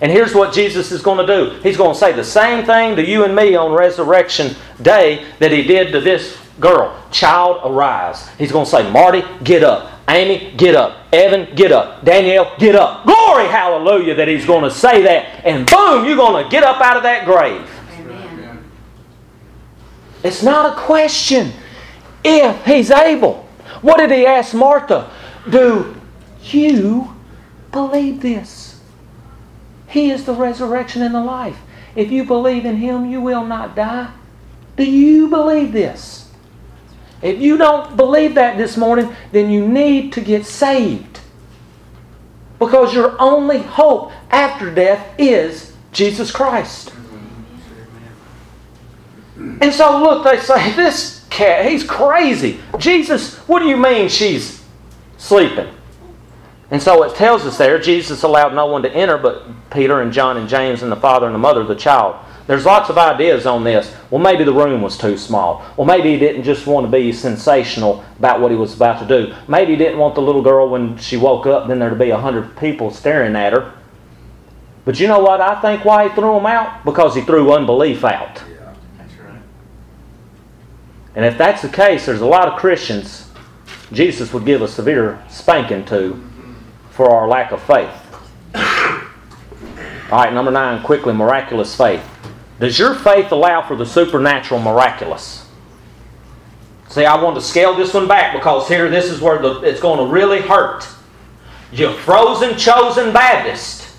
And 0.00 0.10
here's 0.10 0.32
what 0.32 0.54
Jesus 0.54 0.92
is 0.92 1.02
going 1.02 1.26
to 1.26 1.26
do. 1.26 1.60
He's 1.64 1.76
going 1.76 1.94
to 1.94 1.98
say 1.98 2.12
the 2.12 2.22
same 2.22 2.64
thing 2.64 2.94
to 2.94 3.04
you 3.04 3.24
and 3.24 3.34
me 3.34 3.56
on 3.56 3.72
resurrection 3.72 4.54
day 4.80 5.26
that 5.40 5.50
he 5.50 5.64
did 5.64 5.90
to 5.90 6.00
this 6.00 6.38
girl. 6.60 6.96
Child, 7.10 7.60
arise. 7.64 8.28
He's 8.38 8.52
going 8.52 8.66
to 8.66 8.70
say, 8.70 8.88
Marty, 8.88 9.24
get 9.42 9.64
up. 9.64 9.90
Amy, 10.08 10.54
get 10.56 10.76
up. 10.76 11.12
Evan, 11.12 11.56
get 11.56 11.72
up. 11.72 12.04
Danielle, 12.04 12.54
get 12.60 12.76
up. 12.76 13.04
Glory, 13.04 13.48
hallelujah, 13.48 14.14
that 14.14 14.28
he's 14.28 14.46
going 14.46 14.62
to 14.62 14.70
say 14.70 15.02
that. 15.02 15.44
And 15.44 15.68
boom, 15.68 16.04
you're 16.04 16.14
going 16.14 16.44
to 16.44 16.48
get 16.48 16.62
up 16.62 16.80
out 16.80 16.96
of 16.96 17.02
that 17.02 17.26
grave. 17.26 17.68
Amen. 17.98 18.64
It's 20.22 20.44
not 20.44 20.72
a 20.72 20.80
question. 20.80 21.52
If 22.24 22.64
he's 22.64 22.90
able. 22.90 23.48
What 23.82 23.98
did 23.98 24.10
he 24.10 24.26
ask 24.26 24.54
Martha? 24.54 25.10
Do 25.48 26.00
you 26.42 27.14
believe 27.72 28.20
this? 28.20 28.80
He 29.88 30.10
is 30.10 30.24
the 30.24 30.34
resurrection 30.34 31.02
and 31.02 31.14
the 31.14 31.22
life. 31.22 31.58
If 31.96 32.10
you 32.12 32.24
believe 32.24 32.64
in 32.64 32.76
him, 32.76 33.10
you 33.10 33.20
will 33.20 33.44
not 33.44 33.74
die. 33.74 34.12
Do 34.76 34.84
you 34.84 35.28
believe 35.28 35.72
this? 35.72 36.30
If 37.22 37.40
you 37.40 37.56
don't 37.56 37.96
believe 37.96 38.34
that 38.36 38.56
this 38.56 38.76
morning, 38.76 39.14
then 39.32 39.50
you 39.50 39.66
need 39.66 40.12
to 40.14 40.20
get 40.20 40.46
saved. 40.46 41.20
Because 42.58 42.94
your 42.94 43.20
only 43.20 43.58
hope 43.58 44.12
after 44.30 44.72
death 44.72 45.14
is 45.18 45.74
Jesus 45.92 46.30
Christ. 46.30 46.92
And 49.36 49.72
so, 49.72 50.02
look, 50.02 50.24
they 50.24 50.38
say, 50.38 50.72
this 50.72 51.19
cat, 51.30 51.64
he's 51.70 51.84
crazy. 51.84 52.60
Jesus, 52.78 53.36
what 53.48 53.60
do 53.60 53.66
you 53.66 53.76
mean 53.76 54.08
she's 54.08 54.62
sleeping? 55.16 55.72
And 56.70 56.80
so 56.80 57.02
it 57.02 57.16
tells 57.16 57.44
us 57.46 57.58
there, 57.58 57.78
Jesus 57.78 58.22
allowed 58.22 58.54
no 58.54 58.66
one 58.66 58.82
to 58.82 58.92
enter 58.92 59.18
but 59.18 59.70
Peter 59.70 60.02
and 60.02 60.12
John 60.12 60.36
and 60.36 60.48
James 60.48 60.82
and 60.82 60.92
the 60.92 60.96
father 60.96 61.26
and 61.26 61.34
the 61.34 61.38
mother 61.38 61.60
of 61.60 61.68
the 61.68 61.74
child. 61.74 62.16
There's 62.46 62.64
lots 62.64 62.90
of 62.90 62.98
ideas 62.98 63.46
on 63.46 63.62
this. 63.62 63.94
Well, 64.10 64.20
maybe 64.20 64.42
the 64.42 64.52
room 64.52 64.82
was 64.82 64.98
too 64.98 65.16
small. 65.16 65.64
Well, 65.76 65.86
maybe 65.86 66.12
he 66.12 66.18
didn't 66.18 66.42
just 66.42 66.66
want 66.66 66.84
to 66.84 66.90
be 66.90 67.12
sensational 67.12 68.04
about 68.18 68.40
what 68.40 68.50
he 68.50 68.56
was 68.56 68.74
about 68.74 69.00
to 69.00 69.06
do. 69.06 69.34
Maybe 69.46 69.72
he 69.72 69.78
didn't 69.78 69.98
want 69.98 70.16
the 70.16 70.22
little 70.22 70.42
girl 70.42 70.68
when 70.68 70.96
she 70.98 71.16
woke 71.16 71.46
up, 71.46 71.68
then 71.68 71.78
there 71.78 71.90
to 71.90 71.96
be 71.96 72.10
a 72.10 72.18
hundred 72.18 72.56
people 72.56 72.90
staring 72.90 73.36
at 73.36 73.52
her. 73.52 73.72
But 74.84 74.98
you 74.98 75.06
know 75.06 75.20
what 75.20 75.40
I 75.40 75.60
think 75.60 75.84
why 75.84 76.08
he 76.08 76.14
threw 76.14 76.34
them 76.34 76.46
out? 76.46 76.84
Because 76.84 77.14
he 77.14 77.20
threw 77.20 77.52
unbelief 77.52 78.04
out. 78.04 78.42
Right. 78.42 78.59
And 81.14 81.24
if 81.24 81.36
that's 81.36 81.62
the 81.62 81.68
case, 81.68 82.06
there's 82.06 82.20
a 82.20 82.26
lot 82.26 82.48
of 82.48 82.58
Christians 82.58 83.30
Jesus 83.92 84.32
would 84.32 84.44
give 84.44 84.62
a 84.62 84.68
severe 84.68 85.22
spanking 85.28 85.84
to 85.86 86.22
for 86.90 87.10
our 87.10 87.28
lack 87.28 87.52
of 87.52 87.62
faith. 87.62 87.90
All 90.12 90.18
right, 90.18 90.32
number 90.32 90.50
nine, 90.50 90.82
quickly, 90.82 91.12
miraculous 91.12 91.74
faith. 91.74 92.02
Does 92.58 92.78
your 92.78 92.94
faith 92.94 93.32
allow 93.32 93.66
for 93.66 93.76
the 93.76 93.86
supernatural 93.86 94.60
miraculous? 94.60 95.46
See, 96.88 97.04
I 97.04 97.20
want 97.22 97.36
to 97.36 97.42
scale 97.42 97.74
this 97.74 97.94
one 97.94 98.08
back 98.08 98.34
because 98.34 98.68
here, 98.68 98.90
this 98.90 99.06
is 99.06 99.20
where 99.20 99.40
the, 99.40 99.60
it's 99.60 99.80
going 99.80 100.04
to 100.04 100.12
really 100.12 100.40
hurt. 100.40 100.86
You 101.72 101.92
frozen, 101.92 102.58
chosen 102.58 103.12
Baptist. 103.12 103.94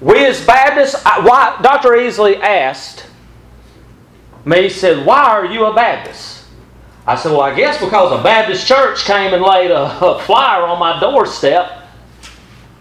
We 0.00 0.24
as 0.24 0.44
Baptists, 0.46 1.02
I, 1.04 1.20
why, 1.20 1.58
Dr. 1.62 1.90
Easley 1.90 2.40
asked 2.40 3.05
me, 4.46 4.68
said, 4.70 5.04
Why 5.04 5.24
are 5.24 5.44
you 5.44 5.66
a 5.66 5.74
Baptist? 5.74 6.44
I 7.06 7.16
said, 7.16 7.32
Well, 7.32 7.42
I 7.42 7.54
guess 7.54 7.78
because 7.78 8.18
a 8.18 8.22
Baptist 8.22 8.66
church 8.66 9.04
came 9.04 9.34
and 9.34 9.42
laid 9.42 9.70
a, 9.70 9.98
a 10.00 10.22
flyer 10.22 10.62
on 10.62 10.78
my 10.78 10.98
doorstep 10.98 11.82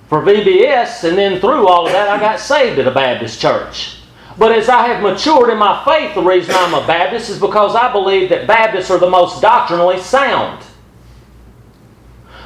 for 0.07 0.21
VBS, 0.21 1.03
and 1.03 1.17
then 1.17 1.41
through 1.41 1.67
all 1.67 1.87
of 1.87 1.91
that, 1.91 2.07
I 2.07 2.19
got 2.19 2.39
saved 2.39 2.79
at 2.79 2.87
a 2.87 2.91
Baptist 2.91 3.41
church. 3.41 3.97
But 4.37 4.51
as 4.51 4.69
I 4.69 4.87
have 4.87 5.01
matured 5.01 5.49
in 5.49 5.57
my 5.57 5.83
faith, 5.83 6.13
the 6.13 6.21
reason 6.21 6.53
I'm 6.55 6.73
a 6.73 6.85
Baptist 6.85 7.29
is 7.29 7.39
because 7.39 7.75
I 7.75 7.91
believe 7.91 8.29
that 8.29 8.47
Baptists 8.47 8.91
are 8.91 8.99
the 8.99 9.09
most 9.09 9.41
doctrinally 9.41 9.99
sound. 9.99 10.63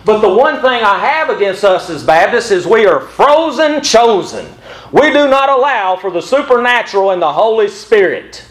But 0.05 0.19
the 0.19 0.33
one 0.33 0.55
thing 0.61 0.83
I 0.83 0.97
have 0.99 1.29
against 1.29 1.65
us 1.65 1.89
as 1.89 2.03
Baptists 2.03 2.51
is 2.51 2.65
we 2.65 2.85
are 2.85 3.01
frozen 3.01 3.81
chosen. 3.81 4.47
We 4.91 5.11
do 5.11 5.27
not 5.27 5.49
allow 5.49 5.97
for 5.97 6.09
the 6.09 6.21
supernatural 6.21 7.11
and 7.11 7.21
the 7.21 7.33
Holy 7.33 7.67
Spirit. 7.67 8.48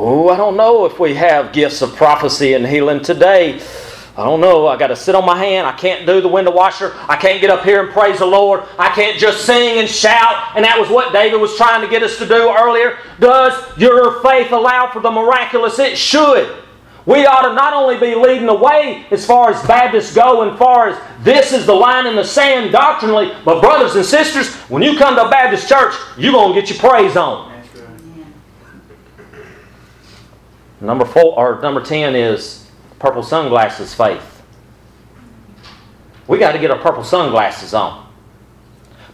Oh, 0.00 0.28
I 0.28 0.36
don't 0.36 0.56
know 0.56 0.84
if 0.84 1.00
we 1.00 1.14
have 1.14 1.52
gifts 1.52 1.82
of 1.82 1.96
prophecy 1.96 2.52
and 2.52 2.64
healing 2.64 3.02
today. 3.02 3.60
I 4.16 4.24
don't 4.24 4.40
know. 4.40 4.68
I 4.68 4.76
got 4.76 4.88
to 4.88 4.96
sit 4.96 5.16
on 5.16 5.26
my 5.26 5.36
hand. 5.36 5.66
I 5.66 5.72
can't 5.72 6.06
do 6.06 6.20
the 6.20 6.28
window 6.28 6.52
washer. 6.52 6.94
I 7.08 7.16
can't 7.16 7.40
get 7.40 7.50
up 7.50 7.64
here 7.64 7.82
and 7.82 7.90
praise 7.90 8.20
the 8.20 8.26
Lord. 8.26 8.62
I 8.78 8.90
can't 8.90 9.18
just 9.18 9.44
sing 9.44 9.80
and 9.80 9.88
shout. 9.88 10.54
And 10.54 10.64
that 10.64 10.78
was 10.78 10.88
what 10.88 11.12
David 11.12 11.40
was 11.40 11.56
trying 11.56 11.82
to 11.82 11.88
get 11.88 12.04
us 12.04 12.16
to 12.18 12.26
do 12.28 12.48
earlier. 12.56 12.98
Does 13.18 13.54
your 13.76 14.22
faith 14.22 14.52
allow 14.52 14.88
for 14.92 15.00
the 15.02 15.10
miraculous? 15.10 15.80
It 15.80 15.98
should. 15.98 16.62
We 17.04 17.26
ought 17.26 17.48
to 17.48 17.54
not 17.54 17.74
only 17.74 17.98
be 17.98 18.14
leading 18.14 18.46
the 18.46 18.54
way 18.54 19.04
as 19.10 19.26
far 19.26 19.50
as 19.50 19.66
Baptists 19.66 20.14
go 20.14 20.42
and 20.42 20.56
far 20.56 20.90
as 20.90 21.24
this 21.24 21.52
is 21.52 21.66
the 21.66 21.74
line 21.74 22.06
in 22.06 22.14
the 22.14 22.24
sand 22.24 22.70
doctrinally, 22.70 23.32
but 23.44 23.60
brothers 23.60 23.96
and 23.96 24.04
sisters, 24.04 24.54
when 24.68 24.82
you 24.82 24.96
come 24.96 25.16
to 25.16 25.26
a 25.26 25.30
Baptist 25.30 25.68
church, 25.68 25.94
you're 26.16 26.32
going 26.32 26.54
to 26.54 26.60
get 26.60 26.70
your 26.70 26.78
praise 26.78 27.16
on. 27.16 27.50
That's 27.50 27.76
right. 27.76 27.88
Number 30.80 31.04
four 31.04 31.36
or 31.38 31.60
number 31.60 31.82
ten 31.82 32.14
is 32.14 32.68
purple 32.98 33.22
sunglasses 33.22 33.94
faith. 33.94 34.42
We 36.26 36.38
got 36.38 36.52
to 36.52 36.58
get 36.58 36.70
our 36.70 36.78
purple 36.78 37.04
sunglasses 37.04 37.74
on. 37.74 38.06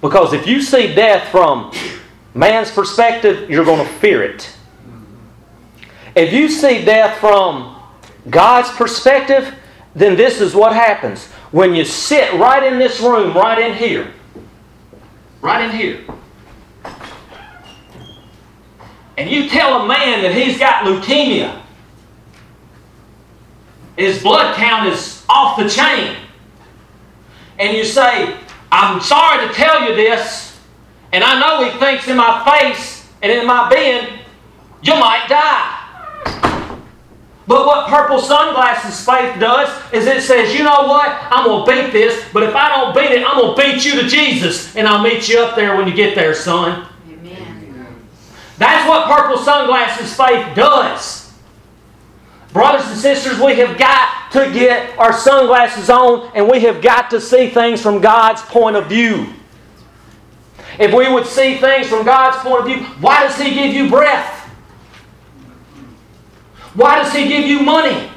Because 0.00 0.32
if 0.32 0.46
you 0.46 0.60
see 0.60 0.94
death 0.94 1.30
from 1.30 1.72
man's 2.34 2.70
perspective, 2.70 3.48
you're 3.48 3.64
going 3.64 3.86
to 3.86 3.92
fear 3.94 4.22
it. 4.22 4.54
If 6.14 6.32
you 6.32 6.48
see 6.48 6.84
death 6.84 7.18
from 7.18 7.76
God's 8.28 8.70
perspective, 8.70 9.54
then 9.94 10.16
this 10.16 10.40
is 10.40 10.54
what 10.54 10.72
happens. 10.72 11.26
When 11.52 11.74
you 11.74 11.84
sit 11.84 12.32
right 12.34 12.62
in 12.62 12.78
this 12.78 13.00
room, 13.00 13.34
right 13.34 13.58
in 13.58 13.76
here, 13.76 14.12
right 15.40 15.64
in 15.64 15.76
here, 15.76 16.04
and 19.16 19.30
you 19.30 19.48
tell 19.48 19.82
a 19.82 19.86
man 19.86 20.22
that 20.22 20.34
he's 20.34 20.58
got 20.58 20.84
leukemia, 20.84 21.60
his 23.96 24.22
blood 24.22 24.56
count 24.56 24.88
is 24.88 25.24
off 25.28 25.56
the 25.56 25.68
chain, 25.68 26.16
and 27.58 27.76
you 27.76 27.84
say, 27.84 28.36
I'm 28.72 29.00
sorry 29.00 29.46
to 29.46 29.54
tell 29.54 29.88
you 29.88 29.94
this, 29.94 30.58
and 31.12 31.22
I 31.22 31.38
know 31.38 31.70
he 31.70 31.78
thinks 31.78 32.08
in 32.08 32.16
my 32.16 32.44
face 32.44 33.08
and 33.22 33.30
in 33.30 33.46
my 33.46 33.68
being, 33.68 34.18
you 34.82 34.94
might 34.94 35.26
die. 35.28 35.80
But 37.46 37.66
what 37.66 37.88
purple 37.88 38.20
sunglasses 38.20 39.04
faith 39.04 39.38
does 39.38 39.68
is 39.92 40.06
it 40.06 40.22
says, 40.22 40.54
you 40.54 40.64
know 40.64 40.86
what? 40.88 41.08
I'm 41.30 41.44
going 41.44 41.64
to 41.64 41.70
beat 41.70 41.92
this, 41.92 42.24
but 42.32 42.42
if 42.42 42.54
I 42.54 42.68
don't 42.70 42.94
beat 42.94 43.12
it, 43.12 43.22
I'm 43.24 43.38
going 43.38 43.54
to 43.54 43.62
beat 43.62 43.84
you 43.84 44.00
to 44.00 44.08
Jesus, 44.08 44.74
and 44.76 44.88
I'll 44.88 45.02
meet 45.02 45.28
you 45.28 45.38
up 45.40 45.54
there 45.54 45.76
when 45.76 45.86
you 45.86 45.94
get 45.94 46.14
there, 46.14 46.34
son. 46.34 46.88
That's 48.58 48.88
what 48.88 49.06
purple 49.06 49.38
sunglasses 49.38 50.14
faith 50.14 50.54
does. 50.54 51.32
Brothers 52.52 52.86
and 52.88 52.96
sisters, 52.96 53.40
we 53.40 53.56
have 53.56 53.76
got 53.76 54.30
to 54.32 54.52
get 54.52 54.96
our 54.96 55.12
sunglasses 55.12 55.90
on 55.90 56.30
and 56.36 56.48
we 56.48 56.60
have 56.60 56.80
got 56.80 57.10
to 57.10 57.20
see 57.20 57.50
things 57.50 57.82
from 57.82 58.00
God's 58.00 58.42
point 58.42 58.76
of 58.76 58.86
view. 58.86 59.26
If 60.78 60.94
we 60.94 61.12
would 61.12 61.26
see 61.26 61.58
things 61.58 61.88
from 61.88 62.04
God's 62.04 62.36
point 62.38 62.60
of 62.60 62.66
view, 62.66 62.86
why 63.00 63.24
does 63.24 63.36
He 63.36 63.54
give 63.54 63.74
you 63.74 63.90
breath? 63.90 64.48
Why 66.74 67.02
does 67.02 67.12
He 67.12 67.26
give 67.26 67.44
you 67.44 67.60
money? 67.60 68.10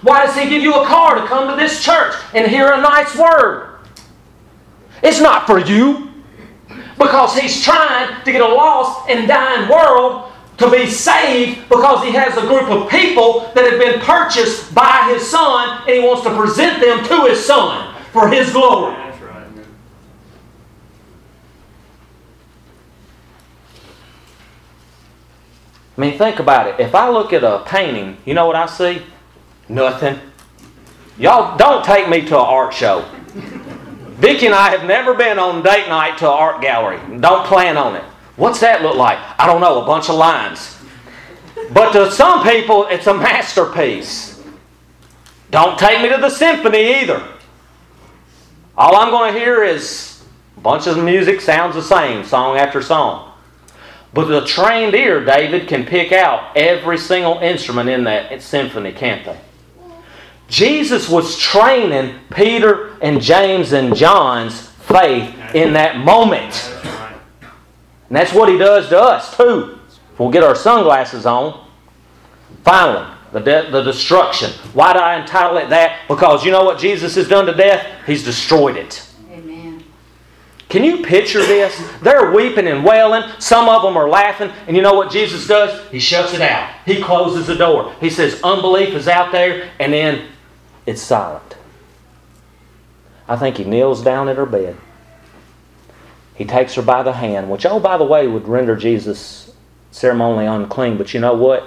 Why 0.00 0.24
does 0.24 0.36
He 0.36 0.48
give 0.48 0.62
you 0.62 0.74
a 0.74 0.86
car 0.86 1.14
to 1.16 1.26
come 1.26 1.48
to 1.50 1.56
this 1.56 1.84
church 1.84 2.14
and 2.34 2.50
hear 2.50 2.72
a 2.72 2.80
nice 2.80 3.14
word? 3.14 3.78
It's 5.02 5.20
not 5.20 5.46
for 5.46 5.58
you. 5.58 6.13
Because 6.98 7.38
He's 7.38 7.62
trying 7.62 8.24
to 8.24 8.32
get 8.32 8.40
a 8.40 8.46
lost 8.46 9.08
and 9.08 9.26
dying 9.28 9.68
world 9.68 10.32
to 10.58 10.70
be 10.70 10.86
saved 10.86 11.68
because 11.68 12.04
He 12.04 12.12
has 12.12 12.36
a 12.36 12.46
group 12.46 12.68
of 12.70 12.88
people 12.88 13.50
that 13.54 13.70
have 13.70 13.80
been 13.80 14.00
purchased 14.00 14.74
by 14.74 15.10
His 15.12 15.28
Son 15.28 15.82
and 15.88 15.90
He 15.90 16.00
wants 16.00 16.22
to 16.24 16.36
present 16.36 16.80
them 16.80 17.04
to 17.04 17.28
His 17.28 17.44
Son 17.44 17.94
for 18.12 18.28
His 18.28 18.52
glory. 18.52 18.94
That's 18.94 19.20
right. 19.22 19.46
I 25.96 26.00
mean, 26.00 26.18
think 26.18 26.38
about 26.38 26.68
it. 26.68 26.80
If 26.80 26.94
I 26.94 27.08
look 27.08 27.32
at 27.32 27.42
a 27.42 27.64
painting, 27.66 28.16
you 28.24 28.34
know 28.34 28.46
what 28.46 28.56
I 28.56 28.66
see? 28.66 29.02
Nothing. 29.68 30.18
Y'all 31.18 31.56
don't 31.56 31.84
take 31.84 32.08
me 32.08 32.22
to 32.26 32.34
an 32.34 32.46
art 32.46 32.74
show. 32.74 33.04
Vicki 34.16 34.46
and 34.46 34.54
I 34.54 34.70
have 34.70 34.84
never 34.84 35.14
been 35.14 35.38
on 35.38 35.62
date 35.62 35.88
night 35.88 36.18
to 36.18 36.26
an 36.26 36.32
art 36.32 36.62
gallery. 36.62 36.98
Don't 37.20 37.46
plan 37.46 37.76
on 37.76 37.96
it. 37.96 38.04
What's 38.36 38.60
that 38.60 38.82
look 38.82 38.96
like? 38.96 39.18
I 39.38 39.46
don't 39.46 39.60
know, 39.60 39.82
a 39.82 39.86
bunch 39.86 40.08
of 40.08 40.16
lines. 40.16 40.76
But 41.72 41.92
to 41.92 42.10
some 42.12 42.42
people, 42.42 42.86
it's 42.86 43.06
a 43.06 43.14
masterpiece. 43.14 44.42
Don't 45.50 45.78
take 45.78 46.00
me 46.02 46.08
to 46.08 46.16
the 46.16 46.30
symphony 46.30 47.00
either. 47.00 47.26
All 48.76 48.96
I'm 48.96 49.10
going 49.10 49.32
to 49.32 49.38
hear 49.38 49.62
is 49.62 50.24
a 50.56 50.60
bunch 50.60 50.86
of 50.86 51.02
music 51.02 51.40
sounds 51.40 51.74
the 51.74 51.82
same, 51.82 52.24
song 52.24 52.56
after 52.56 52.82
song. 52.82 53.32
But 54.12 54.26
the 54.26 54.44
trained 54.44 54.94
ear, 54.94 55.24
David, 55.24 55.68
can 55.68 55.84
pick 55.84 56.12
out 56.12 56.56
every 56.56 56.98
single 56.98 57.38
instrument 57.38 57.88
in 57.88 58.04
that 58.04 58.42
symphony, 58.42 58.92
can't 58.92 59.24
they? 59.24 59.38
Jesus 60.48 61.08
was 61.08 61.38
training 61.38 62.18
Peter 62.30 62.96
and 63.00 63.20
James 63.20 63.72
and 63.72 63.96
John's 63.96 64.68
faith 64.68 65.34
in 65.54 65.72
that 65.72 65.98
moment. 65.98 66.70
And 68.08 68.16
that's 68.16 68.32
what 68.32 68.48
he 68.48 68.58
does 68.58 68.88
to 68.90 69.00
us, 69.00 69.36
too. 69.36 69.78
If 70.12 70.20
we'll 70.20 70.30
get 70.30 70.44
our 70.44 70.54
sunglasses 70.54 71.26
on. 71.26 71.66
Finally, 72.62 73.12
the, 73.32 73.40
de- 73.40 73.70
the 73.70 73.82
destruction. 73.82 74.50
Why 74.74 74.92
do 74.92 75.00
I 75.00 75.20
entitle 75.20 75.56
it 75.56 75.70
that? 75.70 76.06
Because 76.06 76.44
you 76.44 76.52
know 76.52 76.64
what 76.64 76.78
Jesus 76.78 77.14
has 77.16 77.28
done 77.28 77.46
to 77.46 77.54
death? 77.54 77.86
He's 78.06 78.22
destroyed 78.22 78.76
it. 78.76 79.08
Amen. 79.32 79.82
Can 80.68 80.84
you 80.84 81.02
picture 81.02 81.44
this? 81.44 81.82
They're 82.00 82.30
weeping 82.30 82.68
and 82.68 82.84
wailing. 82.84 83.28
Some 83.38 83.68
of 83.68 83.82
them 83.82 83.96
are 83.96 84.08
laughing. 84.08 84.52
And 84.66 84.76
you 84.76 84.82
know 84.82 84.94
what 84.94 85.10
Jesus 85.10 85.46
does? 85.46 85.86
He 85.90 85.98
shuts 85.98 86.34
it 86.34 86.42
out. 86.42 86.72
He 86.86 87.02
closes 87.02 87.46
the 87.46 87.56
door. 87.56 87.92
He 88.00 88.10
says, 88.10 88.40
unbelief 88.44 88.90
is 88.90 89.08
out 89.08 89.32
there, 89.32 89.70
and 89.80 89.92
then 89.92 90.28
it's 90.86 91.02
silent. 91.02 91.56
I 93.26 93.36
think 93.36 93.56
he 93.56 93.64
kneels 93.64 94.02
down 94.02 94.28
at 94.28 94.36
her 94.36 94.46
bed. 94.46 94.76
He 96.34 96.44
takes 96.44 96.74
her 96.74 96.82
by 96.82 97.02
the 97.02 97.12
hand, 97.12 97.50
which, 97.50 97.64
oh, 97.64 97.80
by 97.80 97.96
the 97.96 98.04
way, 98.04 98.26
would 98.26 98.48
render 98.48 98.76
Jesus 98.76 99.54
ceremonially 99.92 100.46
unclean. 100.46 100.98
But 100.98 101.14
you 101.14 101.20
know 101.20 101.34
what? 101.34 101.62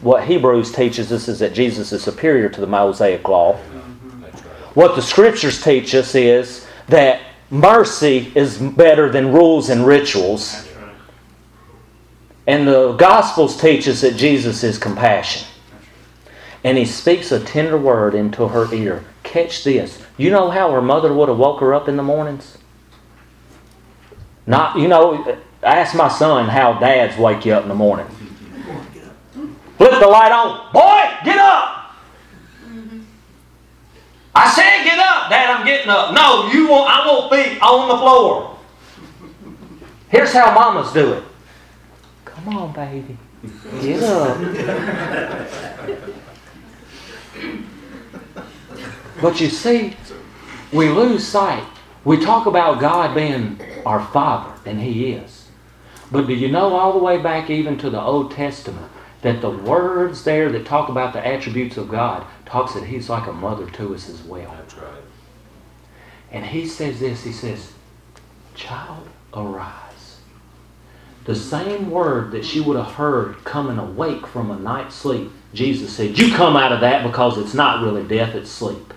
What 0.00 0.24
Hebrews 0.24 0.72
teaches 0.72 1.10
us 1.10 1.28
is 1.28 1.38
that 1.40 1.54
Jesus 1.54 1.92
is 1.92 2.02
superior 2.02 2.48
to 2.48 2.60
the 2.60 2.66
Mosaic 2.66 3.28
law. 3.28 3.56
What 4.74 4.94
the 4.94 5.02
scriptures 5.02 5.62
teach 5.62 5.94
us 5.94 6.14
is 6.14 6.66
that 6.88 7.20
mercy 7.50 8.30
is 8.34 8.58
better 8.58 9.10
than 9.10 9.32
rules 9.32 9.70
and 9.70 9.86
rituals. 9.86 10.68
And 12.46 12.68
the 12.68 12.92
Gospels 12.92 13.60
teach 13.60 13.88
us 13.88 14.02
that 14.02 14.16
Jesus 14.16 14.62
is 14.62 14.78
compassion. 14.78 15.46
And 16.66 16.76
he 16.76 16.84
speaks 16.84 17.30
a 17.30 17.38
tender 17.38 17.78
word 17.78 18.12
into 18.12 18.48
her 18.48 18.74
ear. 18.74 19.04
Catch 19.22 19.62
this. 19.62 20.02
You 20.16 20.30
know 20.30 20.50
how 20.50 20.72
her 20.72 20.82
mother 20.82 21.14
would 21.14 21.28
have 21.28 21.38
woke 21.38 21.60
her 21.60 21.72
up 21.72 21.88
in 21.88 21.96
the 21.96 22.02
mornings? 22.02 22.58
Not, 24.48 24.76
you 24.76 24.88
know, 24.88 25.38
I 25.62 25.76
asked 25.78 25.94
my 25.94 26.08
son 26.08 26.48
how 26.48 26.72
dads 26.80 27.16
wake 27.16 27.46
you 27.46 27.52
up 27.52 27.62
in 27.62 27.68
the 27.68 27.74
morning. 27.76 28.08
Flip 29.78 30.00
the 30.00 30.08
light 30.08 30.32
on. 30.32 30.72
Boy, 30.72 31.24
get 31.24 31.38
up! 31.38 31.94
I 34.34 34.50
said 34.50 34.82
get 34.82 34.98
up, 34.98 35.30
Dad, 35.30 35.56
I'm 35.56 35.64
getting 35.64 35.88
up. 35.88 36.12
No, 36.14 36.50
you 36.52 36.68
won't 36.68 36.90
I 36.90 37.06
won't 37.06 37.30
be 37.30 37.60
on 37.60 37.88
the 37.88 37.96
floor. 37.96 38.58
Here's 40.08 40.32
how 40.32 40.52
mamas 40.52 40.92
do 40.92 41.12
it. 41.12 41.22
Come 42.24 42.48
on, 42.48 42.72
baby. 42.72 43.16
Get 43.80 44.02
up. 44.02 45.75
But 49.20 49.40
you 49.40 49.48
see, 49.48 49.96
we 50.72 50.88
lose 50.88 51.26
sight. 51.26 51.64
We 52.04 52.18
talk 52.18 52.46
about 52.46 52.80
God 52.80 53.14
being 53.14 53.60
our 53.84 54.04
Father, 54.06 54.52
and 54.64 54.80
He 54.80 55.12
is. 55.12 55.48
But 56.10 56.26
do 56.26 56.34
you 56.34 56.48
know 56.48 56.74
all 56.74 56.92
the 56.92 57.04
way 57.04 57.18
back 57.18 57.50
even 57.50 57.78
to 57.78 57.90
the 57.90 58.00
Old 58.00 58.30
Testament 58.30 58.90
that 59.22 59.40
the 59.40 59.50
words 59.50 60.22
there 60.22 60.52
that 60.52 60.66
talk 60.66 60.88
about 60.88 61.12
the 61.12 61.26
attributes 61.26 61.76
of 61.76 61.88
God 61.88 62.24
talks 62.44 62.74
that 62.74 62.84
He's 62.84 63.08
like 63.08 63.26
a 63.26 63.32
mother 63.32 63.68
to 63.70 63.94
us 63.94 64.08
as 64.08 64.22
well. 64.22 64.52
That's 64.56 64.74
right. 64.76 65.02
And 66.30 66.46
He 66.46 66.66
says 66.66 67.00
this, 67.00 67.24
He 67.24 67.32
says, 67.32 67.72
Child, 68.54 69.08
arise. 69.34 70.20
The 71.24 71.34
same 71.34 71.90
word 71.90 72.30
that 72.30 72.44
she 72.44 72.60
would 72.60 72.76
have 72.76 72.94
heard 72.94 73.42
coming 73.44 73.78
awake 73.78 74.26
from 74.28 74.50
a 74.50 74.56
night's 74.56 74.94
sleep, 74.94 75.32
Jesus 75.52 75.92
said, 75.92 76.16
You 76.16 76.32
come 76.32 76.56
out 76.56 76.70
of 76.70 76.80
that 76.82 77.04
because 77.04 77.36
it's 77.38 77.54
not 77.54 77.82
really 77.82 78.04
death, 78.04 78.34
it's 78.36 78.50
sleep. 78.50 78.94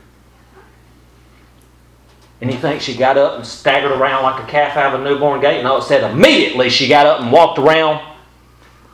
And 2.41 2.51
you 2.51 2.57
think 2.57 2.81
she 2.81 2.95
got 2.95 3.17
up 3.17 3.35
and 3.35 3.45
staggered 3.45 3.91
around 3.91 4.23
like 4.23 4.43
a 4.43 4.47
calf 4.49 4.77
out 4.77 4.93
of 4.93 5.01
a 5.01 5.03
newborn 5.03 5.41
gate? 5.41 5.61
No, 5.61 5.77
it 5.77 5.83
said 5.83 6.09
immediately 6.09 6.69
she 6.69 6.87
got 6.87 7.05
up 7.05 7.19
and 7.21 7.31
walked 7.31 7.59
around, 7.59 8.01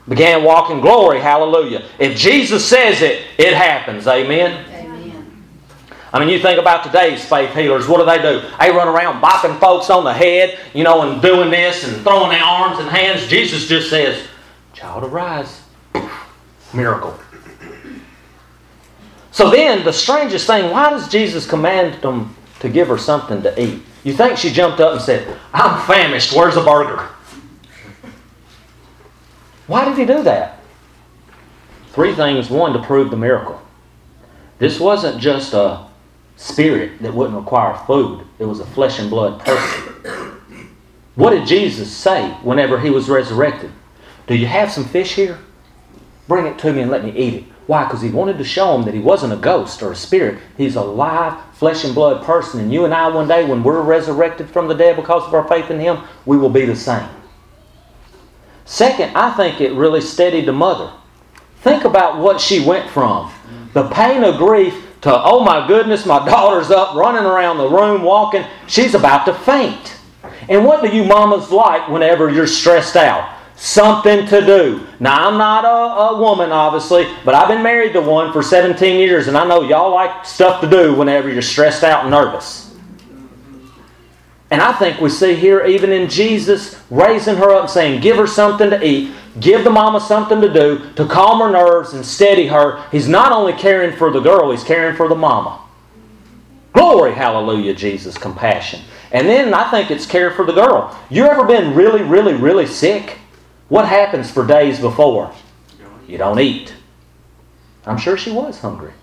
began 0.09 0.43
walking 0.43 0.81
glory, 0.81 1.19
hallelujah. 1.19 1.87
If 1.99 2.17
Jesus 2.17 2.65
says 2.65 3.01
it, 3.01 3.23
it 3.37 3.53
happens, 3.53 4.07
amen. 4.07 4.65
Amen. 4.71 4.85
I 6.11 6.19
mean, 6.19 6.29
you 6.29 6.39
think 6.39 6.59
about 6.59 6.83
today's 6.85 7.23
faith 7.25 7.53
healers, 7.53 7.87
what 7.87 7.99
do 7.99 8.05
they 8.05 8.21
do? 8.21 8.47
They 8.59 8.71
run 8.71 8.87
around 8.87 9.21
bopping 9.21 9.59
folks 9.59 9.89
on 9.89 10.05
the 10.05 10.13
head, 10.13 10.57
you 10.73 10.83
know, 10.83 11.01
and 11.01 11.21
doing 11.21 11.51
this 11.51 11.87
and 11.87 12.01
throwing 12.03 12.29
their 12.29 12.43
arms 12.43 12.79
and 12.79 12.89
hands. 12.89 13.27
Jesus 13.27 13.67
just 13.67 13.89
says, 13.89 14.25
Child, 14.73 15.03
arise. 15.03 15.61
Miracle. 16.73 17.17
So 19.31 19.49
then, 19.49 19.83
the 19.83 19.91
strangest 19.91 20.47
thing, 20.47 20.71
why 20.71 20.89
does 20.89 21.09
Jesus 21.09 21.45
command 21.45 22.01
them 22.01 22.33
to 22.65 22.71
give 22.71 22.87
her 22.87 22.97
something 22.97 23.41
to 23.43 23.61
eat? 23.61 23.81
You 24.03 24.13
think 24.13 24.37
she 24.37 24.51
jumped 24.51 24.79
up 24.79 24.93
and 24.93 25.01
said, 25.01 25.37
I'm 25.53 25.85
famished, 25.87 26.33
where's 26.35 26.57
a 26.57 26.63
burger? 26.63 27.09
Why 29.67 29.85
did 29.85 29.97
he 29.97 30.05
do 30.05 30.21
that? 30.23 30.59
Three 31.91 32.13
things. 32.13 32.49
One, 32.49 32.73
to 32.73 32.83
prove 32.83 33.09
the 33.09 33.17
miracle. 33.17 33.61
This 34.59 34.79
wasn't 34.79 35.21
just 35.21 35.53
a 35.53 35.87
spirit 36.37 37.01
that 37.01 37.13
wouldn't 37.13 37.37
require 37.37 37.77
food, 37.85 38.25
it 38.39 38.45
was 38.45 38.59
a 38.59 38.65
flesh 38.65 38.99
and 38.99 39.09
blood 39.09 39.39
person. 39.39 40.41
What 41.15 41.29
did 41.31 41.47
Jesus 41.47 41.89
say 41.89 42.29
whenever 42.43 42.79
he 42.79 42.89
was 42.89 43.07
resurrected? 43.07 43.71
Do 44.27 44.35
you 44.35 44.47
have 44.47 44.71
some 44.71 44.83
fish 44.83 45.15
here? 45.15 45.39
Bring 46.27 46.45
it 46.45 46.59
to 46.59 46.73
me 46.73 46.81
and 46.81 46.91
let 46.91 47.05
me 47.05 47.11
eat 47.11 47.33
it. 47.35 47.43
Why? 47.67 47.85
Because 47.85 48.01
he 48.01 48.09
wanted 48.09 48.37
to 48.37 48.43
show 48.43 48.73
them 48.73 48.83
that 48.85 48.93
he 48.93 48.99
wasn't 48.99 49.33
a 49.33 49.37
ghost 49.37 49.81
or 49.81 49.91
a 49.91 49.95
spirit. 49.95 50.39
He's 50.57 50.75
a 50.75 50.81
live, 50.81 51.41
flesh 51.55 51.83
and 51.83 51.95
blood 51.95 52.23
person. 52.23 52.59
And 52.59 52.71
you 52.71 52.85
and 52.85 52.93
I, 52.93 53.07
one 53.07 53.27
day, 53.27 53.45
when 53.45 53.63
we're 53.63 53.81
resurrected 53.81 54.49
from 54.49 54.67
the 54.67 54.73
dead 54.73 54.95
because 54.95 55.25
of 55.25 55.33
our 55.33 55.47
faith 55.47 55.71
in 55.71 55.79
him, 55.79 56.03
we 56.25 56.37
will 56.37 56.49
be 56.49 56.65
the 56.65 56.75
same. 56.75 57.07
Second, 58.65 59.15
I 59.15 59.31
think 59.35 59.61
it 59.61 59.73
really 59.73 60.01
steadied 60.01 60.47
the 60.47 60.53
mother. 60.53 60.91
Think 61.61 61.83
about 61.83 62.19
what 62.19 62.39
she 62.39 62.65
went 62.65 62.89
from 62.89 63.31
the 63.73 63.89
pain 63.89 64.23
of 64.23 64.37
grief 64.37 64.73
to, 65.01 65.11
oh 65.11 65.43
my 65.43 65.67
goodness, 65.67 66.05
my 66.05 66.25
daughter's 66.25 66.71
up 66.71 66.95
running 66.95 67.25
around 67.25 67.57
the 67.57 67.67
room 67.67 68.01
walking. 68.01 68.45
She's 68.67 68.95
about 68.95 69.25
to 69.25 69.33
faint. 69.33 69.97
And 70.47 70.63
what 70.65 70.81
do 70.81 70.95
you 70.95 71.03
mamas 71.03 71.51
like 71.51 71.89
whenever 71.89 72.29
you're 72.29 72.47
stressed 72.47 72.95
out? 72.95 73.34
Something 73.55 74.25
to 74.27 74.41
do. 74.45 74.85
Now, 74.99 75.29
I'm 75.29 75.37
not 75.37 75.63
a, 75.63 76.15
a, 76.15 76.19
woman, 76.19 76.51
obviously, 76.51 77.07
but 77.23 77.35
I've 77.35 77.47
been 77.47 77.63
married 77.63 77.93
to 77.93 78.01
one 78.01 78.33
for 78.33 78.43
17 78.43 78.99
years, 78.99 79.27
and 79.27 79.37
I 79.37 79.47
know 79.47 79.61
y'all 79.61 79.93
like 79.93 80.25
stuff 80.25 80.59
to 80.61 80.69
do 80.69 80.93
whenever 80.93 81.29
you're 81.29 81.41
stressed 81.41 81.83
out 81.83 82.01
and 82.01 82.11
nervous. 82.11 82.75
And 84.51 84.61
I 84.61 84.73
think 84.73 84.99
we 84.99 85.09
see 85.09 85.35
here, 85.35 85.65
even 85.65 85.91
in 85.91 86.09
Jesus 86.09 86.79
raising 86.89 87.37
her 87.37 87.51
up 87.51 87.61
and 87.61 87.69
saying, 87.69 88.01
Give 88.01 88.17
her 88.17 88.27
something 88.27 88.69
to 88.69 88.85
eat, 88.85 89.13
give 89.39 89.63
the 89.63 89.69
mama 89.69 89.99
something 89.99 90.39
to 90.41 90.51
do 90.51 90.91
to 90.95 91.05
calm 91.07 91.39
her 91.39 91.49
nerves 91.49 91.93
and 91.93 92.05
steady 92.05 92.47
her. 92.47 92.83
He's 92.91 93.07
not 93.07 93.31
only 93.31 93.53
caring 93.53 93.95
for 93.97 94.11
the 94.11 94.19
girl, 94.19 94.51
he's 94.51 94.63
caring 94.63 94.95
for 94.95 95.07
the 95.07 95.15
mama. 95.15 95.61
Glory, 96.73 97.13
hallelujah, 97.13 97.73
Jesus, 97.73 98.17
compassion. 98.17 98.81
And 99.11 99.27
then 99.27 99.53
I 99.53 99.71
think 99.71 99.91
it's 99.91 100.05
care 100.05 100.31
for 100.31 100.45
the 100.45 100.53
girl. 100.53 100.97
You 101.09 101.25
ever 101.25 101.45
been 101.45 101.73
really, 101.73 102.03
really, 102.03 102.33
really 102.33 102.67
sick? 102.67 103.17
What 103.67 103.87
happens 103.87 104.29
for 104.29 104.45
days 104.45 104.79
before? 104.79 105.33
You 106.07 106.17
don't 106.17 106.39
eat. 106.39 106.73
I'm 107.85 107.97
sure 107.97 108.17
she 108.17 108.31
was 108.31 108.59
hungry. 108.59 108.93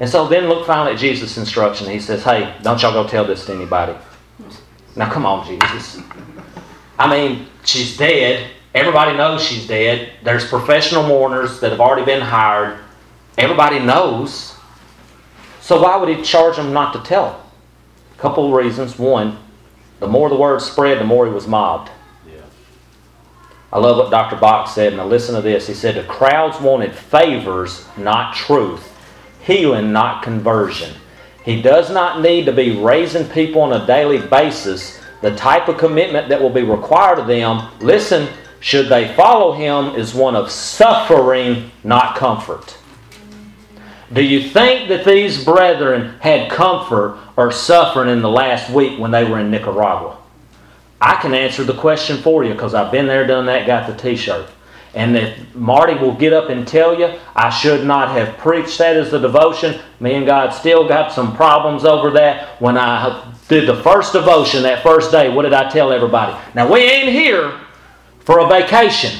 And 0.00 0.10
so 0.10 0.26
then 0.26 0.48
look 0.48 0.66
finally 0.66 0.94
at 0.94 0.98
Jesus' 0.98 1.36
instruction. 1.38 1.88
He 1.88 2.00
says, 2.00 2.24
Hey, 2.24 2.54
don't 2.62 2.80
y'all 2.82 2.92
go 2.92 3.08
tell 3.08 3.24
this 3.24 3.46
to 3.46 3.54
anybody. 3.54 3.94
Now 4.96 5.10
come 5.10 5.24
on, 5.24 5.46
Jesus. 5.46 6.02
I 6.98 7.08
mean, 7.10 7.46
she's 7.64 7.96
dead. 7.96 8.50
Everybody 8.74 9.16
knows 9.16 9.42
she's 9.42 9.66
dead. 9.66 10.12
There's 10.22 10.46
professional 10.46 11.06
mourners 11.06 11.60
that 11.60 11.70
have 11.70 11.80
already 11.80 12.04
been 12.04 12.22
hired. 12.22 12.78
Everybody 13.38 13.78
knows. 13.78 14.54
So 15.60 15.82
why 15.82 15.96
would 15.96 16.08
he 16.08 16.22
charge 16.22 16.56
them 16.56 16.72
not 16.72 16.92
to 16.94 17.00
tell? 17.08 17.44
A 18.16 18.20
couple 18.20 18.46
of 18.46 18.64
reasons. 18.64 18.98
One, 18.98 19.38
the 20.00 20.06
more 20.06 20.28
the 20.28 20.36
word 20.36 20.60
spread, 20.60 20.98
the 20.98 21.04
more 21.04 21.26
he 21.26 21.32
was 21.32 21.46
mobbed. 21.46 21.90
I 23.72 23.78
love 23.78 23.96
what 23.96 24.10
Dr. 24.10 24.36
Bock 24.36 24.68
said. 24.68 24.94
Now 24.94 25.06
listen 25.06 25.34
to 25.34 25.40
this. 25.40 25.66
He 25.66 25.74
said 25.74 25.94
the 25.94 26.04
crowds 26.04 26.60
wanted 26.60 26.94
favors, 26.94 27.86
not 27.96 28.34
truth, 28.34 28.94
healing, 29.40 29.92
not 29.92 30.22
conversion. 30.22 30.94
He 31.44 31.62
does 31.62 31.90
not 31.90 32.20
need 32.20 32.44
to 32.46 32.52
be 32.52 32.78
raising 32.78 33.26
people 33.28 33.62
on 33.62 33.72
a 33.72 33.86
daily 33.86 34.18
basis. 34.18 35.00
The 35.22 35.34
type 35.34 35.68
of 35.68 35.78
commitment 35.78 36.28
that 36.28 36.40
will 36.40 36.50
be 36.50 36.62
required 36.62 37.18
of 37.18 37.26
them, 37.26 37.68
listen, 37.80 38.28
should 38.60 38.88
they 38.88 39.14
follow 39.14 39.52
him, 39.52 39.96
is 39.96 40.14
one 40.14 40.36
of 40.36 40.50
suffering, 40.50 41.70
not 41.82 42.16
comfort. 42.16 42.76
Do 44.12 44.22
you 44.22 44.50
think 44.50 44.88
that 44.88 45.06
these 45.06 45.42
brethren 45.42 46.18
had 46.20 46.50
comfort 46.50 47.18
or 47.36 47.50
suffering 47.50 48.10
in 48.10 48.20
the 48.20 48.28
last 48.28 48.70
week 48.70 48.98
when 48.98 49.10
they 49.10 49.24
were 49.24 49.40
in 49.40 49.50
Nicaragua? 49.50 50.18
I 51.02 51.16
can 51.20 51.34
answer 51.34 51.64
the 51.64 51.74
question 51.74 52.16
for 52.18 52.44
you 52.44 52.52
because 52.52 52.74
I've 52.74 52.92
been 52.92 53.08
there, 53.08 53.26
done 53.26 53.46
that, 53.46 53.66
got 53.66 53.88
the 53.88 54.00
t 54.00 54.14
shirt. 54.14 54.48
And 54.94 55.16
if 55.16 55.52
Marty 55.52 55.94
will 55.94 56.14
get 56.14 56.32
up 56.32 56.48
and 56.48 56.68
tell 56.68 56.96
you, 56.96 57.18
I 57.34 57.50
should 57.50 57.84
not 57.84 58.10
have 58.10 58.38
preached 58.38 58.78
that 58.78 58.96
as 58.96 59.10
the 59.10 59.18
devotion. 59.18 59.80
Me 59.98 60.14
and 60.14 60.26
God 60.26 60.50
still 60.50 60.86
got 60.86 61.10
some 61.10 61.34
problems 61.34 61.84
over 61.84 62.12
that. 62.12 62.60
When 62.60 62.78
I 62.78 63.34
did 63.48 63.68
the 63.68 63.82
first 63.82 64.12
devotion 64.12 64.62
that 64.62 64.84
first 64.84 65.10
day, 65.10 65.28
what 65.28 65.42
did 65.42 65.54
I 65.54 65.68
tell 65.70 65.90
everybody? 65.90 66.38
Now, 66.54 66.70
we 66.70 66.80
ain't 66.80 67.10
here 67.10 67.58
for 68.20 68.38
a 68.38 68.46
vacation. 68.46 69.18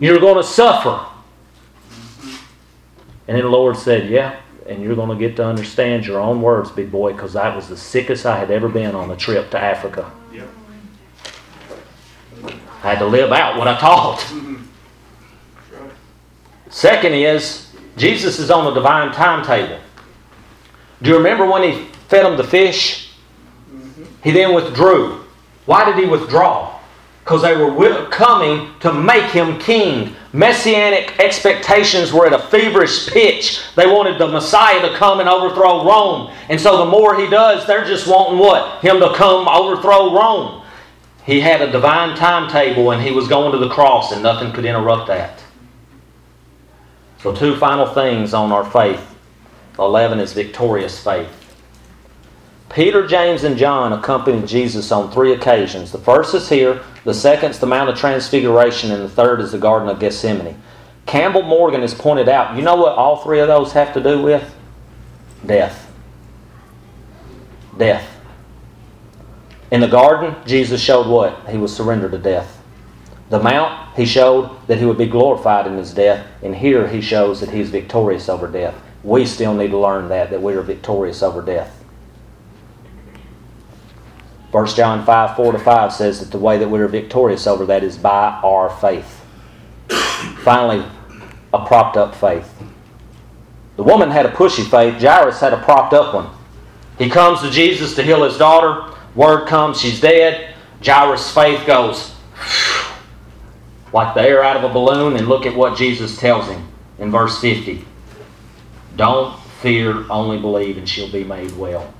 You're 0.00 0.18
going 0.18 0.42
to 0.42 0.42
suffer. 0.42 1.06
And 3.28 3.36
then 3.36 3.44
the 3.44 3.50
Lord 3.50 3.76
said, 3.76 4.10
Yeah, 4.10 4.40
and 4.66 4.82
you're 4.82 4.96
going 4.96 5.16
to 5.16 5.28
get 5.28 5.36
to 5.36 5.44
understand 5.44 6.06
your 6.06 6.18
own 6.18 6.42
words, 6.42 6.72
big 6.72 6.90
boy, 6.90 7.12
because 7.12 7.34
that 7.34 7.54
was 7.54 7.68
the 7.68 7.76
sickest 7.76 8.26
I 8.26 8.36
had 8.36 8.50
ever 8.50 8.68
been 8.68 8.96
on 8.96 9.12
a 9.12 9.16
trip 9.16 9.50
to 9.52 9.60
Africa. 9.60 10.10
Yep. 10.32 10.48
I 12.82 12.90
had 12.90 12.98
to 12.98 13.06
live 13.06 13.30
out 13.30 13.56
what 13.56 13.68
I 13.68 13.78
taught. 13.78 14.24
Second 16.68 17.14
is, 17.14 17.72
Jesus 17.96 18.38
is 18.38 18.50
on 18.50 18.66
a 18.70 18.74
divine 18.74 19.12
timetable. 19.12 19.78
Do 21.02 21.10
you 21.10 21.16
remember 21.16 21.46
when 21.46 21.62
he 21.62 21.86
fed 22.08 22.24
them 22.24 22.36
the 22.36 22.44
fish? 22.44 23.10
He 24.24 24.30
then 24.30 24.54
withdrew. 24.54 25.24
Why 25.66 25.84
did 25.84 25.96
he 25.96 26.06
withdraw? 26.06 26.80
Because 27.22 27.42
they 27.42 27.56
were 27.56 28.06
coming 28.06 28.70
to 28.80 28.92
make 28.92 29.30
him 29.30 29.58
king. 29.60 30.16
Messianic 30.32 31.20
expectations 31.20 32.12
were 32.12 32.26
at 32.26 32.32
a 32.32 32.38
feverish 32.38 33.08
pitch. 33.08 33.60
They 33.76 33.86
wanted 33.86 34.18
the 34.18 34.26
Messiah 34.26 34.80
to 34.88 34.96
come 34.96 35.20
and 35.20 35.28
overthrow 35.28 35.86
Rome. 35.86 36.32
And 36.48 36.60
so 36.60 36.78
the 36.78 36.90
more 36.90 37.16
he 37.16 37.28
does, 37.28 37.64
they're 37.66 37.84
just 37.84 38.08
wanting 38.08 38.40
what? 38.40 38.80
Him 38.82 38.98
to 38.98 39.14
come 39.14 39.46
overthrow 39.46 40.12
Rome. 40.12 40.61
He 41.24 41.40
had 41.40 41.62
a 41.62 41.70
divine 41.70 42.16
timetable 42.16 42.90
and 42.90 43.02
he 43.02 43.12
was 43.12 43.28
going 43.28 43.52
to 43.52 43.58
the 43.58 43.68
cross, 43.68 44.12
and 44.12 44.22
nothing 44.22 44.52
could 44.52 44.64
interrupt 44.64 45.06
that. 45.06 45.42
So, 47.22 47.34
two 47.34 47.56
final 47.56 47.86
things 47.86 48.34
on 48.34 48.50
our 48.50 48.68
faith. 48.68 49.08
11 49.78 50.18
is 50.18 50.32
victorious 50.32 51.02
faith. 51.02 51.30
Peter, 52.68 53.06
James, 53.06 53.44
and 53.44 53.56
John 53.56 53.92
accompanied 53.92 54.48
Jesus 54.48 54.90
on 54.90 55.12
three 55.12 55.32
occasions. 55.32 55.92
The 55.92 55.98
first 55.98 56.34
is 56.34 56.48
here, 56.48 56.82
the 57.04 57.14
second 57.14 57.50
is 57.50 57.58
the 57.58 57.66
Mount 57.66 57.90
of 57.90 57.98
Transfiguration, 57.98 58.90
and 58.90 59.02
the 59.02 59.08
third 59.08 59.40
is 59.40 59.52
the 59.52 59.58
Garden 59.58 59.88
of 59.88 60.00
Gethsemane. 60.00 60.60
Campbell 61.06 61.42
Morgan 61.42 61.82
has 61.82 61.94
pointed 61.94 62.28
out 62.28 62.56
you 62.56 62.62
know 62.62 62.76
what 62.76 62.96
all 62.96 63.22
three 63.22 63.40
of 63.40 63.48
those 63.48 63.72
have 63.72 63.92
to 63.94 64.02
do 64.02 64.22
with? 64.22 64.54
Death. 65.44 65.90
Death. 67.76 68.11
In 69.72 69.80
the 69.80 69.88
garden, 69.88 70.36
Jesus 70.46 70.82
showed 70.82 71.06
what? 71.06 71.48
He 71.48 71.56
was 71.56 71.74
surrendered 71.74 72.12
to 72.12 72.18
death. 72.18 72.62
The 73.30 73.40
mount, 73.40 73.96
he 73.96 74.04
showed 74.04 74.50
that 74.66 74.76
he 74.76 74.84
would 74.84 74.98
be 74.98 75.06
glorified 75.06 75.66
in 75.66 75.78
his 75.78 75.94
death. 75.94 76.26
And 76.42 76.54
here 76.54 76.86
he 76.86 77.00
shows 77.00 77.40
that 77.40 77.48
he's 77.48 77.70
victorious 77.70 78.28
over 78.28 78.46
death. 78.46 78.74
We 79.02 79.24
still 79.24 79.54
need 79.54 79.70
to 79.70 79.78
learn 79.78 80.10
that, 80.10 80.28
that 80.28 80.42
we 80.42 80.52
are 80.52 80.60
victorious 80.60 81.22
over 81.22 81.40
death. 81.40 81.82
1 84.50 84.66
John 84.66 85.06
5 85.06 85.36
4 85.36 85.52
to 85.52 85.58
5 85.58 85.92
says 85.94 86.20
that 86.20 86.30
the 86.30 86.38
way 86.38 86.58
that 86.58 86.68
we 86.68 86.78
are 86.78 86.86
victorious 86.88 87.46
over 87.46 87.64
that 87.64 87.82
is 87.82 87.96
by 87.96 88.38
our 88.44 88.68
faith. 88.68 89.24
Finally, 90.44 90.84
a 91.54 91.64
propped 91.64 91.96
up 91.96 92.14
faith. 92.14 92.62
The 93.76 93.82
woman 93.82 94.10
had 94.10 94.26
a 94.26 94.30
pushy 94.32 94.70
faith, 94.70 95.00
Jairus 95.00 95.40
had 95.40 95.54
a 95.54 95.62
propped 95.62 95.94
up 95.94 96.14
one. 96.14 96.28
He 96.98 97.08
comes 97.08 97.40
to 97.40 97.50
Jesus 97.50 97.94
to 97.94 98.02
heal 98.02 98.22
his 98.22 98.36
daughter. 98.36 98.91
Word 99.14 99.46
comes, 99.46 99.80
she's 99.80 100.00
dead. 100.00 100.54
Jairus' 100.84 101.32
faith 101.32 101.66
goes 101.66 102.12
like 103.92 104.14
the 104.14 104.22
air 104.22 104.42
out 104.42 104.56
of 104.56 104.64
a 104.64 104.72
balloon, 104.72 105.16
and 105.16 105.28
look 105.28 105.46
at 105.46 105.54
what 105.54 105.76
Jesus 105.76 106.16
tells 106.18 106.48
him 106.48 106.66
in 106.98 107.10
verse 107.10 107.38
50. 107.40 107.84
Don't 108.96 109.38
fear, 109.60 110.10
only 110.10 110.38
believe, 110.38 110.78
and 110.78 110.88
she'll 110.88 111.12
be 111.12 111.24
made 111.24 111.52
well. 111.52 111.92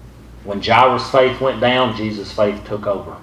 When 0.45 0.63
Jairus' 0.63 1.11
faith 1.11 1.41
went 1.41 1.61
down, 1.61 1.97
Jesus' 1.97 2.33
faith 2.33 2.65
took 2.65 2.87
over. 2.87 3.17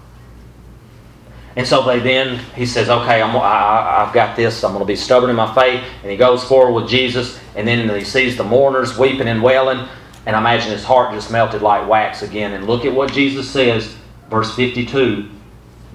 And 1.55 1.67
so 1.67 1.83
they 1.83 1.99
then, 1.99 2.39
he 2.55 2.65
says, 2.65 2.89
okay, 2.89 3.21
I'm, 3.21 3.35
I, 3.35 4.05
have 4.05 4.13
got 4.13 4.37
this. 4.37 4.63
I'm 4.63 4.71
going 4.71 4.81
to 4.81 4.87
be 4.87 4.95
stubborn 4.95 5.29
in 5.29 5.35
my 5.35 5.53
faith. 5.53 5.83
And 6.03 6.11
he 6.11 6.15
goes 6.15 6.43
forward 6.43 6.71
with 6.71 6.89
Jesus. 6.89 7.39
And 7.55 7.67
then 7.67 7.89
he 7.97 8.05
sees 8.05 8.37
the 8.37 8.43
mourners 8.43 8.97
weeping 8.97 9.27
and 9.27 9.43
wailing. 9.43 9.85
And 10.25 10.35
I 10.35 10.39
imagine 10.39 10.71
his 10.71 10.83
heart 10.83 11.13
just 11.13 11.31
melted 11.31 11.61
like 11.61 11.87
wax 11.87 12.21
again. 12.21 12.53
And 12.53 12.67
look 12.67 12.85
at 12.85 12.93
what 12.93 13.11
Jesus 13.11 13.49
says, 13.49 13.95
verse 14.29 14.53
52 14.55 15.29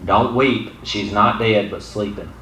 Don't 0.04 0.34
weep. 0.34 0.72
She's 0.82 1.12
not 1.12 1.38
dead, 1.38 1.70
but 1.70 1.82
sleeping. 1.82 2.32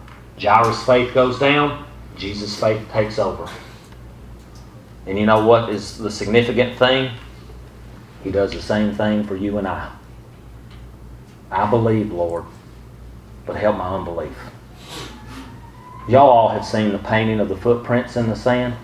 Jairus' 0.41 0.85
faith 0.85 1.13
goes 1.15 1.39
down. 1.39 1.87
Jesus' 2.17 2.59
faith 2.59 2.87
takes 2.91 3.19
over. 3.19 3.49
And 5.07 5.19
you 5.19 5.27
know 5.27 5.47
what 5.47 5.71
is 5.71 5.99
the 5.99 6.11
significant 6.11 6.79
thing? 6.79 7.13
He 8.23 8.31
does 8.31 8.53
the 8.53 8.63
same 8.63 8.95
thing 8.95 9.25
for 9.25 9.37
you 9.37 9.59
and 9.59 9.67
I. 9.67 9.91
I 11.51 11.69
believe, 11.69 12.13
Lord, 12.13 12.45
but 13.45 13.57
help 13.57 13.77
my 13.77 13.89
unbelief. 13.95 14.37
Y'all 16.09 16.29
all 16.29 16.49
have 16.49 16.65
seen 16.65 16.93
the 16.93 16.99
painting 16.99 17.41
of 17.41 17.49
the 17.49 17.57
footprints 17.57 18.17
in 18.17 18.29
the 18.29 18.37
sand. 18.37 18.75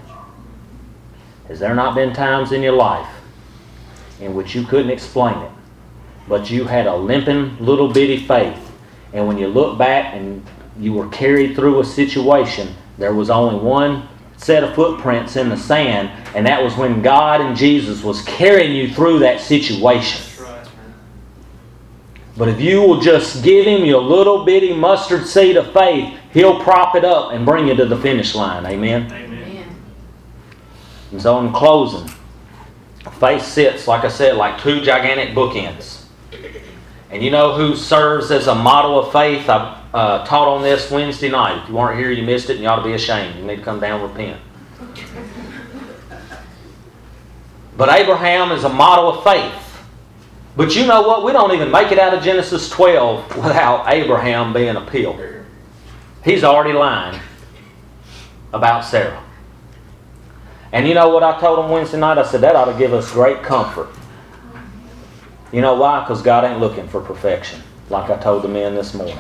Has 1.49 1.59
there 1.59 1.74
not 1.74 1.94
been 1.94 2.12
times 2.12 2.53
in 2.53 2.62
your 2.62 2.74
life 2.74 3.09
in 4.20 4.34
which 4.34 4.55
you 4.55 4.64
couldn't 4.64 4.90
explain 4.90 5.38
it? 5.38 5.51
but 6.28 6.51
you 6.51 6.64
had 6.64 6.86
a 6.86 6.94
limping 6.94 7.57
little 7.59 7.92
bitty 7.92 8.18
faith. 8.26 8.70
And 9.12 9.26
when 9.26 9.38
you 9.38 9.49
look 9.49 9.78
back 9.78 10.14
and 10.14 10.44
you 10.78 10.92
were 10.92 11.09
carried 11.09 11.57
through 11.57 11.80
a 11.80 11.84
situation, 11.84 12.74
there 12.99 13.14
was 13.14 13.30
only 13.30 13.59
one 13.59 14.07
set 14.36 14.62
of 14.62 14.74
footprints 14.74 15.36
in 15.36 15.49
the 15.49 15.57
sand, 15.57 16.11
and 16.36 16.46
that 16.46 16.62
was 16.62 16.76
when 16.76 17.03
God 17.03 17.40
and 17.40 17.57
Jesus 17.57 18.05
was 18.05 18.22
carrying 18.22 18.76
you 18.76 18.92
through 18.92 19.20
that 19.20 19.40
situation. 19.40 20.22
That's 20.22 20.40
right, 20.40 20.64
man. 20.76 20.94
But 22.36 22.49
if 22.49 22.61
you 22.61 22.82
will 22.82 23.01
just 23.01 23.42
give 23.42 23.66
him 23.66 23.84
your 23.84 24.03
little 24.03 24.44
bitty 24.44 24.74
mustard 24.74 25.26
seed 25.26 25.57
of 25.57 25.72
faith, 25.72 26.16
he'll 26.32 26.62
prop 26.62 26.94
it 26.94 27.05
up 27.05 27.32
and 27.32 27.44
bring 27.44 27.66
you 27.66 27.74
to 27.74 27.86
the 27.86 27.96
finish 27.96 28.34
line. 28.34 28.66
Amen. 28.66 29.11
Amen. 29.11 29.28
And 31.11 31.20
so, 31.20 31.40
in 31.40 31.52
closing, 31.52 32.09
faith 33.18 33.42
sits, 33.42 33.88
like 33.88 34.04
I 34.04 34.09
said, 34.09 34.36
like 34.36 34.61
two 34.61 34.80
gigantic 34.80 35.34
bookends. 35.34 36.04
And 37.11 37.22
you 37.22 37.30
know 37.30 37.54
who 37.54 37.74
serves 37.74 38.30
as 38.30 38.46
a 38.46 38.54
model 38.54 38.98
of 38.98 39.12
faith? 39.12 39.48
I 39.48 39.82
uh, 39.94 40.26
taught 40.26 40.48
on 40.48 40.62
this 40.62 40.90
Wednesday 40.90 41.30
night. 41.30 41.62
If 41.62 41.68
you 41.70 41.74
weren't 41.74 41.98
here, 41.98 42.11
you 42.11 42.22
missed 42.22 42.50
it, 42.50 42.54
and 42.54 42.62
you 42.62 42.68
ought 42.68 42.76
to 42.76 42.84
be 42.84 42.92
ashamed. 42.92 43.36
You 43.36 43.44
need 43.44 43.56
to 43.56 43.62
come 43.62 43.80
down 43.80 44.00
and 44.00 44.11
repent. 44.11 44.40
But 47.78 47.88
Abraham 47.90 48.52
is 48.52 48.64
a 48.64 48.68
model 48.68 49.09
of 49.09 49.24
faith. 49.24 49.64
But 50.56 50.74
you 50.74 50.86
know 50.86 51.02
what? 51.02 51.24
We 51.24 51.32
don't 51.32 51.52
even 51.52 51.70
make 51.70 51.92
it 51.92 51.98
out 51.98 52.12
of 52.12 52.22
Genesis 52.22 52.68
12 52.68 53.36
without 53.36 53.84
Abraham 53.88 54.52
being 54.52 54.74
a 54.74 54.80
pill. 54.80 55.18
He's 56.24 56.42
already 56.42 56.72
lying 56.72 57.18
about 58.52 58.84
Sarah. 58.84 59.22
And 60.72 60.86
you 60.86 60.94
know 60.94 61.08
what 61.08 61.22
I 61.22 61.38
told 61.40 61.64
him 61.64 61.70
Wednesday 61.70 61.98
night? 61.98 62.18
I 62.18 62.24
said, 62.24 62.42
that 62.42 62.54
ought 62.54 62.70
to 62.70 62.78
give 62.78 62.92
us 62.92 63.10
great 63.12 63.42
comfort. 63.42 63.88
You 65.52 65.62
know 65.62 65.74
why? 65.74 66.00
Because 66.00 66.20
God 66.20 66.44
ain't 66.44 66.60
looking 66.60 66.86
for 66.88 67.00
perfection, 67.00 67.62
like 67.88 68.10
I 68.10 68.18
told 68.18 68.44
the 68.44 68.48
men 68.48 68.74
this 68.74 68.92
morning. 68.92 69.18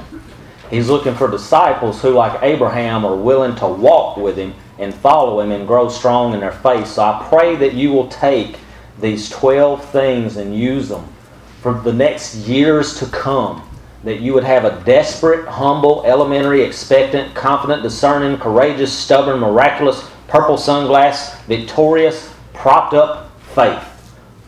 He's 0.70 0.90
looking 0.90 1.14
for 1.14 1.30
disciples 1.30 2.02
who, 2.02 2.10
like 2.10 2.42
Abraham, 2.42 3.06
are 3.06 3.16
willing 3.16 3.56
to 3.56 3.66
walk 3.66 4.18
with 4.18 4.36
Him 4.36 4.52
and 4.78 4.94
follow 4.94 5.40
Him 5.40 5.50
and 5.50 5.66
grow 5.66 5.88
strong 5.88 6.34
in 6.34 6.40
their 6.40 6.52
faith. 6.52 6.86
So 6.86 7.02
I 7.02 7.26
pray 7.30 7.56
that 7.56 7.72
you 7.72 7.92
will 7.92 8.08
take 8.08 8.58
these 9.00 9.30
12 9.30 9.82
things 9.90 10.36
and 10.36 10.54
use 10.54 10.90
them 10.90 11.08
for 11.62 11.72
the 11.80 11.92
next 11.92 12.34
years 12.46 12.98
to 12.98 13.06
come. 13.06 13.64
That 14.04 14.20
you 14.20 14.32
would 14.34 14.44
have 14.44 14.64
a 14.64 14.80
desperate, 14.84 15.48
humble, 15.48 16.04
elementary, 16.04 16.62
expectant, 16.62 17.34
confident, 17.34 17.82
discerning, 17.82 18.38
courageous, 18.38 18.92
stubborn, 18.92 19.40
miraculous, 19.40 20.08
purple 20.28 20.56
sunglass, 20.56 21.42
victorious, 21.46 22.32
propped 22.52 22.94
up 22.94 23.40
faith. 23.54 23.82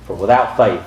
For 0.07 0.15
without 0.15 0.57
faith, 0.57 0.83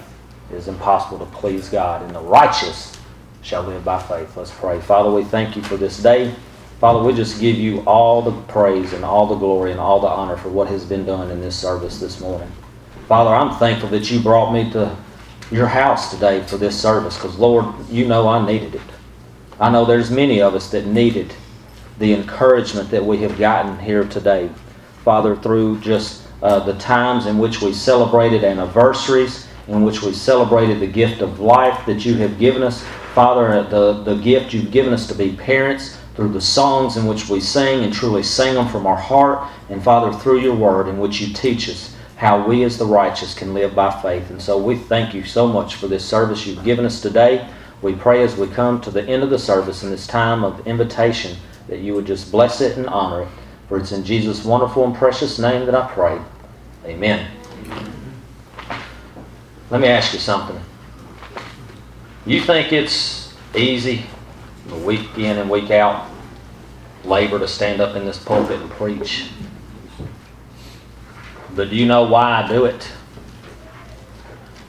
it 0.51 0.55
is 0.55 0.67
impossible 0.67 1.19
to 1.19 1.31
please 1.33 1.67
God, 1.67 2.03
and 2.03 2.15
the 2.15 2.21
righteous 2.21 2.97
shall 3.41 3.63
live 3.63 3.83
by 3.83 4.01
faith. 4.01 4.37
Let's 4.37 4.51
pray. 4.51 4.79
Father, 4.79 5.11
we 5.11 5.23
thank 5.23 5.55
you 5.55 5.61
for 5.63 5.75
this 5.75 5.97
day. 6.01 6.33
Father, 6.79 7.01
we 7.01 7.13
just 7.13 7.39
give 7.39 7.57
you 7.57 7.79
all 7.81 8.21
the 8.21 8.31
praise 8.43 8.93
and 8.93 9.03
all 9.03 9.25
the 9.25 9.35
glory 9.35 9.71
and 9.71 9.79
all 9.79 9.99
the 9.99 10.07
honor 10.07 10.37
for 10.37 10.49
what 10.49 10.67
has 10.67 10.85
been 10.85 11.05
done 11.05 11.31
in 11.31 11.41
this 11.41 11.55
service 11.55 11.99
this 11.99 12.19
morning. 12.19 12.51
Father, 13.07 13.33
I'm 13.33 13.57
thankful 13.57 13.89
that 13.89 14.11
you 14.11 14.19
brought 14.19 14.53
me 14.53 14.69
to 14.71 14.95
your 15.51 15.67
house 15.67 16.11
today 16.11 16.41
for 16.43 16.57
this 16.57 16.79
service 16.79 17.15
because, 17.15 17.37
Lord, 17.37 17.65
you 17.89 18.07
know 18.07 18.27
I 18.27 18.45
needed 18.45 18.75
it. 18.75 18.81
I 19.59 19.69
know 19.69 19.85
there's 19.85 20.11
many 20.11 20.41
of 20.41 20.55
us 20.55 20.69
that 20.71 20.85
needed 20.85 21.33
the 21.99 22.13
encouragement 22.13 22.89
that 22.91 23.05
we 23.05 23.19
have 23.19 23.37
gotten 23.37 23.79
here 23.79 24.03
today. 24.03 24.49
Father, 25.03 25.35
through 25.35 25.79
just 25.79 26.23
uh, 26.41 26.59
the 26.59 26.73
times 26.73 27.25
in 27.25 27.37
which 27.37 27.61
we 27.61 27.73
celebrated 27.73 28.43
anniversaries, 28.43 29.47
in 29.67 29.83
which 29.83 30.01
we 30.01 30.13
celebrated 30.13 30.79
the 30.79 30.87
gift 30.87 31.21
of 31.21 31.39
life 31.39 31.85
that 31.85 32.05
you 32.05 32.15
have 32.15 32.37
given 32.39 32.63
us. 32.63 32.83
Father, 33.13 33.63
the, 33.63 34.03
the 34.03 34.15
gift 34.15 34.53
you've 34.53 34.71
given 34.71 34.93
us 34.93 35.07
to 35.07 35.13
be 35.13 35.35
parents, 35.35 35.97
through 36.15 36.29
the 36.29 36.41
songs 36.41 36.95
in 36.95 37.05
which 37.07 37.27
we 37.27 37.39
sing 37.39 37.83
and 37.83 37.93
truly 37.93 38.21
sing 38.21 38.53
them 38.53 38.67
from 38.67 38.85
our 38.85 38.95
heart, 38.95 39.47
and 39.69 39.83
Father, 39.83 40.15
through 40.19 40.39
your 40.39 40.55
word 40.55 40.87
in 40.87 40.99
which 40.99 41.19
you 41.19 41.33
teach 41.33 41.69
us 41.69 41.95
how 42.15 42.45
we 42.47 42.63
as 42.63 42.77
the 42.77 42.85
righteous 42.85 43.33
can 43.33 43.53
live 43.53 43.73
by 43.73 43.89
faith. 44.01 44.29
And 44.29 44.41
so 44.41 44.57
we 44.57 44.77
thank 44.77 45.13
you 45.13 45.23
so 45.23 45.47
much 45.47 45.75
for 45.75 45.87
this 45.87 46.05
service 46.05 46.45
you've 46.45 46.63
given 46.63 46.85
us 46.85 47.01
today. 47.01 47.49
We 47.81 47.95
pray 47.95 48.23
as 48.23 48.37
we 48.37 48.47
come 48.47 48.79
to 48.81 48.91
the 48.91 49.03
end 49.03 49.23
of 49.23 49.29
the 49.29 49.39
service 49.39 49.83
in 49.83 49.89
this 49.89 50.07
time 50.07 50.43
of 50.43 50.65
invitation 50.67 51.35
that 51.67 51.79
you 51.79 51.95
would 51.95 52.05
just 52.05 52.31
bless 52.31 52.61
it 52.61 52.77
and 52.77 52.87
honor 52.87 53.23
it. 53.23 53.27
For 53.67 53.77
it's 53.77 53.91
in 53.91 54.03
Jesus' 54.03 54.43
wonderful 54.43 54.85
and 54.85 54.95
precious 54.95 55.39
name 55.39 55.65
that 55.65 55.75
I 55.75 55.87
pray. 55.91 56.19
Amen. 56.85 57.31
Let 59.69 59.81
me 59.81 59.87
ask 59.87 60.13
you 60.13 60.19
something. 60.19 60.59
You 62.25 62.41
think 62.41 62.71
it's 62.71 63.33
easy, 63.55 64.05
week 64.83 65.17
in 65.17 65.37
and 65.37 65.49
week 65.49 65.71
out, 65.71 66.09
labor 67.03 67.39
to 67.39 67.47
stand 67.47 67.81
up 67.81 67.95
in 67.95 68.05
this 68.05 68.17
pulpit 68.17 68.61
and 68.61 68.69
preach? 68.71 69.29
But 71.55 71.69
do 71.69 71.75
you 71.75 71.85
know 71.85 72.03
why 72.03 72.43
I 72.43 72.47
do 72.47 72.65
it? 72.65 72.91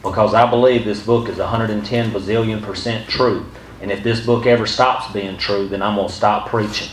Because 0.03 0.35
I 0.35 0.49
believe 0.49 0.85
this 0.85 1.05
book 1.05 1.29
is 1.29 1.39
110 1.39 2.11
bazillion 2.11 2.63
percent 2.63 3.09
true. 3.09 3.47
And 3.81 3.91
if 3.91 4.03
this 4.03 4.25
book 4.25 4.47
ever 4.47 4.67
stops 4.67 5.13
being 5.13 5.37
true, 5.37 5.69
then 5.69 5.83
I'm 5.83 5.97
going 5.97 6.09
to 6.09 6.15
stop 6.15 6.49
preaching. 6.49 6.89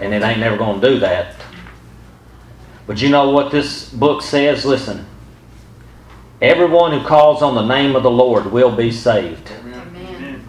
And 0.00 0.12
it 0.12 0.22
ain't 0.22 0.40
never 0.40 0.56
going 0.56 0.80
to 0.80 0.88
do 0.88 0.98
that. 1.00 1.36
But 2.86 3.02
you 3.02 3.08
know 3.08 3.30
what 3.30 3.50
this 3.50 3.90
book 3.90 4.22
says? 4.22 4.64
Listen. 4.64 5.06
Everyone 6.42 6.92
who 6.92 7.06
calls 7.06 7.42
on 7.42 7.54
the 7.54 7.66
name 7.66 7.96
of 7.96 8.02
the 8.02 8.10
Lord 8.10 8.52
will 8.52 8.74
be 8.74 8.90
saved. 8.90 9.50
Amen. 9.50 10.46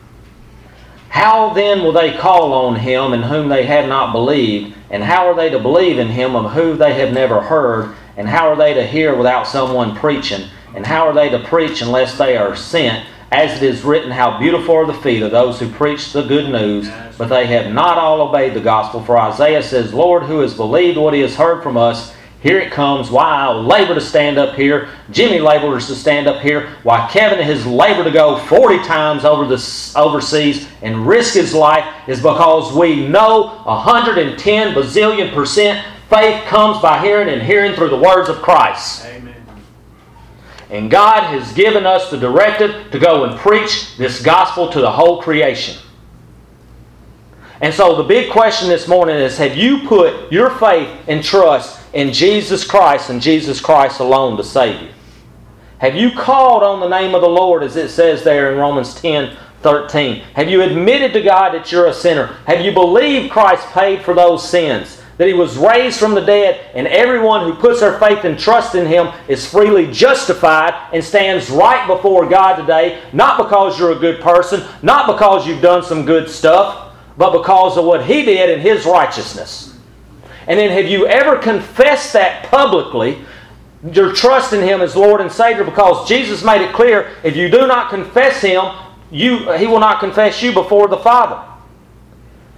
How 1.10 1.54
then 1.54 1.82
will 1.82 1.94
they 1.94 2.16
call 2.16 2.54
on 2.54 2.76
him 2.76 3.14
in 3.14 3.24
whom 3.24 3.48
they 3.48 3.66
have 3.66 3.88
not 3.88 4.12
believed? 4.12 4.76
And 4.90 5.04
how 5.04 5.28
are 5.28 5.36
they 5.36 5.50
to 5.50 5.60
believe 5.60 5.98
in 5.98 6.10
him 6.10 6.36
of 6.36 6.52
whom 6.52 6.78
they 6.78 6.94
have 6.96 7.14
never 7.14 7.42
heard? 7.42 7.96
And 8.18 8.28
how 8.28 8.50
are 8.50 8.56
they 8.56 8.74
to 8.74 8.86
hear 8.86 9.16
without 9.16 9.48
someone 9.48 9.96
preaching? 9.96 10.50
And 10.76 10.86
how 10.86 11.08
are 11.08 11.14
they 11.14 11.30
to 11.30 11.40
preach 11.40 11.82
unless 11.82 12.18
they 12.18 12.36
are 12.36 12.56
sent? 12.56 13.06
As 13.32 13.62
it 13.62 13.64
is 13.64 13.84
written, 13.84 14.10
How 14.10 14.40
beautiful 14.40 14.76
are 14.76 14.86
the 14.86 14.94
feet 14.94 15.22
of 15.22 15.32
those 15.32 15.60
who 15.60 15.70
preach 15.70 16.14
the 16.14 16.24
good 16.24 16.50
news, 16.50 16.90
but 17.18 17.28
they 17.28 17.46
have 17.48 17.74
not 17.74 17.98
all 17.98 18.22
obeyed 18.22 18.54
the 18.54 18.62
gospel. 18.62 19.04
For 19.04 19.18
Isaiah 19.18 19.62
says, 19.62 19.94
Lord, 19.94 20.24
who 20.24 20.40
has 20.40 20.54
believed 20.54 20.98
what 20.98 21.14
he 21.14 21.20
has 21.22 21.36
heard 21.36 21.62
from 21.62 21.76
us? 21.76 22.14
Here 22.42 22.60
it 22.60 22.72
comes. 22.72 23.10
Why 23.10 23.26
I 23.26 23.52
labor 23.52 23.96
to 23.96 24.02
stand 24.02 24.38
up 24.38 24.56
here. 24.56 24.90
Jimmy 25.12 25.40
labors 25.40 25.88
to 25.88 25.96
stand 25.96 26.28
up 26.28 26.42
here. 26.42 26.70
Why 26.84 27.10
Kevin 27.12 27.44
has 27.44 27.66
labored 27.66 28.06
to 28.06 28.12
go 28.12 28.38
40 28.38 28.78
times 28.84 29.26
over 29.26 29.46
the 29.46 29.94
overseas 29.96 30.68
and 30.82 31.08
risk 31.08 31.34
his 31.34 31.54
life 31.54 31.86
is 32.08 32.20
because 32.20 32.74
we 32.74 33.08
know 33.08 33.62
110 33.66 34.74
bazillion 34.74 35.34
percent 35.34 35.86
faith 36.10 36.46
comes 36.46 36.80
by 36.82 37.02
hearing 37.02 37.28
and 37.28 37.42
hearing 37.42 37.74
through 37.74 37.90
the 37.90 37.98
words 37.98 38.30
of 38.30 38.38
Christ. 38.38 39.06
Amen. 39.06 39.27
And 40.70 40.92
God 40.92 41.24
has 41.24 41.54
given 41.54 41.86
us 41.86 42.12
the 42.12 42.18
directive 42.18 42.92
to 42.92 43.00
go 43.00 43.24
and 43.24 43.40
preach 43.40 43.96
this 43.98 44.22
gospel 44.22 44.70
to 44.72 44.82
the 44.82 44.92
whole 44.92 45.22
creation. 45.22 45.78
And 47.62 47.74
so 47.74 47.96
the 47.96 48.04
big 48.04 48.32
question 48.32 48.68
this 48.68 48.88
morning 48.88 49.16
is 49.16 49.38
have 49.38 49.58
you 49.58 49.88
put 49.88 50.32
your 50.32 50.52
faith 50.52 50.90
and 51.08 51.24
trust 51.24 51.80
in 51.94 52.14
Jesus 52.14 52.64
Christ 52.64 53.10
and 53.10 53.22
Jesus 53.22 53.60
Christ 53.60 54.00
alone 54.00 54.38
to 54.38 54.44
save 54.44 54.82
you? 54.82 54.90
Have 55.80 55.96
you 55.96 56.12
called 56.12 56.64
on 56.64 56.80
the 56.80 56.90
name 56.90 57.16
of 57.16 57.22
the 57.22 57.30
Lord 57.30 57.64
as 57.64 57.76
it 57.76 57.90
says 57.90 58.24
there 58.24 58.52
in 58.52 58.60
Romans 58.60 58.94
10 58.96 59.38
13? 59.62 60.22
Have 60.36 60.50
you 60.50 60.62
admitted 60.62 61.14
to 61.14 61.22
God 61.22 61.54
that 61.54 61.72
you're 61.72 61.88
a 61.88 61.94
sinner? 61.94 62.28
Have 62.46 62.64
you 62.64 62.72
believed 62.72 63.32
Christ 63.32 63.66
paid 63.70 64.04
for 64.04 64.14
those 64.14 64.48
sins? 64.48 65.02
That 65.18 65.28
he 65.28 65.34
was 65.34 65.58
raised 65.58 66.00
from 66.00 66.14
the 66.14 66.22
dead, 66.22 66.72
and 66.76 66.88
everyone 66.88 67.42
who 67.42 67.60
puts 67.60 67.80
their 67.80 68.00
faith 68.00 68.24
and 68.24 68.38
trust 68.38 68.76
in 68.76 68.86
him 68.86 69.12
is 69.28 69.50
freely 69.50 69.92
justified 69.92 70.76
and 70.94 71.04
stands 71.04 71.50
right 71.50 71.88
before 71.88 72.30
God 72.30 72.58
today, 72.58 73.02
not 73.14 73.38
because 73.38 73.80
you're 73.80 73.94
a 73.94 74.00
good 74.00 74.22
person, 74.22 74.64
not 74.84 75.08
because 75.08 75.48
you've 75.48 75.62
done 75.62 75.84
some 75.84 76.06
good 76.06 76.30
stuff, 76.30 76.96
but 77.18 77.32
because 77.32 77.78
of 77.78 77.86
what 77.86 78.06
he 78.06 78.24
did 78.24 78.52
in 78.52 78.60
his 78.60 78.86
righteousness. 78.86 79.76
And 80.48 80.60
then 80.60 80.70
have 80.72 80.86
you 80.86 81.08
ever 81.08 81.38
confessed 81.38 82.14
that 82.14 82.46
publicly? 82.46 83.20
Your 83.92 84.14
trust 84.14 84.54
in 84.54 84.64
him 84.64 84.82
as 84.82 84.96
Lord 84.96 85.22
and 85.22 85.32
Savior 85.32 85.64
because 85.64 86.08
Jesus 86.08 86.44
made 86.44 86.62
it 86.62 86.74
clear 86.74 87.16
if 87.24 87.36
you 87.36 87.50
do 87.50 87.68
not 87.68 87.90
confess 87.90 88.42
him, 88.42 88.64
you, 89.12 89.52
he 89.54 89.68
will 89.68 89.80
not 89.80 90.00
confess 90.00 90.42
you 90.42 90.52
before 90.52 90.88
the 90.88 90.98
Father. 90.98 91.47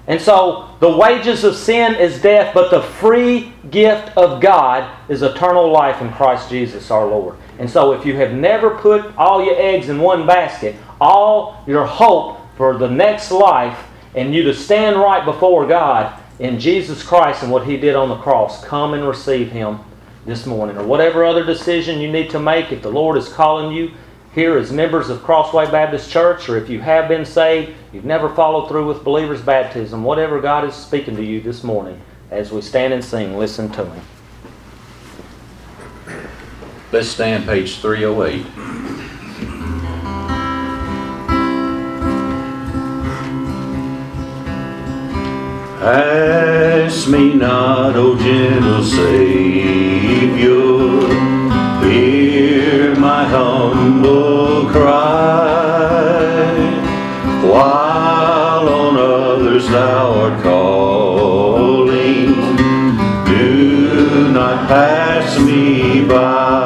And 0.10 0.20
so 0.20 0.76
the 0.80 0.90
wages 0.90 1.44
of 1.44 1.56
sin 1.56 1.94
is 1.94 2.20
death, 2.20 2.52
but 2.56 2.72
the 2.72 2.82
free 2.82 3.54
gift 3.70 4.18
of 4.18 4.42
God 4.42 4.90
is 5.08 5.22
eternal 5.22 5.72
life 5.72 6.02
in 6.02 6.12
Christ 6.12 6.50
Jesus 6.50 6.90
our 6.90 7.06
Lord. 7.06 7.38
And 7.60 7.70
so 7.70 7.94
if 7.94 8.08
you 8.08 8.16
have 8.16 8.34
never 8.34 8.72
put 8.72 9.16
all 9.18 9.46
your 9.46 9.56
eggs 9.56 9.88
in 9.88 10.02
one 10.02 10.26
basket, 10.26 10.76
all 11.00 11.64
your 11.68 11.86
hope 11.86 12.40
for 12.58 12.76
the 12.76 12.90
next 12.90 13.30
life, 13.30 13.86
and 14.16 14.34
you 14.34 14.42
to 14.44 14.54
stand 14.54 14.98
right 14.98 15.24
before 15.24 15.68
God 15.68 16.20
in 16.40 16.60
Jesus 16.60 17.04
Christ 17.04 17.44
and 17.44 17.52
what 17.52 17.68
He 17.68 17.78
did 17.78 17.96
on 17.96 18.10
the 18.10 18.18
cross, 18.18 18.66
come 18.66 18.96
and 18.96 19.08
receive 19.08 19.52
Him 19.52 19.80
this 20.26 20.48
morning. 20.48 20.76
Or 20.76 20.88
whatever 20.88 21.24
other 21.24 21.46
decision 21.46 22.02
you 22.02 22.12
need 22.12 22.32
to 22.32 22.40
make, 22.40 22.72
if 22.72 22.82
the 22.82 22.90
Lord 22.90 23.16
is 23.16 23.30
calling 23.30 23.72
you 23.76 23.92
here 24.34 24.58
as 24.58 24.72
members 24.72 25.10
of 25.10 25.24
Crossway 25.24 25.70
Baptist 25.72 26.12
Church, 26.12 26.48
or 26.50 26.58
if 26.58 26.70
you 26.70 26.80
have 26.82 27.08
been 27.08 27.26
saved, 27.26 27.74
you've 27.92 28.06
never 28.06 28.30
followed 28.30 28.68
through 28.68 28.88
with 28.88 29.04
believer's 29.04 29.42
baptism, 29.42 30.04
whatever 30.04 30.40
God 30.40 30.66
is 30.66 30.76
speaking 30.76 31.16
to 31.16 31.24
you 31.24 31.42
this 31.42 31.64
morning, 31.64 32.00
as 32.30 32.52
we 32.52 32.62
stand 32.62 32.94
and 32.94 33.04
sing, 33.04 33.38
listen 33.38 33.70
to 33.72 33.86
Him. 33.86 34.04
Let's 36.92 37.08
stand 37.08 37.46
page 37.46 37.78
308. 37.80 38.46
Ask 45.82 47.08
me 47.08 47.34
not, 47.34 47.96
O 47.96 48.18
gentle 48.18 48.84
Savior, 48.84 50.50
my 53.00 53.24
humble 53.26 54.70
cry, 54.70 55.00
while 57.44 58.68
on 58.68 58.98
others 58.98 59.70
thou 59.70 60.12
art 60.20 60.44
calling, 60.44 62.36
do 63.26 64.32
not 64.34 64.68
pass 64.68 65.40
me 65.40 66.06
by. 66.06 66.59